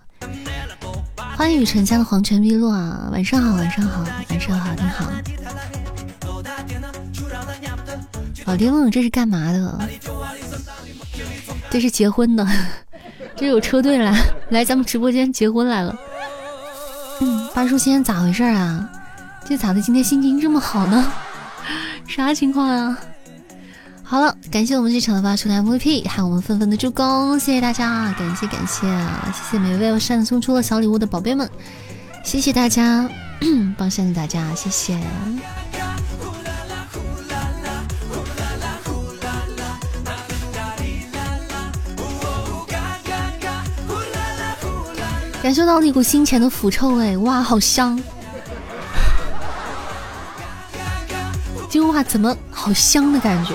[1.38, 3.10] 欢迎雨辰家的黄泉碧落啊！
[3.12, 5.12] 晚上好，晚上好，晚上好，你好。
[8.46, 9.90] 老爹问我这是干嘛的？
[11.70, 12.44] 这是结婚的，
[13.36, 14.20] 这有车队来
[14.50, 15.96] 来咱们直播间结婚来了。
[17.22, 18.90] 嗯，八叔今天咋回事啊？
[19.48, 19.82] 这咋的？
[19.82, 21.12] 今天心情这么好呢？
[22.08, 22.98] 啥情况啊？
[24.04, 29.34] 好了，感谢我们这场的八叔的 MVP，还有我们纷纷的助攻，谢谢大家，感谢感谢啊！
[29.34, 31.50] 谢谢每位善送出了小礼物的宝贝们，
[32.24, 33.10] 谢谢大家，
[33.78, 35.00] 帮扇子大家，谢谢。
[45.46, 48.02] 感受到了一股新钱的腐臭味，哇，好香！
[51.70, 53.54] 这句话怎么好香的感觉？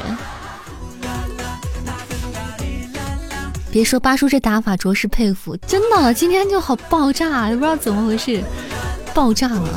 [3.72, 8.40] 别说八叔这打法，着实佩服，真的，今天就好爆炸，也不知道怎么回事，
[9.12, 9.68] 爆炸了。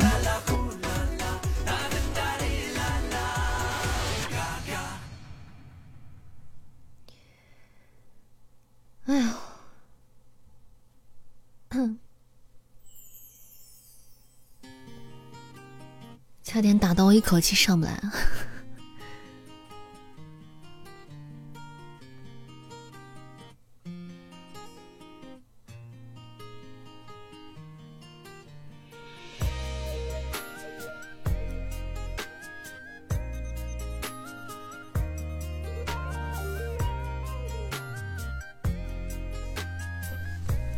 [16.53, 17.99] 差点打到我一口气上不来。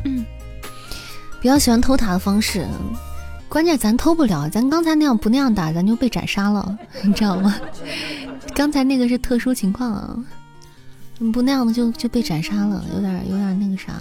[0.06, 0.26] 嗯
[1.42, 2.66] 比较喜欢偷塔的方式，
[3.56, 7.56] 关键咱偷不了，咱刚才那样不那样打，咱就被斩杀了， 你知道吗？
[8.54, 10.26] 刚才那个是特殊情况啊，
[11.32, 13.94] 不那样的就就被斩杀了，有点有点那个啥，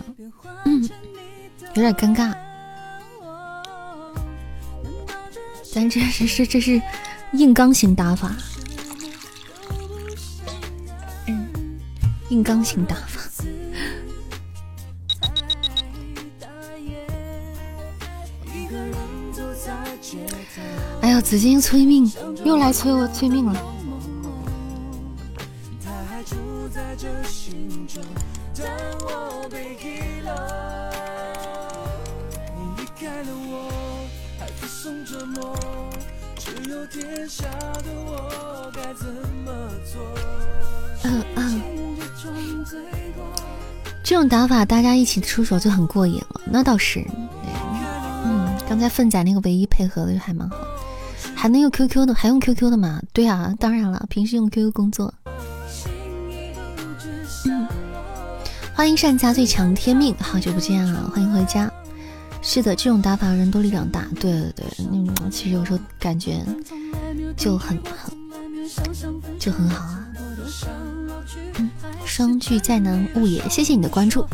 [1.75, 2.35] 有点尴尬。
[5.73, 6.83] 咱这是是这是
[7.35, 8.35] 硬刚型打法，
[11.29, 11.49] 嗯，
[12.29, 13.14] 硬刚型打法。
[21.35, 22.09] 紫金催命，
[22.45, 23.61] 又来催我催命了。
[41.03, 41.61] 嗯嗯，
[44.05, 47.05] 这种打法大家一起出手就很过瘾了，那倒是。
[48.25, 50.64] 嗯，刚才粪仔那个唯一配合的就还蛮好，
[51.45, 53.03] 还能用 QQ 的，还用 QQ 的吗？
[53.13, 55.13] 对啊，当然了，平时用 QQ 工作。
[57.45, 57.69] 嗯，
[58.75, 61.71] 欢迎善家最强天命，好久不见啊，欢迎回家。
[62.41, 64.07] 是的，这种打法人多力量大。
[64.19, 66.43] 对对对，嗯，其实有时候感觉
[67.37, 68.89] 就很很
[69.39, 70.09] 就很好啊。
[71.59, 71.71] 嗯，
[72.07, 74.27] 双巨再难误也，谢谢你的关注，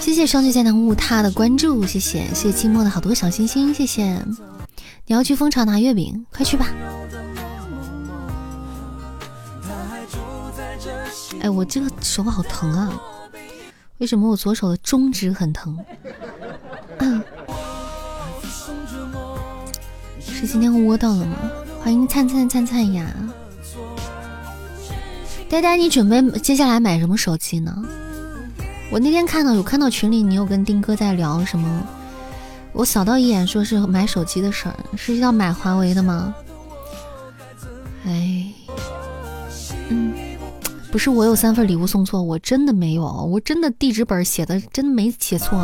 [0.00, 4.20] 谢谢双巨再难误他的关注，谢谢谢谢寂寞的好多小心心，谢谢。
[5.10, 6.66] 你要去蜂巢拿月饼，快去吧。
[11.40, 12.92] 哎，我这个手好疼啊！
[13.96, 15.78] 为什么我左手的中指很疼？
[20.20, 21.36] 是今天窝到了吗？
[21.82, 23.10] 欢迎灿灿灿灿呀！
[25.48, 27.74] 呆呆，你准备接下来买什么手机呢？
[28.90, 31.82] 我那天看到有看到群里你有跟丁哥在聊什么，
[32.78, 36.32] 我扫到一眼说是买手机的事儿，是要买华为的吗？
[38.06, 38.44] 哎，
[39.88, 40.14] 嗯，
[40.92, 45.58] 不是我有三份礼物送错，我真的没有，我真的地址本写的真的没写错，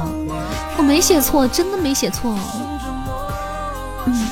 [0.76, 2.36] 我没写错，真的没写错。
[4.06, 4.28] 嗯。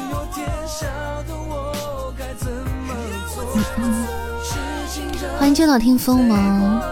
[5.38, 6.82] 欢迎见到听风吗？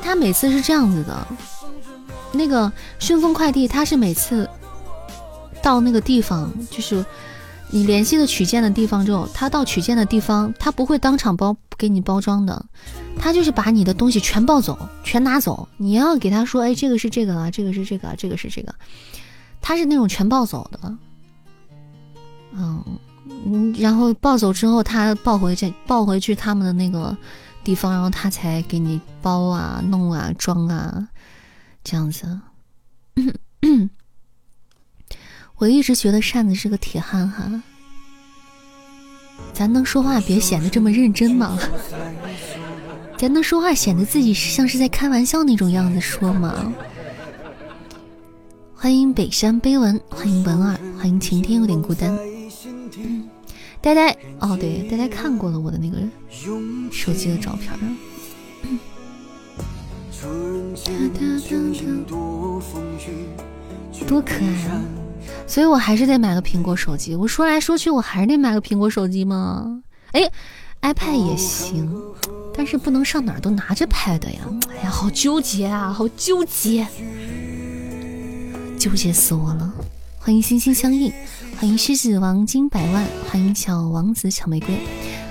[0.00, 1.26] 他每次是这样子的，
[2.32, 4.48] 那个顺丰快递，他是每次
[5.62, 7.04] 到那个地方，就是
[7.70, 12.64] 你联系的取件的地方之后，他到取件的地方，他不会当场包给你包装的，
[13.18, 15.68] 他就是把你的东西全抱走，全拿走。
[15.76, 18.74] 你要给他说，哎，这个是这个啊，这个是这个，这个是这个，
[19.60, 20.96] 他是那种全抱走的，
[22.52, 22.84] 嗯。
[23.46, 27.16] 嗯，然后抱走之后，他抱回去，抱回去他们的那个
[27.62, 31.08] 地方，然后他才给你包啊、弄啊、装啊，
[31.84, 32.40] 这样子。
[35.56, 37.62] 我一直觉得扇子是个铁憨哈，
[39.52, 41.58] 咱能说话别显得这么认真吗？
[43.18, 46.72] 咱能说话显得自己像是在开玩笑那种样子说吗？
[48.74, 52.18] 欢迎北山碑文，欢迎文儿，欢迎晴天有点孤单。
[53.82, 55.96] 呆呆哦，对，呆呆看过了我的那个
[56.90, 57.72] 手机的照片
[64.06, 64.82] 多可爱啊！
[65.46, 67.14] 所以我还是得买个苹果手机。
[67.14, 69.82] 我说来说去，我还是得买个苹果手机吗？
[70.12, 70.30] 哎
[70.82, 71.90] ，iPad 也行，
[72.54, 74.40] 但是不能上哪儿都拿着 Pad 呀！
[74.70, 76.86] 哎呀，好纠结啊，好纠结，
[78.78, 79.72] 纠结死我了！
[80.18, 81.12] 欢迎心心相印。
[81.60, 84.74] 欢迎狮子王金百万，欢迎小王子小玫瑰，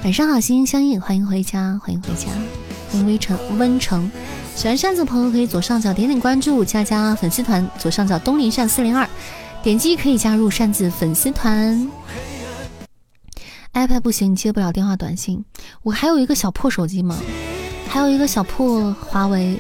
[0.04, 2.28] 晚上好，心心相印，欢迎回家，欢迎回家，
[2.92, 4.12] 欢迎微城温城，
[4.56, 9.10] 喜欢扇子的朋友可以左上角点点关注，加加粉丝团，左上角东林扇四零二，
[9.64, 11.90] 点击可以加入扇子粉丝团。
[13.74, 15.44] iPad 不行，接不了电话短信，
[15.82, 17.18] 我还有一个小破手机嘛，
[17.88, 19.60] 还有一个小破华为。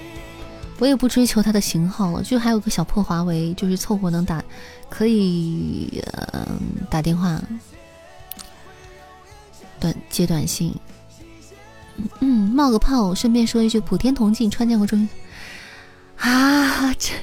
[0.79, 4.43] 我也不追求它的型号了，就还有个小破华为，就是凑合能打，
[4.89, 6.01] 可以
[6.31, 6.47] 呃
[6.89, 7.41] 打电话、
[9.79, 10.73] 短接短信。
[12.21, 15.07] 嗯，冒个泡，顺便说一句，普天同庆，川建国终于
[16.17, 17.13] 啊这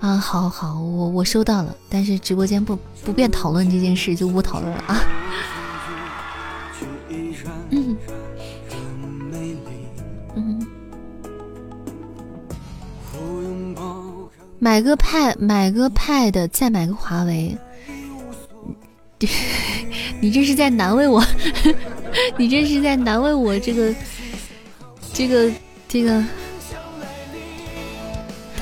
[0.00, 5.21] 啊，好好，我我收到了，但是直播间不不便讨论这件事，就不讨论了啊。
[14.62, 17.58] 买个 Pad，买个 Pad，再买个华为。
[20.20, 21.20] 你这是在难为我？
[22.38, 23.58] 你这是在难为我？
[23.58, 23.92] 这个
[25.12, 25.50] 这个
[25.88, 26.24] 这个。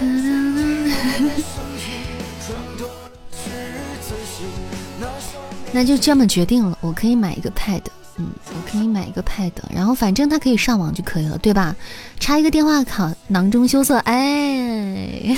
[5.70, 7.82] 那就这么决定了，我可以买一个 Pad。
[8.16, 11.76] 嗯，我可以买一个 Pad，然后反正它可以上网就可以了，对吧？
[12.18, 13.98] 插一个电话卡，囊中羞涩。
[13.98, 15.36] 哎。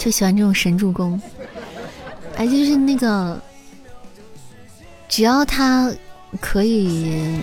[0.00, 1.20] 就喜欢这种神助攻，
[2.34, 3.38] 哎，就是那个，
[5.10, 5.92] 只要它
[6.40, 7.38] 可以，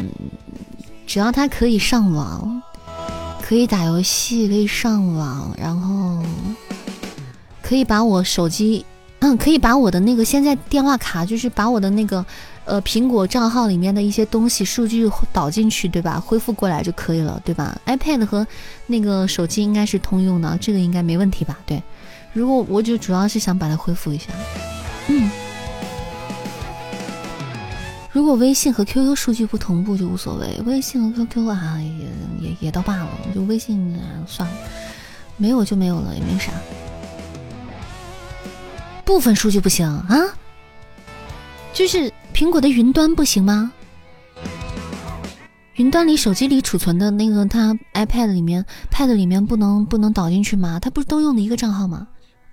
[1.05, 2.59] 只要它可以上网，
[3.43, 6.23] 可以打游戏，可以上网，然后
[7.61, 8.84] 可以把我手机，
[9.19, 12.25] 嗯，可以把我的那个现在电话卡，就是把我的那个
[12.65, 16.19] 呃苹果账号里面的一些东西数据导进去，对吧？
[16.19, 18.47] 恢复过来就可以了，对吧？iPad 和
[18.88, 21.55] 那个手机应该是通用的，这个应该没问题吧？
[21.67, 21.79] 对。
[22.38, 24.26] 如果我就主要是想把它恢复一下，
[25.07, 25.27] 嗯，
[28.11, 34.55] 如果微信和 QQ 数据不同步就无所谓，微信和 QQ 啊也也也倒罢了，就微信啊算了，
[35.35, 36.51] 没有就没有了，也没啥。
[39.03, 40.15] 部分数据不行啊，
[41.73, 43.72] 就是苹果的云端不行吗？
[45.77, 50.80] 云端里手机里储存的那个，它 iPad 里面、Pad 里面不能不能导进去吗？
[50.80, 52.07] 它不是都用的一个账号吗？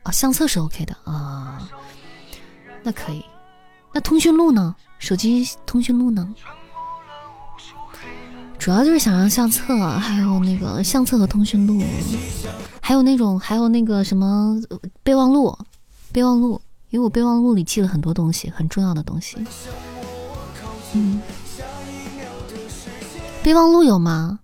[0.04, 1.68] 啊，相册是 OK 的啊，
[2.82, 3.24] 那可以。
[3.92, 4.74] 那通讯录呢？
[4.98, 6.34] 手机通讯录呢？
[8.58, 11.82] 主要就是想让相册，还有那个相册和通讯录，
[12.80, 14.56] 还有那种，还有那个什么
[15.02, 15.56] 备忘录，
[16.12, 16.60] 备忘录，
[16.90, 19.36] 因为我备忘录里记了很多东西，很重要的东西。
[20.94, 21.20] 嗯，
[23.42, 24.40] 备忘录有吗？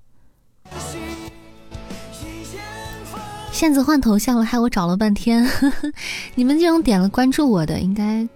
[3.61, 5.47] 骗子换头像了，害我找了半天。
[6.35, 8.27] 你们这种点了关注我的，应该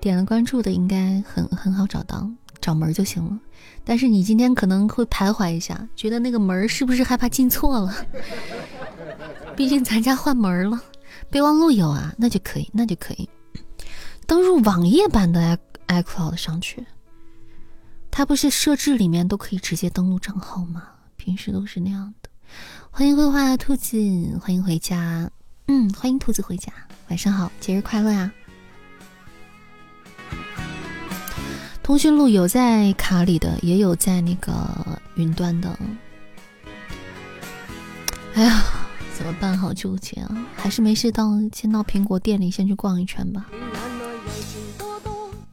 [0.00, 2.28] 点了关注的，应该很很好找到，
[2.60, 3.40] 找门就行了。
[3.86, 8.06] 但是你今天可能会徘徊一下，觉得那个门是不是害怕进错了？
[9.56, 10.78] 毕竟咱家换门了。
[11.30, 13.26] 备忘录有啊，那就可以，那就可以
[14.26, 16.84] 登入网页版的 i iCloud 上去。
[18.10, 20.82] 它不是设置里面都可以直接登录账号吗？
[21.16, 22.25] 平时都是那样的。
[22.98, 23.98] 欢迎绘画兔子，
[24.40, 25.30] 欢迎回家。
[25.66, 26.72] 嗯，欢迎兔子回家。
[27.10, 28.32] 晚上好，节日快乐呀！
[31.82, 35.78] 通讯录有在卡里的，也有在那个云端的。
[38.32, 38.64] 哎呀，
[39.14, 39.58] 怎么办？
[39.58, 40.46] 好纠结啊！
[40.56, 43.44] 还是没事，到先到苹果店里先去逛一圈吧。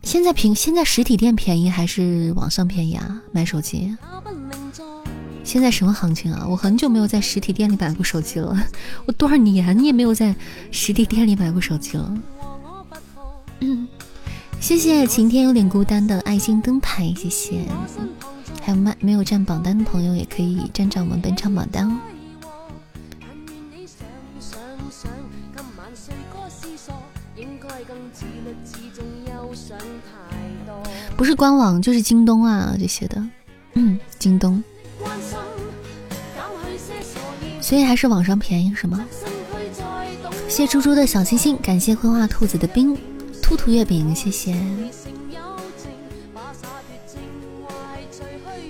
[0.04, 3.22] 现在平现在实体店便宜还是网上便宜啊？
[3.34, 3.94] 买手机？
[5.44, 6.46] 现在什么行情啊？
[6.50, 8.56] 我很久没有在实体店里买过手机了，
[9.06, 10.36] 我多少年也没有在
[10.72, 12.18] 实体店里买过手机了。
[13.60, 13.88] 嗯，
[14.60, 17.66] 谢谢晴天有点孤单的爱心灯牌，谢谢。
[18.62, 22.00] 还有没没有占榜单的朋友也可以占占我们本场榜单哦。
[31.16, 33.22] 不是官网就是京东啊这些的，
[33.74, 34.64] 嗯，京东。
[37.64, 39.06] 所以还是网上便宜是吗？
[40.50, 42.96] 谢猪猪的小星星，感谢绘画兔子的冰
[43.42, 44.54] 兔兔月饼，谢谢。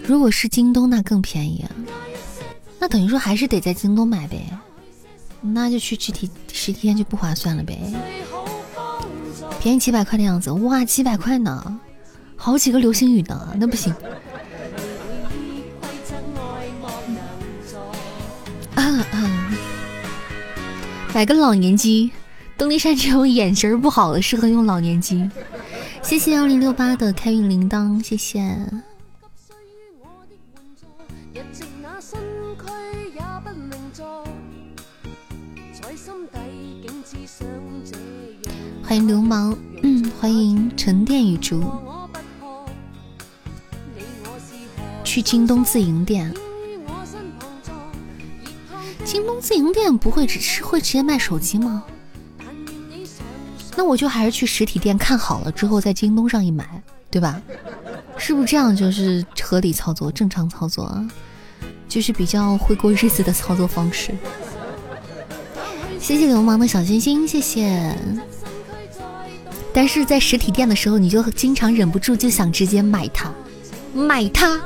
[0.06, 1.72] 如果是京东，那更便宜啊！
[2.78, 4.48] 那等于说还是得在京东买呗，
[5.42, 7.82] 那就去实体实体店就不划算了呗。
[9.60, 11.80] 便宜几百块的样子，哇，几百块呢，
[12.36, 13.92] 好几个流星雨呢，那不行。
[21.14, 22.12] 买个老年机，
[22.58, 25.30] 东丽山这种眼神不好的适合用老年机。
[26.02, 28.42] 谢谢幺零六八的开运铃铛，谢谢。
[38.84, 41.64] 欢迎流氓，嗯，欢迎沉淀雨竹。
[45.04, 46.34] 去京东自营店。
[49.44, 51.84] 自营店不会只是会直接卖手机吗？
[53.76, 57.42] 那我就还是去实体店看好了之后，在京东上一买，对吧？
[58.18, 61.06] 是不是这样就是合理操作、正常操作啊？
[61.90, 64.16] 就是比较会过日子的操作方式。
[66.00, 67.94] 谢谢流氓的小心心，谢谢。
[69.74, 73.30] 但是在实体店的时候，你就经常忍不住就想直接买它，
[73.94, 74.58] 买它。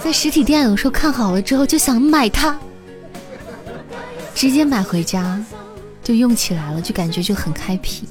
[0.00, 2.56] 在实体店有时候看好了之后就想买它。
[4.38, 5.44] 直接买回家
[6.00, 8.06] 就用起来了，就感觉就很开皮。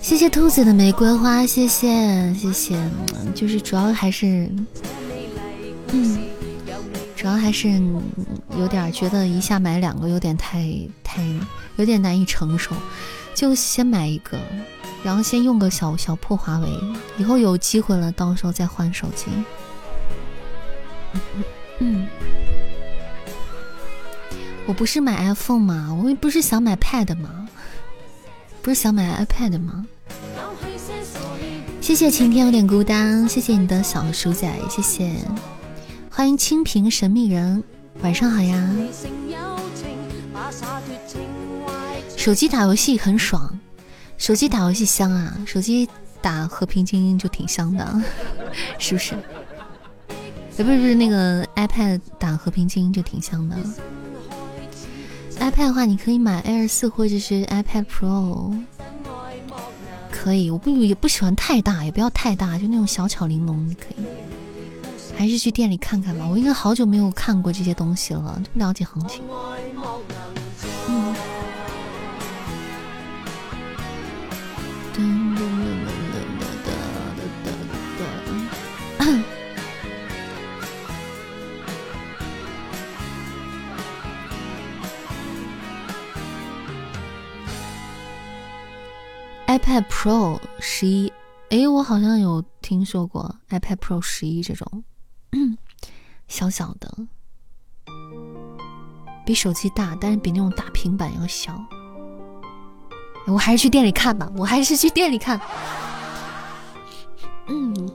[0.00, 2.76] 谢谢兔子的玫瑰花，谢谢谢谢，
[3.32, 4.50] 就是主要还是，
[5.92, 6.18] 嗯，
[7.14, 7.80] 主要还是
[8.58, 10.68] 有点觉得一下买两个有点太
[11.04, 11.22] 太
[11.76, 12.74] 有点难以承受，
[13.32, 14.36] 就先买一个，
[15.04, 16.68] 然后先用个小小破华为，
[17.18, 19.26] 以后有机会了，到时候再换手机。
[21.78, 22.08] 嗯，
[24.70, 25.92] 我不是买 iPhone 吗？
[26.00, 27.48] 我不是想买 Pad 吗？
[28.62, 29.84] 不是想买 iPad 吗？
[31.80, 35.10] 谢谢晴天有点孤单，谢谢你的小鼠仔，谢谢，
[36.08, 37.64] 欢迎清平神秘人，
[38.02, 38.72] 晚上好呀。
[42.16, 43.58] 手机打游戏很爽，
[44.18, 45.88] 手机打游戏香啊，手机
[46.22, 48.02] 打和平精英就挺香的，
[48.78, 49.16] 是不是？
[50.58, 53.56] 哎，不是不是，那个 iPad 打和平精英就挺香的。
[55.40, 58.54] iPad 的话，你可以买 Air 四或者是 iPad Pro，
[60.10, 60.50] 可以。
[60.50, 64.04] 我不也不喜欢太大，也不要太大，就那种小巧玲珑可以。
[65.16, 69.22] 还是去店里看看吧，我应该好久没有看过这些东西了，不了解行情。
[89.50, 91.12] iPad Pro 十一，
[91.48, 94.84] 哎，我好像有听说过 iPad Pro 十一这种，
[96.28, 96.88] 小小的，
[99.26, 101.60] 比手机大，但是比那种大平板要小。
[103.26, 105.40] 我还是去店里看吧，我还是去店里看。
[107.48, 107.90] 嗯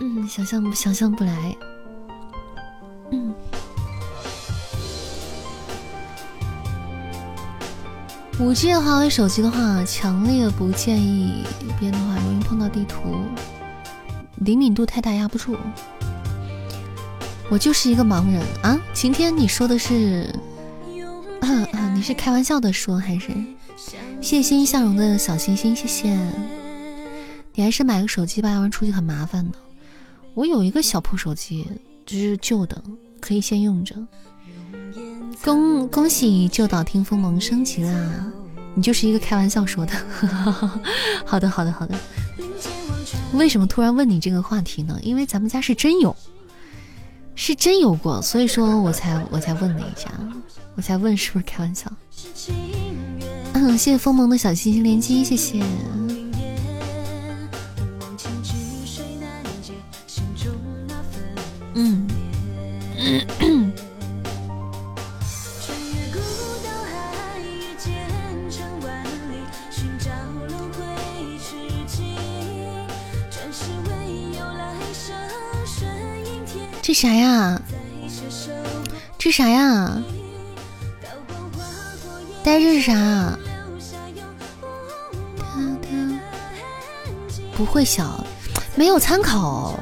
[0.00, 1.56] 嗯，想象想象不来。
[3.10, 3.34] 嗯。
[8.40, 11.44] 五 G 的华为手机的话，强烈不建议
[11.78, 13.16] 边的话，容易碰到地图，
[14.36, 15.58] 灵敏度太大压不住。
[17.50, 18.80] 我就是一个盲人啊！
[18.94, 20.34] 晴天，你说的是？
[21.94, 23.28] 你是开玩笑的说还是？
[24.22, 26.18] 谢谢欣欣向荣的小星星，谢谢。
[27.52, 29.58] 你还是买个手机吧，要不然出去很麻烦的。
[30.32, 31.66] 我有一个小破手机，
[32.06, 32.82] 就是旧的，
[33.20, 33.94] 可以先用着。
[35.42, 38.32] 恭恭喜旧岛听风萌升级啦！
[38.74, 39.92] 你就是一个开玩笑说的。
[41.24, 41.94] 好的好的好的。
[43.34, 44.98] 为什么突然问你这个话题呢？
[45.02, 46.14] 因为咱们家是真有，
[47.34, 50.10] 是真有过，所以说我才我才问了一下，
[50.74, 51.90] 我才问是不是开玩笑。
[53.54, 55.62] 嗯，谢谢风萌的小心心连击，谢谢。
[61.74, 62.06] 嗯。
[76.90, 77.62] 这啥呀？
[79.16, 80.02] 这啥呀？
[82.42, 83.38] 呆这是啥？
[87.56, 88.26] 不会小，
[88.74, 89.78] 没有参考。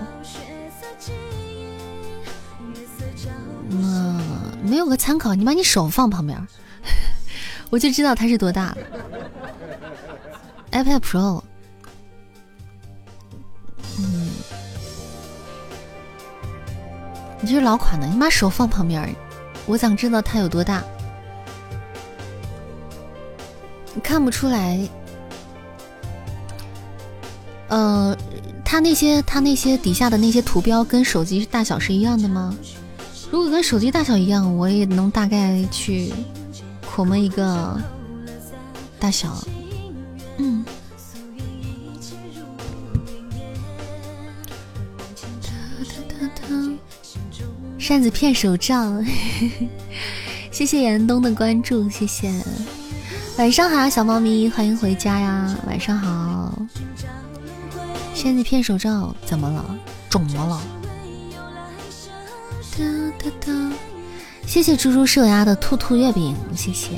[3.70, 4.20] 嗯，
[4.62, 6.38] 没有个参考，你把你手放旁边，
[7.70, 8.76] 我就知道它是多大了。
[10.72, 11.42] iPad Pro。
[17.40, 19.14] 你这是老款的，你把手放旁边，
[19.66, 20.82] 我想知道它有多大。
[24.02, 24.78] 看不出来，
[27.68, 28.16] 呃，
[28.64, 32.56] 它那些它那些底下的那些图标跟手机大小是一样的吗？
[33.30, 36.12] 如果跟手机大小一样，我也能大概去
[36.96, 37.78] 琢磨一个
[38.98, 39.36] 大小。
[47.88, 48.92] 扇子片手照，
[50.52, 52.30] 谢谢严冬的关注，谢谢。
[53.38, 55.56] 晚上好，小猫咪，欢迎回家呀！
[55.66, 56.52] 晚上好。
[58.14, 59.64] 扇子片手照怎么了？
[60.10, 60.60] 肿么了？
[62.76, 62.84] 哒
[63.24, 63.72] 哒哒！
[64.46, 66.90] 谢谢猪猪射鸭的兔兔月饼，谢谢。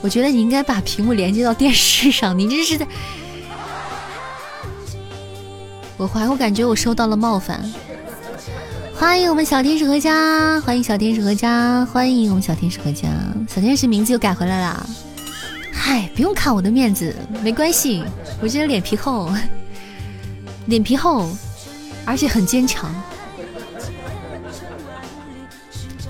[0.00, 2.88] 我觉得你应该把屏幕连接到电视上，你这是在……
[5.98, 7.62] 我怀，我感觉我受到了冒犯。
[8.98, 13.08] 欢迎我们小天使回家，欢迎小天使回家，欢迎我们小天使回家。
[13.48, 14.90] 小天使名字又改回来了，
[15.72, 18.02] 嗨，不用看我的面子，没关系，
[18.42, 19.30] 我这人脸皮厚，
[20.66, 21.28] 脸皮厚，
[22.04, 22.92] 而且很坚强。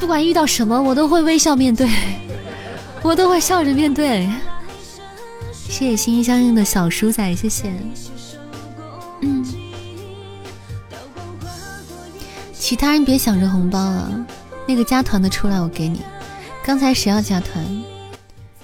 [0.00, 1.86] 不管遇到什么，我都会微笑面对，
[3.02, 4.26] 我都会笑着面对。
[5.52, 7.70] 谢谢心心相印的小叔仔，谢谢。
[9.20, 9.44] 嗯。
[12.58, 14.26] 其他人别想着红包了，
[14.66, 16.02] 那个加团的出来我给你。
[16.64, 17.64] 刚才谁要加团？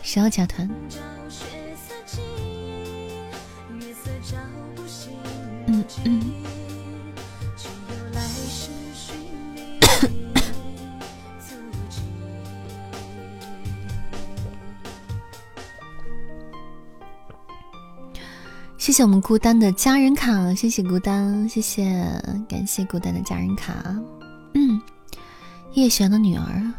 [0.03, 0.69] 谁要加团？
[5.67, 6.44] 嗯嗯。
[18.85, 21.91] 谢谢我们孤单的家人卡，谢谢孤单，谢谢
[22.47, 23.73] 感谢孤单的家人卡。
[24.53, 24.79] 嗯，
[25.73, 26.71] 叶璇的女儿，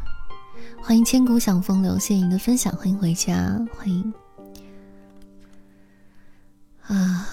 [0.80, 4.14] 欢迎千古享风流，谢谢您的分享，欢迎回家，欢迎。
[6.84, 7.28] 啊，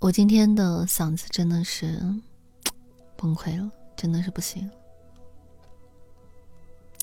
[0.00, 2.02] 我今天的嗓子真的是
[3.16, 4.68] 崩溃了，真的是不行，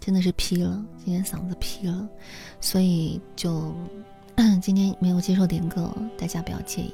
[0.02, 2.10] 真的是劈了，今天嗓子劈了，
[2.60, 3.74] 所以就。
[4.62, 6.94] 今天没有接受点歌，大家不要介意。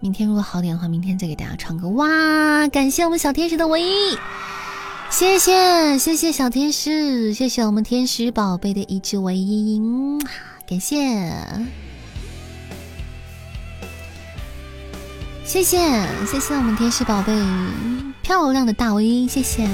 [0.00, 1.88] 明天如果好点的话，明天再给大家唱歌。
[1.88, 4.16] 哇，感谢我们小天使的唯一，
[5.10, 10.20] 谢谢谢谢小天使，谢谢我们天使宝贝的一只唯一，嗯
[10.68, 10.96] 感谢
[15.44, 17.32] 谢谢谢谢我们天使宝贝
[18.22, 19.66] 漂亮的大唯一，谢谢。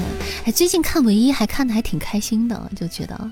[0.45, 3.31] 哎，最近看唯一还看的还挺开心的，就觉得。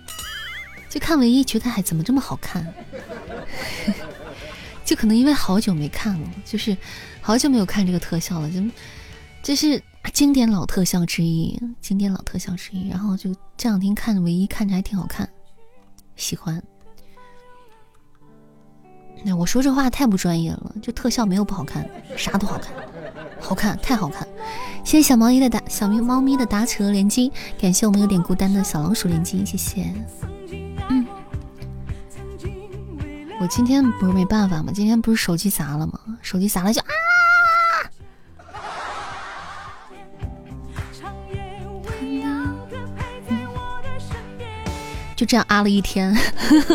[0.93, 2.71] 就看唯一，觉得还怎么这么好看？
[4.85, 6.77] 就可能因为好久没看了，就是
[7.19, 8.61] 好久没有看这个特效了，就
[9.41, 9.81] 这是
[10.13, 12.89] 经典老特效之一，经典老特效之一。
[12.89, 15.27] 然后就这两天看唯一，看着还挺好看，
[16.15, 16.61] 喜欢。
[19.23, 22.71] 那我说这话太不专业了，就特效没有不好看，啥都好看，
[23.39, 24.27] 好看，太好看。
[24.83, 29.91] 谢谢小毛衣的打小咪猫咪的打扯连击，感谢我们有点孤单的小老鼠连击，谢谢。
[33.43, 34.71] 我今天不是没办法吗？
[34.73, 35.99] 今天不是手机砸了吗？
[36.21, 36.87] 手机砸了就啊，
[45.13, 46.17] 就这样啊了一天，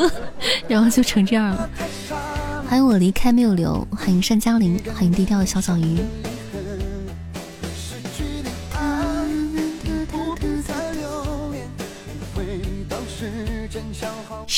[0.69, 1.71] 然后就成这样了。
[2.69, 5.99] 欢迎我离开没有留，欢迎单嘉玲，欢迎低调的小小鱼。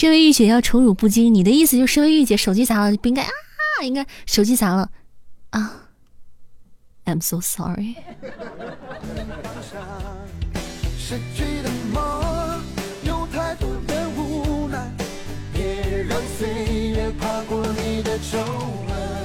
[0.00, 3.28] 身为御姐要宠辱不惊，你的意思就是身为御姐手机砸了不应该啊？
[3.82, 4.88] 应该手机砸了
[5.50, 5.90] 啊
[7.04, 7.96] ？I'm so sorry。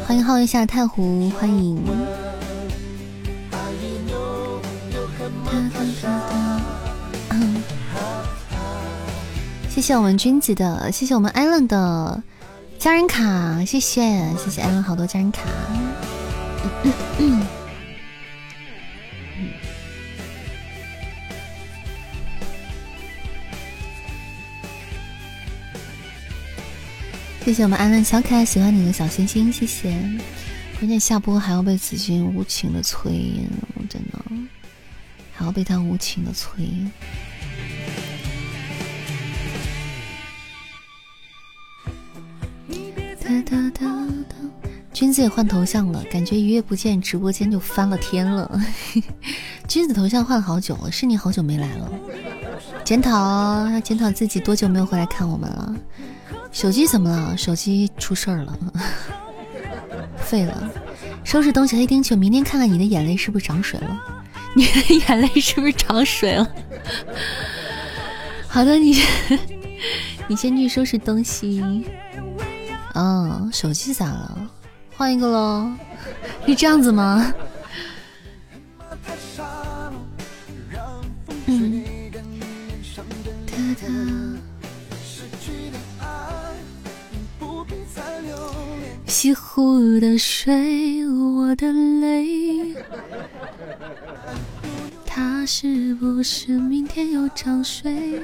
[0.06, 1.82] 欢迎浩月下太湖，欢迎。
[9.76, 12.24] 谢谢我们君子的，谢谢我们艾伦的
[12.80, 15.42] 家人卡，谢谢谢谢艾伦好多家人卡。
[27.44, 29.92] 谢谢我们安伦小可爱，喜欢你的小心心，谢谢。
[30.80, 33.12] 关键下播还要被紫君无情的催，
[33.76, 34.18] 我真的
[35.34, 36.66] 还要被他无情的催。
[44.94, 48.50] 君子也换头像了，感觉一夜不见，直播间就翻了天了。
[49.68, 51.92] 君子头像换了好久了，是你好久没来了。
[52.86, 55.76] 检讨，要检讨自己多久没有回来看我们了。
[56.52, 57.38] 手机怎么了？
[57.38, 58.58] 手机出事儿了，
[60.18, 60.72] 废了。
[61.26, 64.02] 收拾东西，黑丁去，明天看看你的眼泪是不是涨水了。
[64.56, 66.50] 你的眼泪是不是涨水了？
[68.48, 69.02] 好的，你
[70.30, 71.62] 你先去收拾东西。
[72.96, 74.50] 嗯，手机咋了？
[74.98, 75.70] 换一个喽？
[76.48, 77.34] 是这样子吗？
[81.46, 81.84] 嗯。
[89.08, 92.76] 西湖的水，我的泪，
[95.06, 98.22] 它是不是明天又涨水？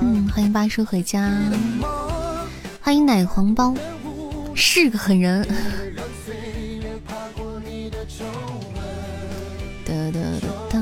[0.00, 1.30] 嗯，欢迎八叔回家，
[2.80, 3.74] 欢迎奶黄包，
[4.54, 5.46] 是个狠人。
[9.84, 10.80] 哒哒哒哒，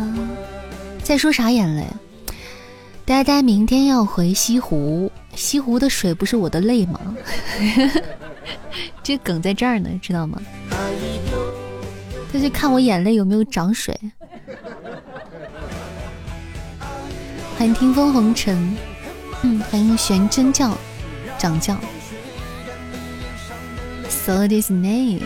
[1.02, 1.84] 在说啥眼泪？
[3.04, 7.00] 呆呆明天要回西湖，西湖的水不是我的泪吗？
[9.04, 10.40] 这梗在这儿呢，知道吗？
[12.32, 13.96] 他去看我眼泪有没有涨水。
[17.56, 18.76] 欢迎听风红尘，
[19.42, 20.76] 嗯，欢迎玄真教
[21.38, 21.76] 掌教
[24.10, 25.20] ，saw this name。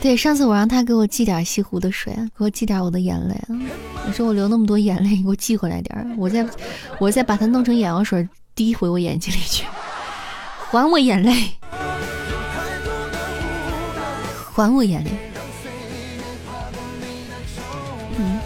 [0.00, 3.38] 对，上次我让他给我寄点西湖的水，给我寄点我的眼泪。
[4.06, 6.44] 我说我流那么多眼泪，你给我寄回来点儿，我再
[6.98, 9.64] 我再把它弄成眼药水滴回我眼睛里去，
[10.70, 11.52] 还我眼泪，
[14.52, 15.10] 还我眼泪。
[18.18, 18.38] 嗯，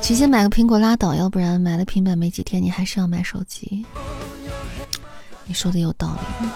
[0.00, 3.84] 直接买个苹果拉倒，要不然买了平板没几天，你还是要买手机。
[5.44, 6.48] 你说的有道理。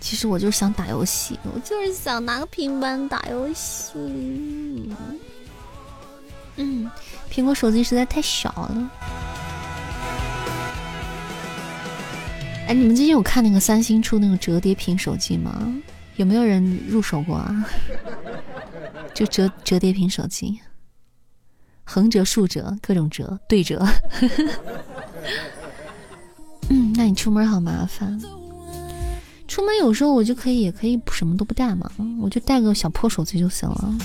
[0.00, 3.92] 其实我就是想打游戏，我就是想拿个平板打游戏。
[6.56, 6.90] 嗯，
[7.32, 8.90] 苹果手机实在太小了。
[12.66, 15.72] 哎，你们最近有看那个三星出那个折叠屏手机吗？
[16.20, 17.64] 有没有人入手过啊？
[19.14, 20.60] 就折折叠屏手机，
[21.82, 23.82] 横折、竖折、各种折、对折。
[26.68, 28.20] 嗯，那你出门好麻烦。
[29.48, 31.90] 出门有时候我就可以，也可以什么都不带嘛，
[32.20, 33.98] 我就带个小破手机就行了。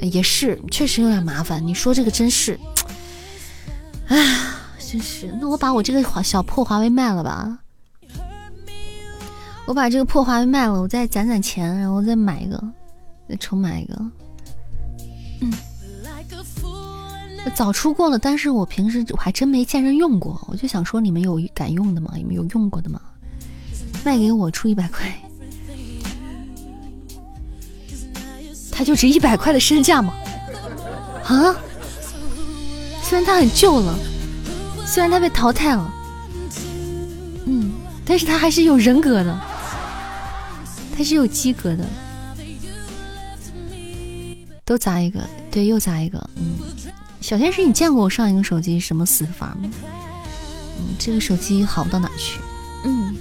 [0.00, 1.64] 也是，确实有点麻烦。
[1.66, 2.58] 你说这个真是，
[4.06, 4.40] 哎，
[4.78, 5.30] 真是。
[5.38, 7.58] 那我把我这个华小破华为卖了吧，
[9.68, 12.58] 我把这个破华为卖了，我再攒攒钱，然后再买一个，
[13.28, 13.94] 再重买一个。
[15.42, 15.52] 嗯，
[17.54, 22.14] 早出过了，但是我平时我还真没见人用过，我就想说你们有敢用的吗？
[22.16, 22.98] 你们有用过的吗？
[24.02, 25.14] 卖给我出一百块，
[28.72, 30.14] 它就值一百块的身价吗？
[31.26, 31.54] 啊！
[33.02, 33.98] 虽然它很旧了，
[34.86, 35.94] 虽然它被淘汰了，
[37.44, 37.70] 嗯，
[38.06, 39.38] 但是它还是有人格的，
[40.98, 41.86] 它是有机格的。
[44.64, 46.18] 都砸一个，对，又砸一个。
[46.34, 46.58] 嗯，
[47.20, 49.70] 小天使，你见过我上一个手机什么死法吗？
[50.80, 52.40] 嗯，这个手机好不到哪去。
[52.84, 53.16] 嗯。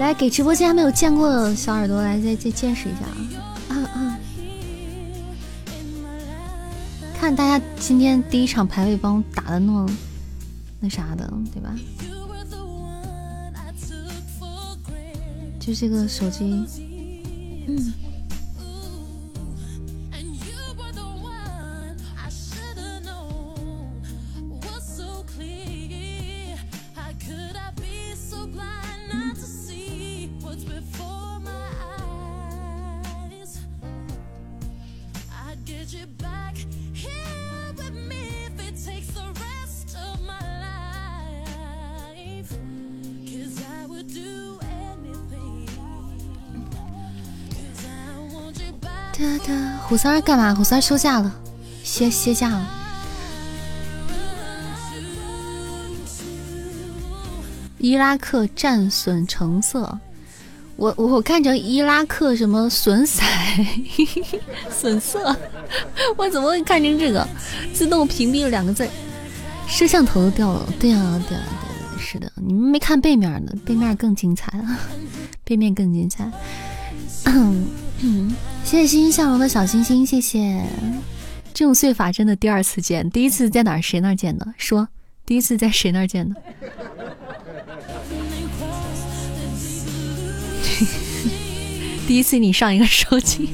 [0.00, 3.06] 来，给直播间还没有见过的小耳朵来再再见识一下
[3.72, 3.78] 啊！
[3.78, 4.18] 啊啊！
[7.20, 9.88] 看大家今天第一场排位帮我打的那么
[10.80, 11.72] 那啥的，对吧？
[15.64, 16.42] 就这个手机，
[17.68, 18.01] 嗯。
[49.86, 50.54] 虎三儿干嘛？
[50.54, 51.34] 虎三儿休假了，
[51.84, 52.78] 歇歇假了。
[57.78, 59.98] 伊拉克战损橙色，
[60.76, 63.22] 我我我看成伊拉克什么损色
[64.70, 65.36] 损色，
[66.16, 67.26] 我怎么会看成这个？
[67.74, 68.88] 自动屏蔽了两个字，
[69.66, 70.64] 摄像头都掉了。
[70.78, 74.52] 对啊，对啊，对对，是的，你们没看背面呢， 背面更精彩，
[75.44, 76.30] 背面更精彩。
[77.24, 77.66] 嗯，
[78.64, 80.64] 谢谢欣欣向荣的小星星，谢谢。
[81.54, 83.82] 这种碎法真的第二次见，第一次在哪儿？
[83.82, 84.54] 谁那儿见的？
[84.58, 84.88] 说，
[85.24, 86.34] 第一次在谁那儿见的？
[92.08, 93.50] 第一次你上一个手机，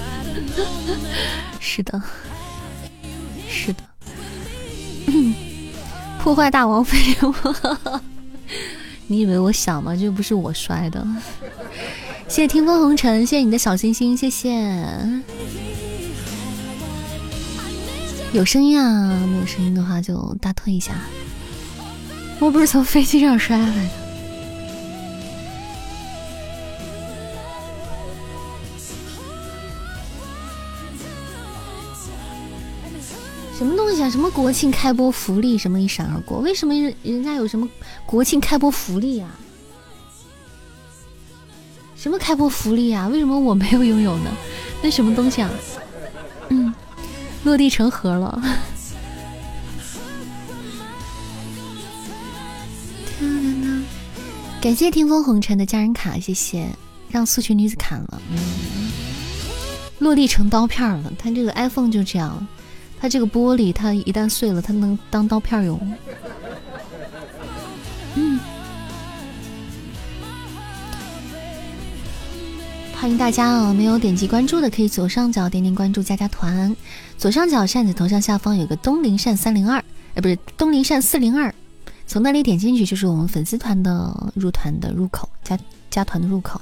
[1.60, 2.02] 是的，
[3.48, 3.82] 是的。
[6.18, 6.96] 破坏大王飞，
[9.06, 9.94] 你以为我想吗？
[9.94, 11.06] 这不是我摔的。
[12.28, 14.50] 谢谢听风红尘，谢谢你的小心心，谢谢。
[18.32, 20.92] 有声音啊，没有声音的话就大退一下。
[22.38, 23.90] 我不是从飞机上摔下来的。
[33.56, 34.10] 什么东西啊？
[34.10, 35.56] 什么国庆开播福利？
[35.56, 36.40] 什么一闪而过？
[36.40, 37.66] 为什么人人家有什么
[38.04, 39.30] 国庆开播福利啊？
[42.06, 43.08] 什么开播福利啊？
[43.08, 44.30] 为什么我没有拥有呢？
[44.80, 45.50] 那什么东西啊？
[46.50, 46.72] 嗯，
[47.42, 48.40] 落地成盒了。
[54.62, 56.68] 感谢听风红尘的家人卡，谢谢。
[57.10, 58.22] 让素裙女子砍了。
[58.30, 58.38] 嗯，
[59.98, 61.12] 落地成刀片了。
[61.18, 62.46] 它这个 iPhone 就这样，
[63.00, 65.76] 它这个玻璃，它一旦碎了，它能当刀片用。
[72.98, 73.74] 欢迎大家哦！
[73.74, 76.74] 没有点击关注的可以左上角点点关注，加加团。
[77.18, 79.78] 左上角扇子头像下方有个东林扇三零二，
[80.14, 81.54] 哎，不是东林扇四零二，
[82.06, 85.58] 从那里点进去就是我们粉丝团的入团的入口，加
[85.90, 86.60] 加团的入口。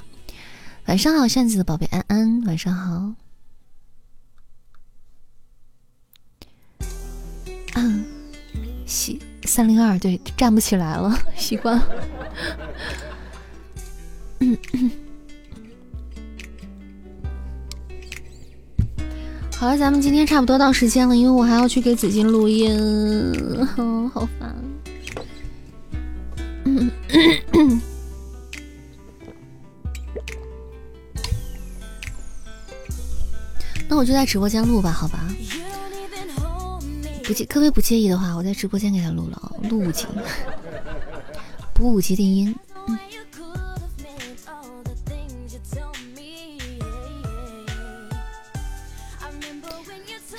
[0.86, 3.12] 晚上好，扇子的宝贝安安，晚上好。
[7.74, 8.04] 嗯，
[8.86, 11.88] 习三零二对站不起来了，习惯了。
[14.40, 14.90] 嗯嗯。
[19.64, 22.70] 好了，咱们今天差不多到时间了，因为我还要去给紫金录音，
[24.12, 24.54] 好烦。
[33.88, 35.26] 那我就在直播间录吧，好吧？
[37.22, 40.04] 不介，各位不介意的话，我在直播间给他录了，录五级，
[41.72, 42.54] 补五级的音。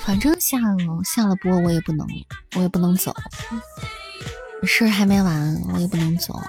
[0.06, 2.06] 反正下了下了播，我也不能，
[2.54, 3.12] 我也不能走，
[4.62, 6.40] 事儿还没完，我也不能走。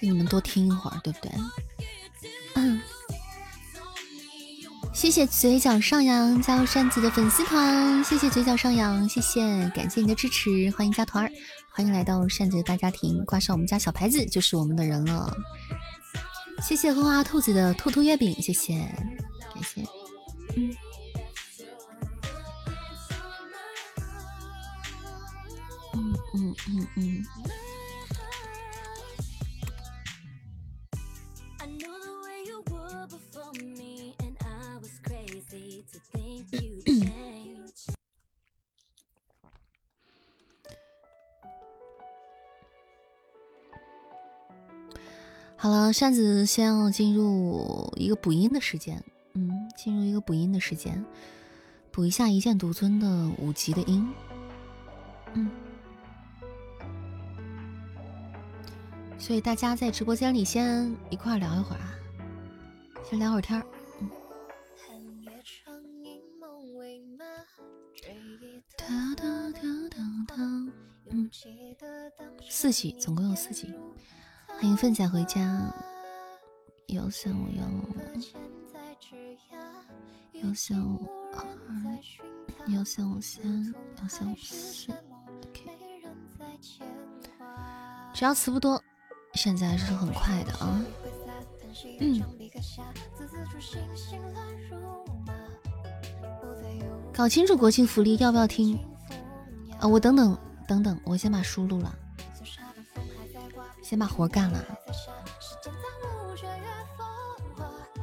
[0.00, 1.30] 给你们多听一会儿，对不对？
[2.54, 2.80] 嗯。
[4.94, 11.30] 谢谢嘴角上扬加入扇子的粉丝团，谢谢嘴角上扬，谢谢，感谢你的支持，欢迎加团儿，
[11.72, 15.30] 欢迎来到扇子的大家庭，挂上我们家小牌子就是我们的人了。
[16.62, 18.78] 谢谢花花兔子的兔兔月饼，谢谢，
[19.52, 19.82] 感谢，
[20.56, 20.74] 嗯。
[25.94, 27.24] 嗯嗯嗯嗯。
[45.56, 49.00] 好了，扇子先要进入一个补音的时间，
[49.34, 51.04] 嗯，进入一个补音的时间，
[51.92, 54.12] 补一下一剑独尊的五级的音，
[55.34, 55.48] 嗯。
[59.22, 61.94] 所以大家在直播间里先一块聊一会儿啊，
[63.08, 63.64] 先聊会儿天儿。
[72.50, 73.72] 四级，总共有四级。
[74.48, 75.72] 欢迎分享回家。
[76.88, 77.62] 幺三五幺，
[80.42, 81.46] 幺三五二，
[82.74, 83.72] 幺三五三，
[84.02, 84.92] 幺三五四。
[88.12, 88.82] 只要词不多。
[89.34, 90.80] 现在是很快的啊，
[92.00, 92.22] 嗯，
[97.12, 98.78] 搞清楚国庆福利要不要听
[99.80, 99.88] 啊？
[99.88, 100.36] 我等等
[100.68, 101.94] 等等，我先把书录了，
[103.82, 104.64] 先把活干了。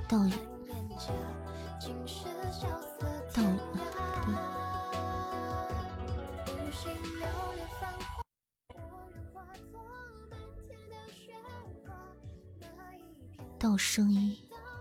[0.08, 0.18] 倒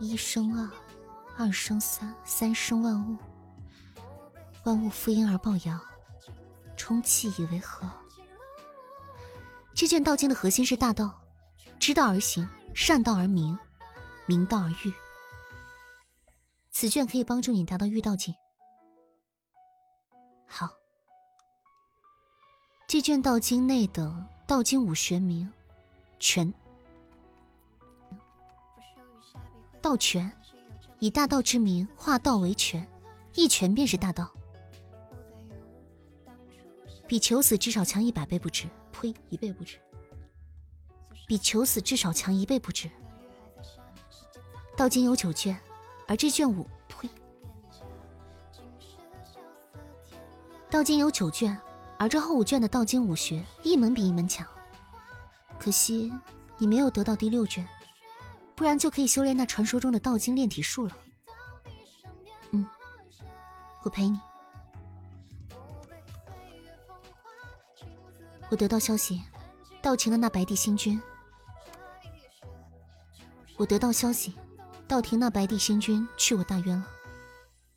[0.09, 0.71] 一，生二，
[1.37, 3.19] 二生三，三生万物。
[4.65, 5.79] 万物负阴而抱阳，
[6.79, 7.87] 充气以为和。
[9.75, 11.21] 这卷道经的核心是大道，
[11.79, 13.59] 知道而行，善道而明，
[14.25, 14.93] 明道而育。
[16.71, 18.35] 此卷可以帮助你达到御道境。
[20.47, 20.71] 好，
[22.87, 25.53] 这卷道经内的道经五玄名：
[26.19, 26.51] 全。
[29.81, 30.31] 道全，
[30.99, 32.87] 以大道之名化道为拳，
[33.35, 34.31] 一拳便是大道，
[37.07, 38.67] 比求死至少强一百倍不止。
[38.91, 39.77] 呸，一倍不止，
[41.27, 42.91] 比求死至少强一倍不止。
[44.77, 45.57] 道经有九卷，
[46.09, 47.09] 而这卷五，呸，
[50.69, 51.57] 道经有九卷，
[51.97, 54.45] 而这后五卷的道经武学一门比一门强。
[55.61, 56.13] 可惜
[56.57, 57.65] 你没有得到第六卷。
[58.59, 60.99] 不然就可以修炼那传说中的道经炼体术了。
[62.51, 62.67] 嗯，
[63.85, 64.19] 我陪你。
[68.51, 69.23] 我得到消息，
[69.81, 71.01] 道庭的那白帝星君。
[73.57, 74.35] 我得到消息，
[74.89, 76.87] 道庭那白帝星君去我大渊了。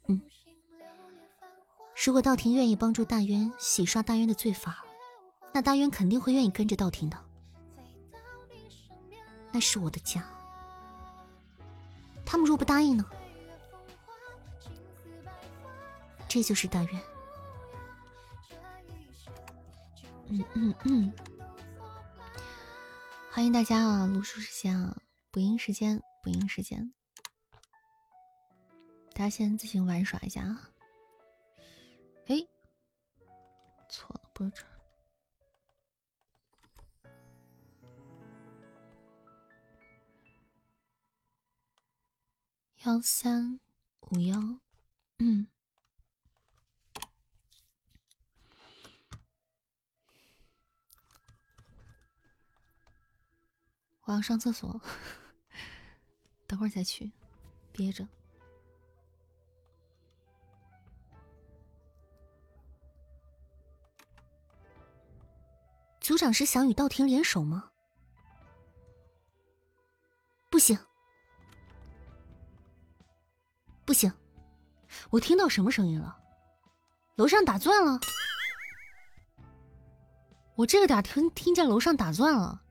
[0.07, 0.19] 嗯，
[2.03, 4.83] 如果道庭愿意帮助大渊洗刷大渊的罪罚，
[5.53, 7.15] 那大渊肯定会愿意跟着道庭的。
[9.51, 10.27] 那是我的家。
[12.31, 13.05] 他们若不答应呢？
[16.29, 17.01] 这就是大愿。
[20.29, 21.13] 嗯嗯嗯，
[23.29, 24.05] 欢迎大家啊！
[24.05, 24.97] 录书时间啊，
[25.29, 26.93] 补音时间，补音时间，
[29.13, 30.69] 大家先自行玩耍一下啊。
[32.27, 32.47] 哎，
[33.89, 34.63] 错了，不是这
[42.83, 43.59] 幺三
[44.09, 44.39] 五幺，
[45.19, 45.45] 嗯，
[54.05, 54.81] 我要上厕所，
[56.47, 57.11] 等会儿再去，
[57.71, 58.07] 憋着。
[65.99, 67.71] 组长是想与道庭联手吗？
[70.49, 70.77] 不行，
[73.91, 74.09] 不行，
[75.09, 76.18] 我听到什么声音了？
[77.18, 77.99] 楼上打钻了！
[80.55, 82.63] 我这个点听听见楼上打钻了，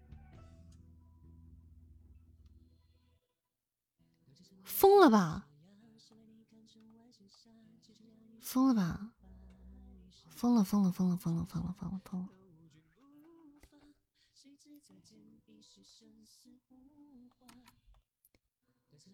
[4.64, 5.46] 疯了吧？
[8.40, 9.12] 疯了吧？
[10.30, 12.28] 疯了疯了疯了疯了疯了疯了疯了！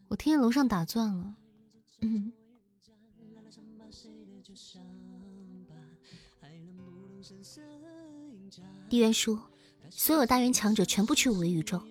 [0.06, 1.34] 我听见楼上打钻了，
[2.00, 2.32] 嗯。
[8.88, 9.50] 地渊说
[9.90, 11.82] ：“所有大元强者全部去五维宇宙，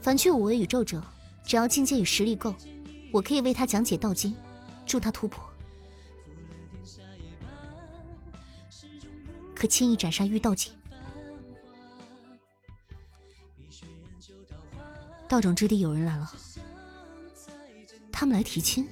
[0.00, 1.02] 凡去五维宇宙者，
[1.44, 2.54] 只要境界与实力够，
[3.12, 4.34] 我可以为他讲解道经，
[4.86, 5.44] 助他突破。
[9.54, 10.72] 可轻易斩杀玉道境。
[15.28, 16.30] 道种之地有人来了，
[18.18, 18.88] 他们来提亲。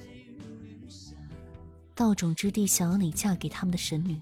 [1.95, 4.21] 道种之地想要你嫁给他们的神女。”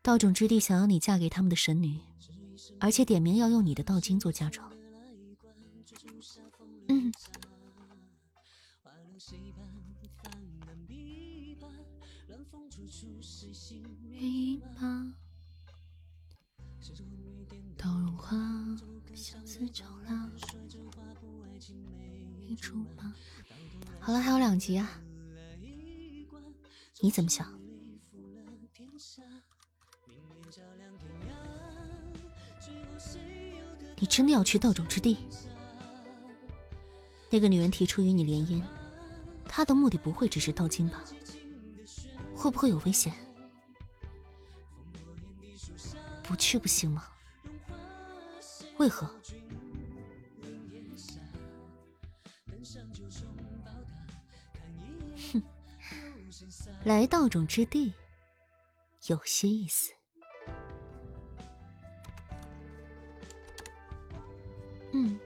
[0.00, 1.98] 道种之地想要你嫁给他们的神女，
[2.78, 4.72] 而且点名要用你的道经做嫁妆。
[6.86, 7.12] 嗯，
[17.76, 18.36] 刀如花，
[19.14, 20.17] 相思照蜡，
[22.58, 23.14] 一竹马。
[24.00, 25.00] 好了，还有两集啊，
[27.00, 27.46] 你怎么想？
[33.96, 35.18] 你真的要去道种之地？
[37.30, 38.60] 那个女人提出与你联姻，
[39.44, 41.04] 她的目的不会只是道经吧？
[42.34, 43.14] 会不会有危险？
[46.24, 47.04] 不去不行吗？
[48.78, 49.08] 为何？
[56.84, 57.92] 来道种之地，
[59.08, 59.92] 有些意思。
[64.92, 65.18] 嗯，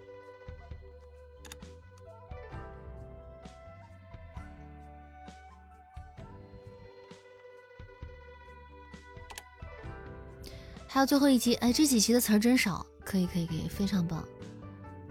[10.88, 14.26] 还有最后一集，哎，这几集的词儿真少，可以，可以，可以，非常棒，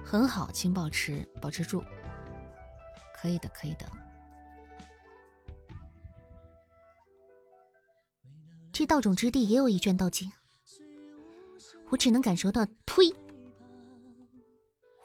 [0.03, 1.81] 很好，请保持，保持住，
[3.15, 3.85] 可以的，可以的。
[8.81, 10.31] 这道种之地也有一卷道经，
[11.91, 13.13] 我只能感受到，呸！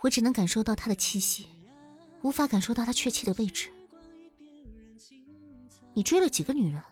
[0.01, 1.47] 我只能感受到他的气息，
[2.23, 3.69] 无法感受到他确切的位置。
[5.93, 6.83] 你追了几个女人？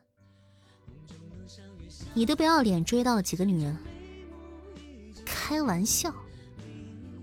[2.12, 3.74] 你的不要脸追到了几个女人？
[5.24, 6.14] 开玩笑！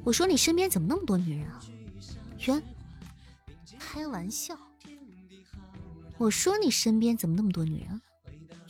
[0.03, 1.63] 我说你身边怎么那么多女人啊？
[2.47, 2.63] 冤！
[3.77, 4.57] 开玩笑！
[6.17, 8.01] 我说你身边怎么那么多女人？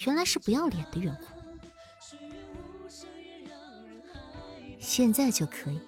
[0.06, 1.28] 原来是不要脸的缘故。
[4.80, 5.80] 现在就可以。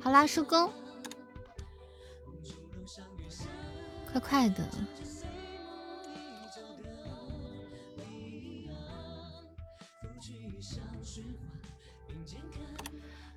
[0.00, 0.72] 好啦，收工，
[4.10, 4.66] 快快的。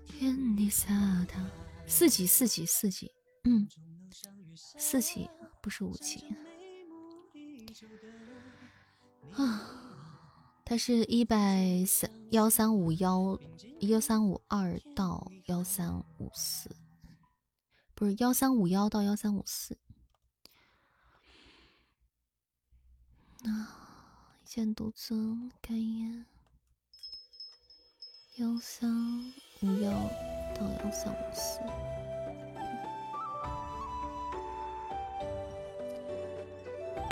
[0.07, 0.87] 天地洒
[1.27, 1.45] 淌，
[1.87, 3.11] 四级，四级，四级，
[3.43, 3.67] 嗯，
[4.81, 5.29] 四期
[5.61, 6.25] 不是五期
[9.35, 9.61] 啊，
[10.65, 13.39] 它是一百三幺三五幺。
[13.81, 16.75] 幺三五二到幺三五四，
[17.95, 19.75] 不是幺三五幺到幺三五四。
[23.43, 26.25] 啊，一见独尊，感言。
[28.35, 29.91] 幺三五幺
[30.53, 31.59] 到幺三五四。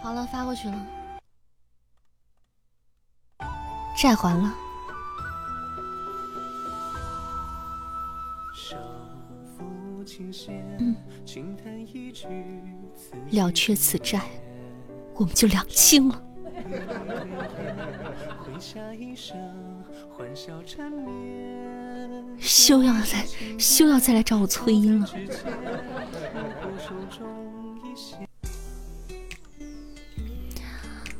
[0.01, 0.88] 好了，发过去了。
[3.97, 4.53] 债还了。
[10.80, 10.95] 嗯，
[13.30, 14.21] 了却此债，
[15.15, 16.21] 我们就两清了。
[22.39, 23.26] 休要再
[23.59, 25.07] 休要再来找我催音了。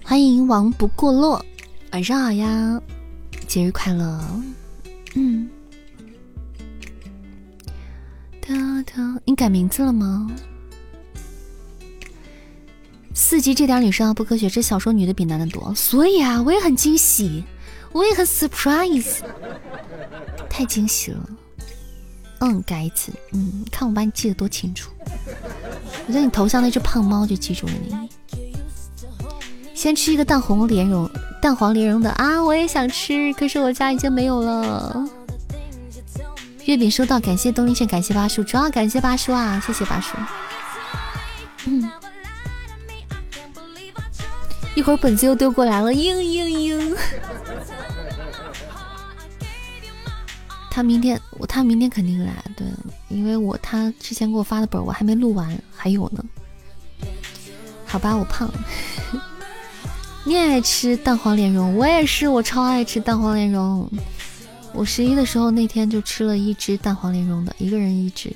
[0.10, 1.46] 欢迎王不过落，
[1.92, 2.82] 晚上好呀，
[3.48, 4.20] 节日快乐。
[5.14, 5.48] 嗯，
[8.42, 8.56] 哒
[8.92, 10.28] 哒，你改名字了吗？
[13.14, 17.44] 四级这点女生不科学，这小说女的比男的多，所以啊，我也很惊喜，
[17.92, 19.18] 我也很 surprise，
[20.50, 21.30] 太惊喜了。
[22.40, 24.90] 嗯，改一次，嗯，看我把你记得多清楚，
[26.08, 28.10] 我在你头像那只胖猫就记住了你。
[29.80, 31.10] 先吃一个蛋黄莲蓉，
[31.42, 35.08] 蛋黄莲蓉的啊，我也想吃，可是我家已经没有了。
[36.66, 40.18] 月饼收到，感谢东林县，感谢八叔，主要感谢八叔啊，谢谢八叔。
[41.68, 41.90] 嗯。
[44.76, 46.98] 一会儿本子又丢过来了，嘤嘤嘤！
[50.70, 52.68] 他明天他明天肯定来，对，
[53.08, 56.22] 因为我他之前给我发的本我还没录完，还有呢。
[57.86, 58.52] 好吧，我胖。
[60.26, 63.90] 你也爱吃蛋黄莲蓉，我也是，我超爱吃蛋黄莲蓉。
[64.74, 68.36] 我十一的时候那天就吃了一只蛋黄莲蓉的，一个人一只，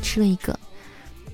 [0.00, 0.58] 吃了一个。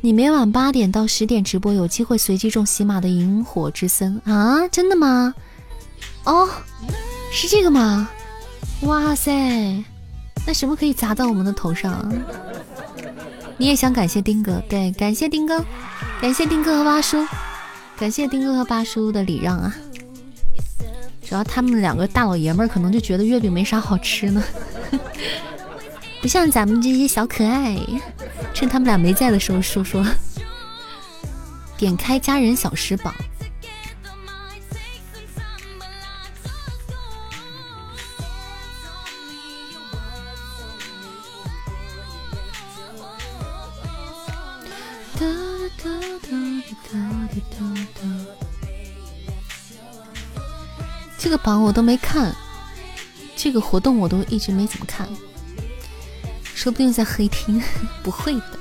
[0.01, 4.67] 你每晚八点到十点直播，有机会随机中喜马的萤火之森啊！
[4.69, 5.35] 真的吗？
[6.25, 6.49] 哦，
[7.33, 8.09] 是这个吗？
[8.83, 9.83] 哇塞，
[10.47, 12.13] 那什么可以砸到我们的头上？
[13.57, 14.63] 你也想感谢丁哥？
[14.69, 15.65] 对，感谢丁哥，
[16.21, 17.25] 感谢丁哥和八叔，
[17.97, 19.75] 感谢丁哥和八叔的礼让啊！
[21.27, 24.45] 主要他们两个大老爷们儿可能就觉得月饼没啥好吃呢。
[26.21, 27.79] 不像咱们这些小可爱，
[28.53, 30.05] 趁他们俩没在的时候说说。
[31.77, 33.15] 点开家人小时榜。
[51.25, 52.37] 这个榜我都没看，
[53.35, 55.09] 这个活动我都一直没怎么看。
[56.55, 57.63] 说不定在黑厅，
[58.05, 58.59] 不会的。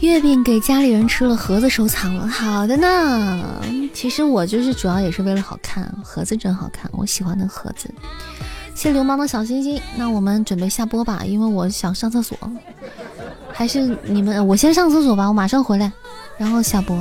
[0.00, 2.28] 月饼给家里人吃了，盒子收藏了。
[2.28, 3.60] 好的呢，
[3.92, 7.92] 其实我就是主要也是为了好看，盒子真好看，我喜欢那盒子。
[8.82, 12.36] 谢流氓的小心心，那我们准备下播吧，因为我想上厕所。
[13.52, 15.92] 还是你们，我先上厕所吧，我马上回来。
[16.36, 16.98] 然后下播。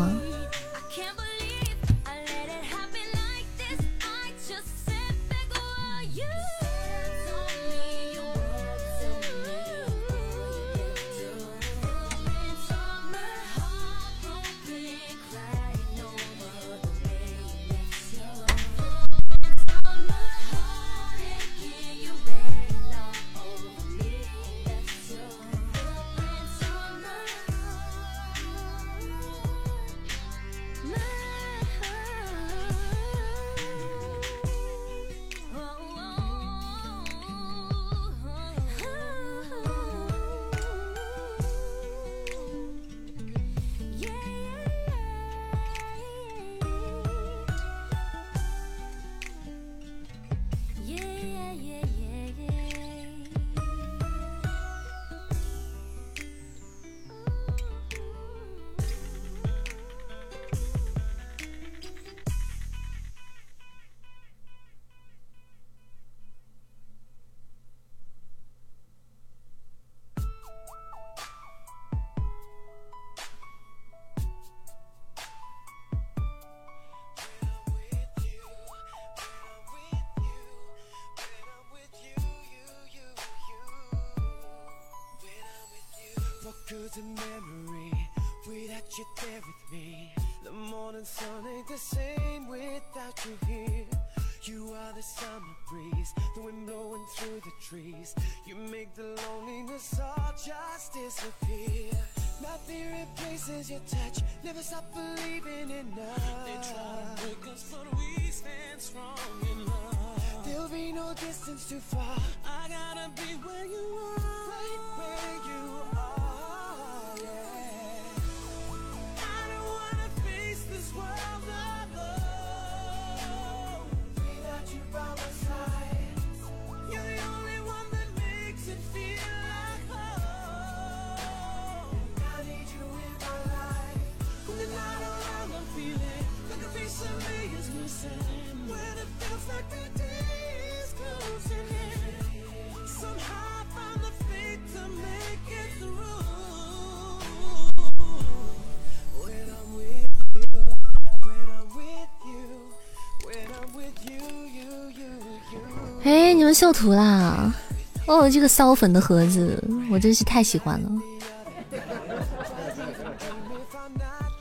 [158.31, 160.89] 这个骚粉的盒子，我真是太喜欢了。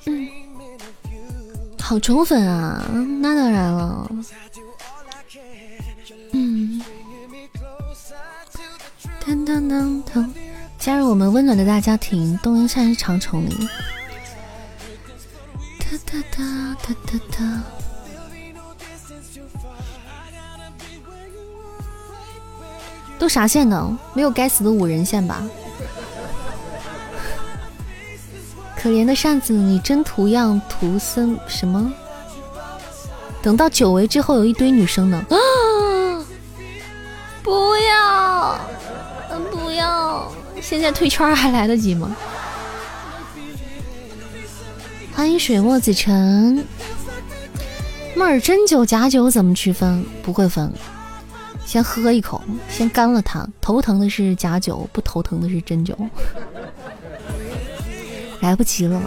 [0.07, 0.29] 嗯，
[1.79, 2.89] 好宠粉啊！
[3.21, 4.11] 那当然了。
[6.33, 6.81] 嗯，
[9.27, 10.33] 当当当当，
[10.79, 13.69] 加入我们温暖的大家庭，东阴山长宠你。
[15.79, 17.63] 哒哒哒哒哒哒。
[23.21, 23.99] 都啥线呢？
[24.15, 25.43] 没有该死的五人线吧？
[28.75, 31.93] 可怜的扇子，你真图样图森什么？
[33.43, 35.23] 等到久违之后，有一堆女生呢。
[35.29, 35.37] 啊！
[37.45, 38.59] 不要，
[39.51, 40.33] 不要！
[40.63, 42.17] 现在退圈还来得及吗？
[45.15, 46.67] 欢迎水墨子辰。
[48.15, 50.07] 妹儿，真酒假酒怎么区分？
[50.23, 50.73] 不会分。
[51.71, 53.47] 先喝一口，先干了它。
[53.61, 55.97] 头疼的是假酒，不头疼的是真酒。
[58.43, 59.01] 来不及了，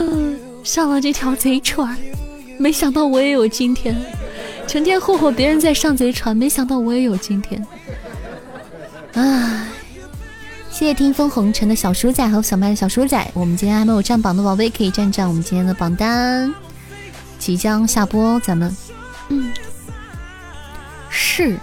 [0.62, 1.96] 上了这条贼船，
[2.58, 3.96] 没想到我也有今天。
[4.66, 7.66] 成天霍霍别人在上贼船，没想到我也有今天。
[9.14, 9.66] 唉，
[10.70, 13.30] 谢谢听风红尘的小鼠仔和小麦的小鼠仔。
[13.32, 16.52] 我们今天还没有占榜的宝贝，可以占占我们今天的榜单。
[17.38, 18.76] 即将下播，咱们，
[19.30, 19.50] 嗯，
[21.08, 21.58] 是。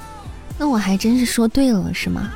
[0.61, 2.31] 那我还真是说对了，是吗？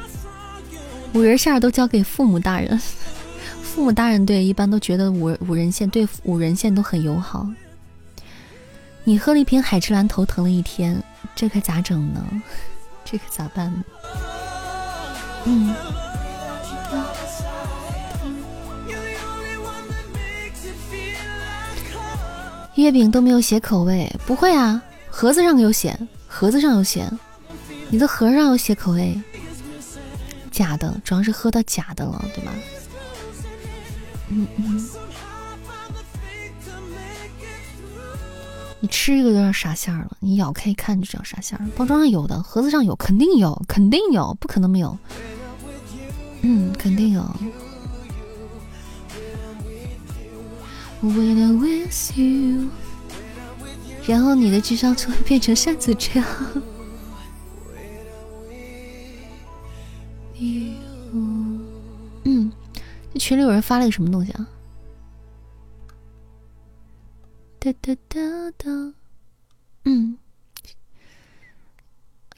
[1.14, 2.82] 五人线都交给父母大人，
[3.62, 7.48] 父母大人对一般都觉得五五人线对五人线都很友好。
[9.04, 11.00] 你喝了一瓶海之蓝，头疼了一天，
[11.36, 12.26] 这可咋整呢？
[13.06, 13.84] 这可咋办呢？
[15.46, 15.76] 嗯。
[22.74, 24.82] 月饼都没有写口味，不会啊，
[25.12, 25.96] 盒子上有写，
[26.28, 27.08] 盒子上有写。
[27.90, 29.20] 你的盒上有写口味，
[30.52, 32.52] 假的，主要是喝到假的了，对吗？
[34.30, 34.90] 嗯嗯。
[38.82, 41.66] 你吃一个有点啥馅儿了，你咬开一看就知道啥馅儿。
[41.76, 44.98] 包装上有的，盒子上有，肯定有，肯定有，不可能没有。
[46.42, 47.22] 嗯，肯定有。
[51.02, 52.70] When I with you
[54.06, 56.28] 然后你的智商就会变成扇子这样。
[62.24, 62.52] 嗯，
[63.14, 64.48] 这群里有人发了个什么东西啊？
[67.60, 68.94] 哒哒哒哒，
[69.86, 70.18] 嗯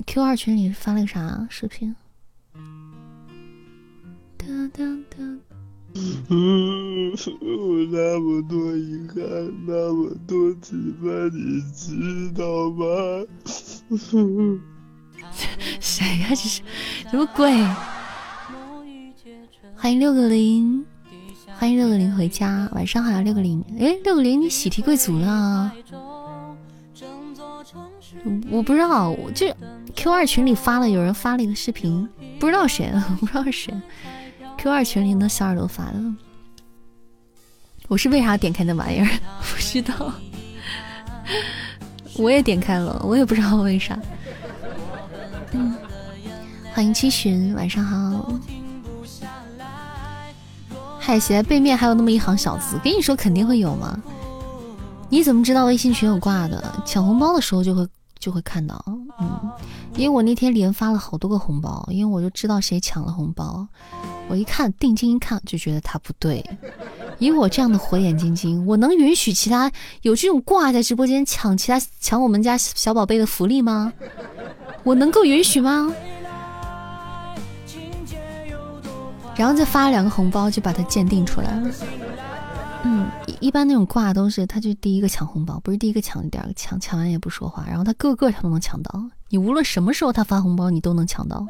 [0.06, 1.95] ，Q 二群里发了个啥视频？
[4.38, 5.17] 哒哒哒。
[6.30, 7.17] 嗯，我
[7.92, 9.17] 那么多遗憾，
[9.66, 12.85] 那么多期盼，你知道吗？
[15.80, 16.27] 谁呀？
[16.30, 16.61] 这是
[17.09, 17.51] 什么鬼？
[19.75, 20.85] 欢迎六个零，
[21.57, 22.67] 欢迎六个零回家。
[22.72, 23.64] 晚上好呀，六个零。
[23.80, 25.72] 哎，六个零，你喜提贵族了？
[28.49, 29.48] 我不知道，我就
[29.95, 32.07] Q 二群里发了，有人发了一个视频，
[32.40, 33.74] 不知道谁， 不知道是谁。
[34.57, 36.01] Q 二群里的小耳朵发的。
[37.88, 39.07] 我是为啥点开那玩意儿？
[39.40, 40.11] 不知道。
[42.17, 43.98] 我也点开了，我也不知道为啥。
[46.77, 48.31] 欢迎七旬，晚上好。
[50.99, 53.99] 海鞋背面还有那么一行小字，跟你说肯定会有吗？
[55.09, 56.64] 你怎么知道微信群有挂的？
[56.85, 57.88] 抢红包的时候就会
[58.19, 58.80] 就会看到，
[59.19, 59.51] 嗯，
[59.95, 63.67] 因为我那天连发了好多个红包，因为我就知道谁抢了红包，
[64.27, 66.47] 我一看定睛一看就觉得他不对。
[67.17, 69.72] 以我这样的火眼金睛，我能允许其他
[70.03, 73.91] 有这种挂在直播间抢其他抢我们家小宝贝的福利吗？
[74.83, 75.91] 我能够允许吗？
[79.38, 81.72] 然后再发两个红包，就把它鉴定出来了。
[82.83, 83.07] 嗯，
[83.40, 89.03] 一般那种挂都是，他就第一个抢红包，不是第一个抢，第二个抢，抢完也不说话，然后他个个他都能抢到。
[89.30, 91.45] 你无论什么时候他发红包，你都能抢到；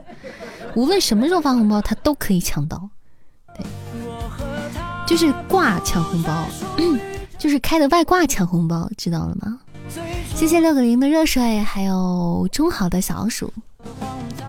[0.76, 2.90] 无论什么时候发红包，他都可以抢到。
[3.56, 3.66] 对，
[5.06, 6.46] 就是挂抢红包，
[7.38, 9.60] 就是开的外挂抢红包，知道了吗？
[10.36, 13.54] 谢谢六个零的热水，还有中好的小鼠。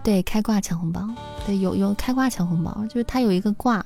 [0.04, 1.06] 对，开挂抢红包，
[1.46, 3.84] 对，有有开挂抢红包，就是他有一个挂，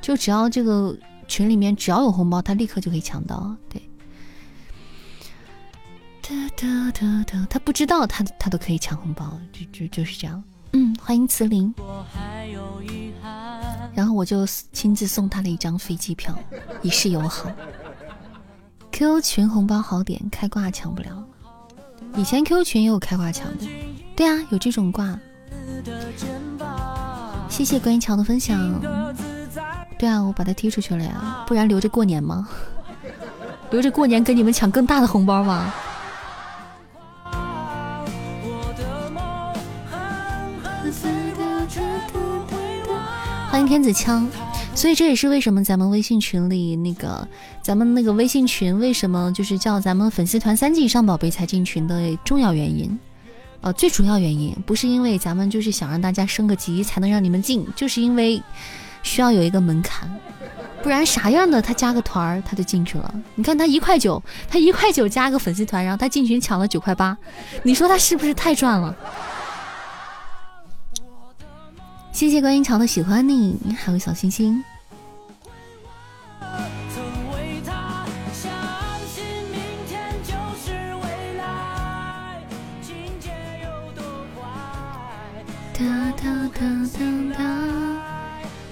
[0.00, 3.56] 就只要这个群里面只要有红包，他立刻就可以抢到。
[3.68, 3.82] 对，
[6.22, 10.42] 哒哒哒哒，他不知道他他都可以抢红包，就就就是这样。
[10.72, 11.74] 嗯，欢迎慈林。
[13.94, 16.38] 然后我就亲自送他了一张飞机票，
[16.82, 17.50] 以示友好。
[18.92, 21.24] Q 群红包好点，开挂抢不了。
[22.14, 23.66] 以前 Q 群也有开挂抢的，
[24.14, 25.18] 对啊，有这种挂。
[27.48, 28.80] 谢谢关一桥的分享。
[29.98, 32.48] 对啊，我把他踢出去了呀，不然留着过年吗？
[33.70, 35.72] 留着过年跟你们抢更大的红包吗？
[43.50, 44.28] 欢迎天子枪，
[44.74, 47.26] 所以这也是为什么咱们微信群里那个，
[47.62, 52.98] 咱们那个微信群为什么就是叫咱们粉丝团三级以上宝贝才进群的重要原因，
[53.66, 58.40] 呃，最主要原因不是因为咱们就是想让大家升个级才能让你们进，就是因为
[59.02, 60.08] 需要有一个门槛，
[60.84, 63.12] 不然啥样的他加个团儿他就进去了。
[63.34, 67.18] 你看他一块九，他一块九加个粉丝团，然后他进群抢了九块八，
[67.64, 68.94] 你说他是不是太赚了？
[72.12, 74.62] 谢谢观音桥的喜欢你，还有小星星。
[85.78, 86.24] 哒哒
[86.54, 86.60] 哒
[86.94, 87.44] 哒哒！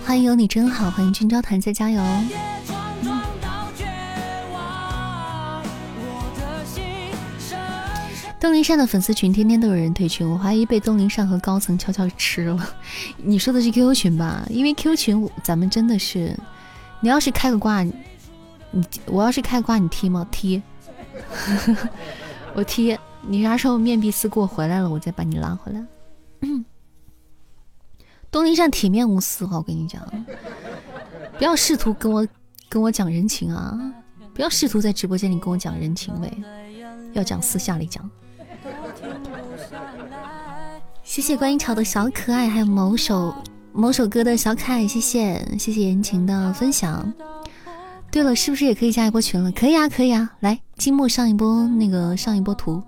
[0.06, 2.02] 欢迎有你真好，欢迎君昭团再加油。
[8.40, 12.74] 东林善的粉丝群天天都有人退群，我怀疑被东林善和高层悄悄吃了。
[13.18, 14.42] 你说的是 QQ 群吧？
[14.48, 16.34] 因为 QQ 群咱们真的是，
[17.00, 17.92] 你要是开个挂，你
[19.04, 20.26] 我要是开挂你踢吗？
[20.30, 20.62] 踢，
[22.56, 22.98] 我踢。
[23.26, 25.84] 你啥时候面壁思过回来了，我再把你拉回来。
[28.34, 30.02] 东林善体面无私哈，我跟你讲，
[31.38, 32.26] 不要试图跟我
[32.68, 33.78] 跟我讲人情啊，
[34.34, 36.28] 不要试图在直播间里跟我讲人情味，
[37.12, 38.10] 要讲私下里讲。
[41.04, 43.32] 谢谢观音桥的小可爱，还有某首
[43.72, 47.12] 某首歌的小可爱，谢谢谢谢言情的分享。
[48.10, 49.52] 对了，是不是也可以加一波群了？
[49.52, 52.82] 可以啊，可以啊，来，金墨上一波那个上一波图，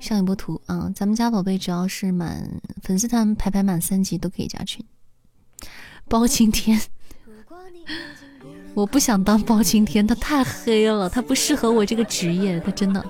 [0.00, 0.90] 上一波图啊！
[0.94, 2.50] 咱们家宝贝只要是满
[2.82, 4.84] 粉丝团排排满三级都可以加群。
[6.08, 6.80] 包青天，
[8.74, 13.04] 我不想当包青天，他太黑了，他不适合我这个职业，他真的。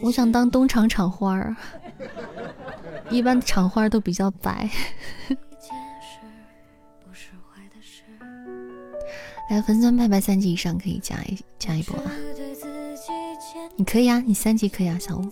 [0.00, 1.54] 我想当东厂厂花儿，
[3.10, 4.68] 一般厂花都比较白。
[9.52, 12.10] 来，粉丝团排排三级以上可以加一加一波啊！
[13.76, 15.30] 你可以啊，你三级可以啊，小五。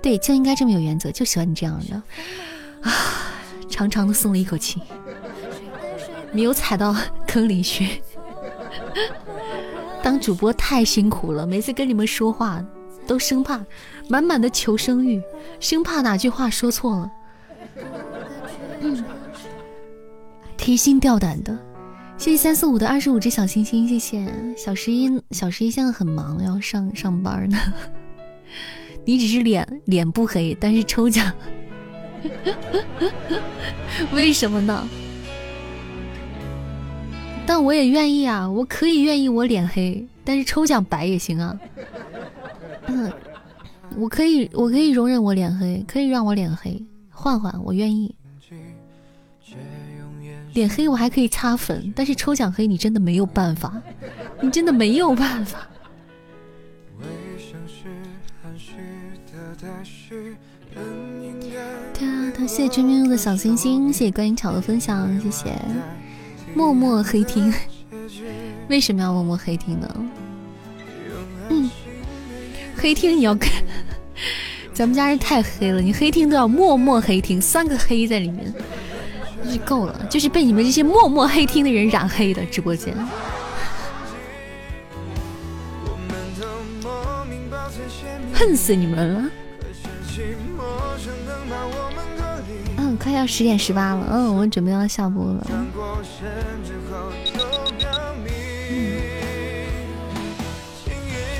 [0.00, 1.96] 对，就应该这么有原则，就喜欢你这样的
[2.88, 2.92] 啊！
[3.68, 4.80] 长长的松了一口气，
[6.30, 6.94] 没有踩到
[7.26, 8.00] 坑里去。
[10.04, 12.64] 当主播太辛苦了，每次跟你们说话
[13.08, 13.60] 都生怕
[14.08, 15.20] 满满的求生欲，
[15.58, 17.10] 生怕哪句话说错了，
[18.82, 19.04] 嗯，
[20.56, 21.65] 提心吊胆的。
[22.18, 27.58] 谢谢三四五的二十五只小星星，谢谢小十一，小十一现在很忙，要上上班呢。
[29.04, 31.32] 你只是脸脸不黑，但是抽奖，
[34.12, 34.88] 为什么呢？
[37.46, 41.56] 但我也愿意啊，我可以愿意我脸黑，但是抽奖白也行啊。
[42.86, 43.12] 嗯，
[43.96, 48.12] 我可以，我可以容忍我脸黑，可以让我脸黑，换换，我愿意。
[50.56, 53.70] 脸黑我还可以擦粉，但是抽奖黑你真的没有办法，
[54.40, 55.68] 你真的没有办法。
[61.92, 65.52] 对啊谢谢追命路的小星星，谢谢观音桥的分享，谢谢。
[66.54, 67.52] 默默黑听，
[68.70, 70.06] 为什么要默默黑听呢？
[71.50, 71.70] 嗯，
[72.74, 73.46] 黑听你要跟
[74.72, 78.50] 咱们家人太黑了，你黑听都要默默黑听，三个黑在里面，
[79.46, 82.94] 就够了，就是被你们这些默默黑听的人染黑的直播间，
[88.34, 89.30] 恨死你们了！
[92.78, 95.46] 嗯快要十点十八了，嗯，我们准备要下播了。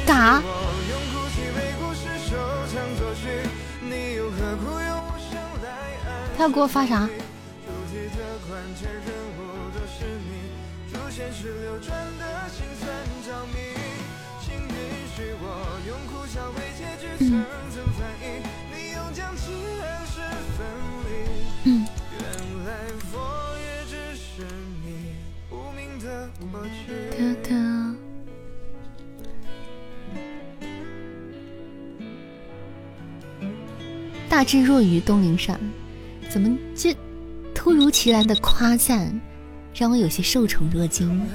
[0.07, 0.43] 干啥？
[6.37, 7.09] 他要给我发啥？
[17.19, 17.45] 嗯。
[21.65, 21.87] 嗯。
[27.11, 27.51] 哒哒。
[34.29, 35.59] 大智若愚，东陵上，
[36.29, 36.95] 怎么这
[37.55, 39.19] 突如其来的夸赞，
[39.75, 41.27] 让我有些受宠若惊。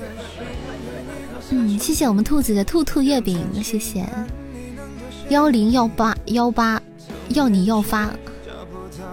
[1.50, 4.08] 嗯，谢谢我们兔子的兔兔月饼，谢谢
[5.32, 6.82] 幺零幺八幺八，
[7.30, 8.12] 要你要发，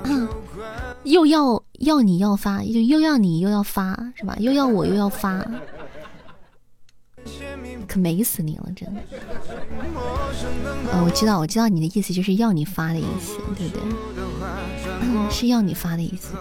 [1.04, 4.36] 又要要你要发，又又要你又要发，是吧？
[4.40, 5.46] 又要我又要发，
[7.86, 9.00] 可美死你了，真的。
[11.04, 15.30] 我知道，我知道你的意思就是要你发的意思，对不对？
[15.30, 16.34] 是要你发的意思。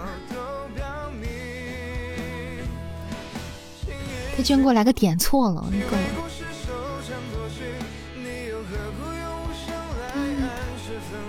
[4.35, 6.01] 他居然给我来个点错了，你够了。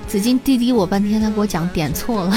[0.08, 2.34] 紫金滴滴我半天，他给我讲点错了。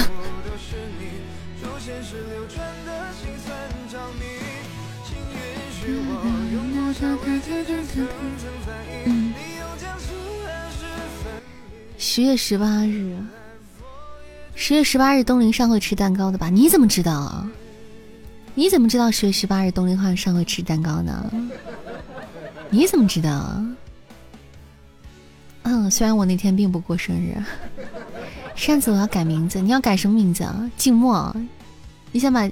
[11.97, 13.15] 十月十八日，
[14.53, 16.49] 十月十八日东陵上会吃蛋糕的吧？
[16.49, 17.49] 你怎么知道啊？
[18.53, 21.31] 你怎么知道十月十八日东陵花上会吃蛋糕呢？
[22.69, 23.63] 你怎么知道？
[25.89, 27.35] 虽然我那天并不过生日。
[28.55, 30.69] 扇子，我要改名字，你要改什么名字啊？
[30.77, 31.35] 静默，
[32.11, 32.49] 你想把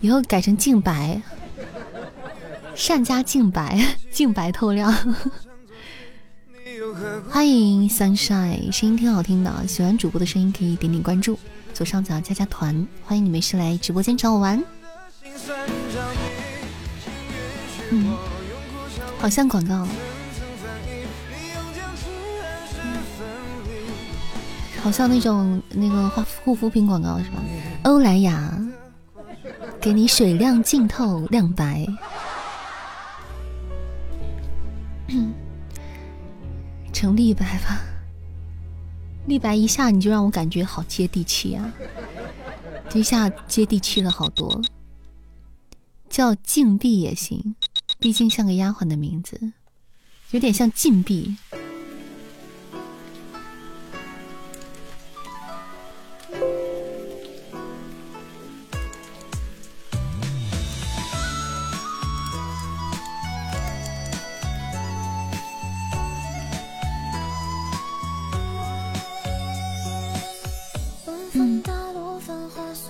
[0.00, 1.20] 以后改成静白？
[2.74, 3.80] 善加静白，
[4.10, 4.92] 静白透亮。
[7.28, 11.36] 欢迎 sunshine，声音挺好听的，喜欢主播的声音可以点点关注，
[11.74, 12.86] 左上角加加团。
[13.04, 14.62] 欢迎你没事来直播间找我玩。
[17.90, 18.16] 嗯，
[19.18, 19.88] 好像广告，
[24.82, 27.42] 好像那种那个护护肤品广告是吧？
[27.84, 28.58] 欧莱雅，
[29.80, 31.86] 给你水亮净透亮白。
[36.92, 37.80] 成立白吧，
[39.26, 41.72] 立白一下你就让我感觉好接地气啊，
[42.94, 44.60] 一下接地气了好多。
[46.08, 47.54] 叫静碧也行，
[47.98, 49.52] 毕竟像个丫鬟的名字，
[50.30, 51.36] 有点像禁闭。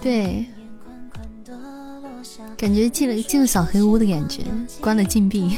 [0.00, 0.46] 对。
[2.56, 4.42] 感觉进了进了小黑屋的感觉，
[4.80, 5.56] 关了禁闭。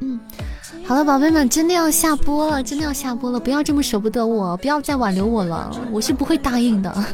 [0.00, 0.18] 嗯，
[0.84, 7.04] 好了，宝贝们，真的要下播了，真的要下播了，不要这么舍不得我，不要再挽留我了，我是不会答应的，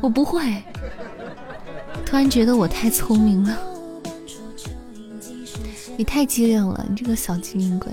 [0.00, 0.62] 我不会。
[2.04, 3.56] 突然觉得我太聪明了，
[5.96, 7.92] 你太机灵了，你这个小机灵鬼。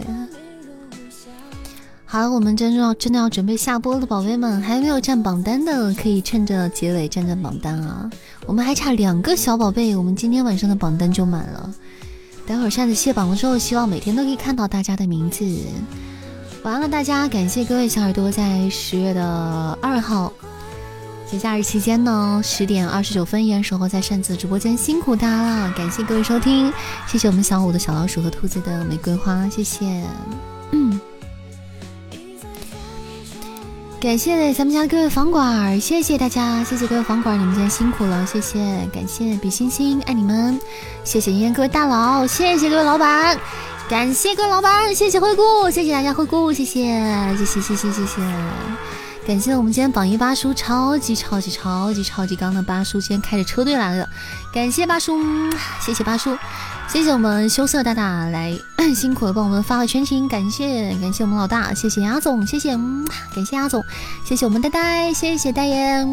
[2.08, 8.10] 好，我们真正要真的要准备下播了，宝贝们，还没有占榜单的，可以趁着结尾占占榜单啊。
[8.46, 11.74] 我们还差两个小宝贝，我们今天晚上的榜单就满了。
[12.48, 15.44] 待会儿扇子卸榜的时候，希望每天都可以看到大家的名字。
[16.62, 17.28] 晚安了，大家！
[17.28, 20.32] 感谢各位小耳朵在十月的二号
[21.30, 25.74] 节假日期间呢，十点二十九分依然守候在扇子直播间，辛苦大家了！
[25.76, 26.72] 感谢各位收听，
[27.08, 30.04] 谢谢我们小五的小老鼠和兔子的玫瑰花，谢谢。
[30.72, 31.02] 嗯。
[34.00, 40.60] 感谢咱们家的各位房管，谢谢大家，谢谢各位房管，你们今天辛苦了，谢谢，感谢比心心，爱你们，
[41.04, 43.36] 谢谢烟各位大佬，谢谢各位老板，
[43.90, 46.84] 感谢各位老板，谢谢惠顾，谢谢大家惠顾，谢谢，
[47.36, 48.22] 谢谢，谢谢，谢谢，
[49.26, 54.08] 感谢我们今天榜一八叔，超级超级超级超级刚的八叔，今天开着车队来了，
[54.54, 55.20] 感谢八叔，
[55.82, 56.38] 谢谢八叔。
[56.88, 58.58] 谢谢我们羞涩大大来
[58.96, 62.72] 辛苦的帮我们发个全勤，感谢感谢我们老大，谢谢阿总，谢谢，
[63.34, 63.84] 感谢阿总，
[64.24, 66.06] 谢谢我们呆呆，谢谢呆爷。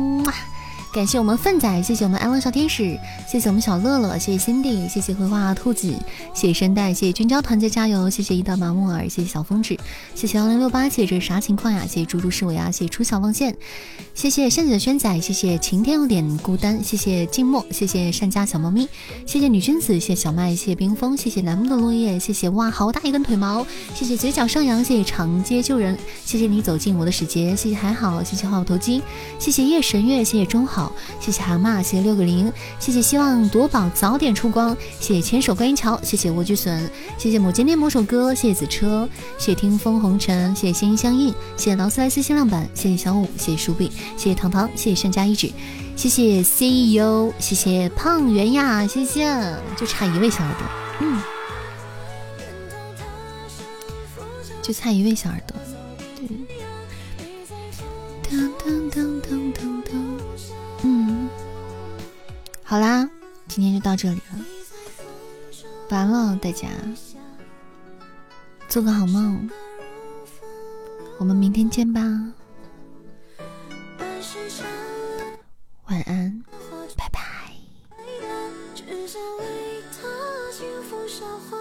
[0.92, 5.90] 感谢我们粪仔，谢谢我们安乐小天使，谢谢我们小乐乐，谢谢 Cindy，谢谢绘画兔子，
[6.34, 9.78] 谢谢声带，谢谢君交团结加油，谢谢一道麻木耳，谢谢小风纸，
[10.14, 11.86] 谢谢幺零六八，谢谢这是啥情况呀？
[11.88, 13.56] 谢谢猪猪是我呀，谢谢初小望线，
[14.14, 18.86] 谢谢善子的轩仔，谢谢晴天有点孤单，谢谢静默，谢谢善家小猫咪，
[19.24, 29.00] 谢谢女君子，谢谢小麦，谢谢冰封，谢谢楠木的落叶，谢谢哇好大一根腿毛，谢谢嘴角上扬，谢谢长街救人，谢谢你走进我的世界，谢谢还好，谢谢花头巾，
[29.38, 30.81] 谢谢夜神月，谢谢中好。
[31.20, 45.52] 谢谢蛤蟆，谢谢六个零，谢谢希望夺宝早点出光，谢谢牵手观音桥，谢谢莴苣笋，谢谢某间店某首歌，谢谢子车，谢谢听风红尘，谢谢心心相印，谢谢劳斯莱斯限量版，谢谢小五，谢谢薯饼，谢谢糖糖，谢谢善加一指，
[45.96, 49.30] 谢谢 CEO，谢谢胖圆呀，谢谢，
[49.76, 50.66] 就差一位小耳朵，
[51.00, 51.20] 嗯，
[54.62, 55.56] 就差一位小耳朵，
[56.16, 56.28] 对。
[58.32, 59.11] 噔噔噔
[62.72, 63.06] 好啦，
[63.48, 64.38] 今天就到这里了，
[65.90, 66.68] 完了，大家
[68.66, 69.46] 做个好梦，
[71.18, 72.00] 我们明天见吧，
[75.84, 76.42] 晚安，
[76.96, 77.52] 拜拜。
[78.74, 80.08] 至少为他
[80.50, 81.51] 幸福守。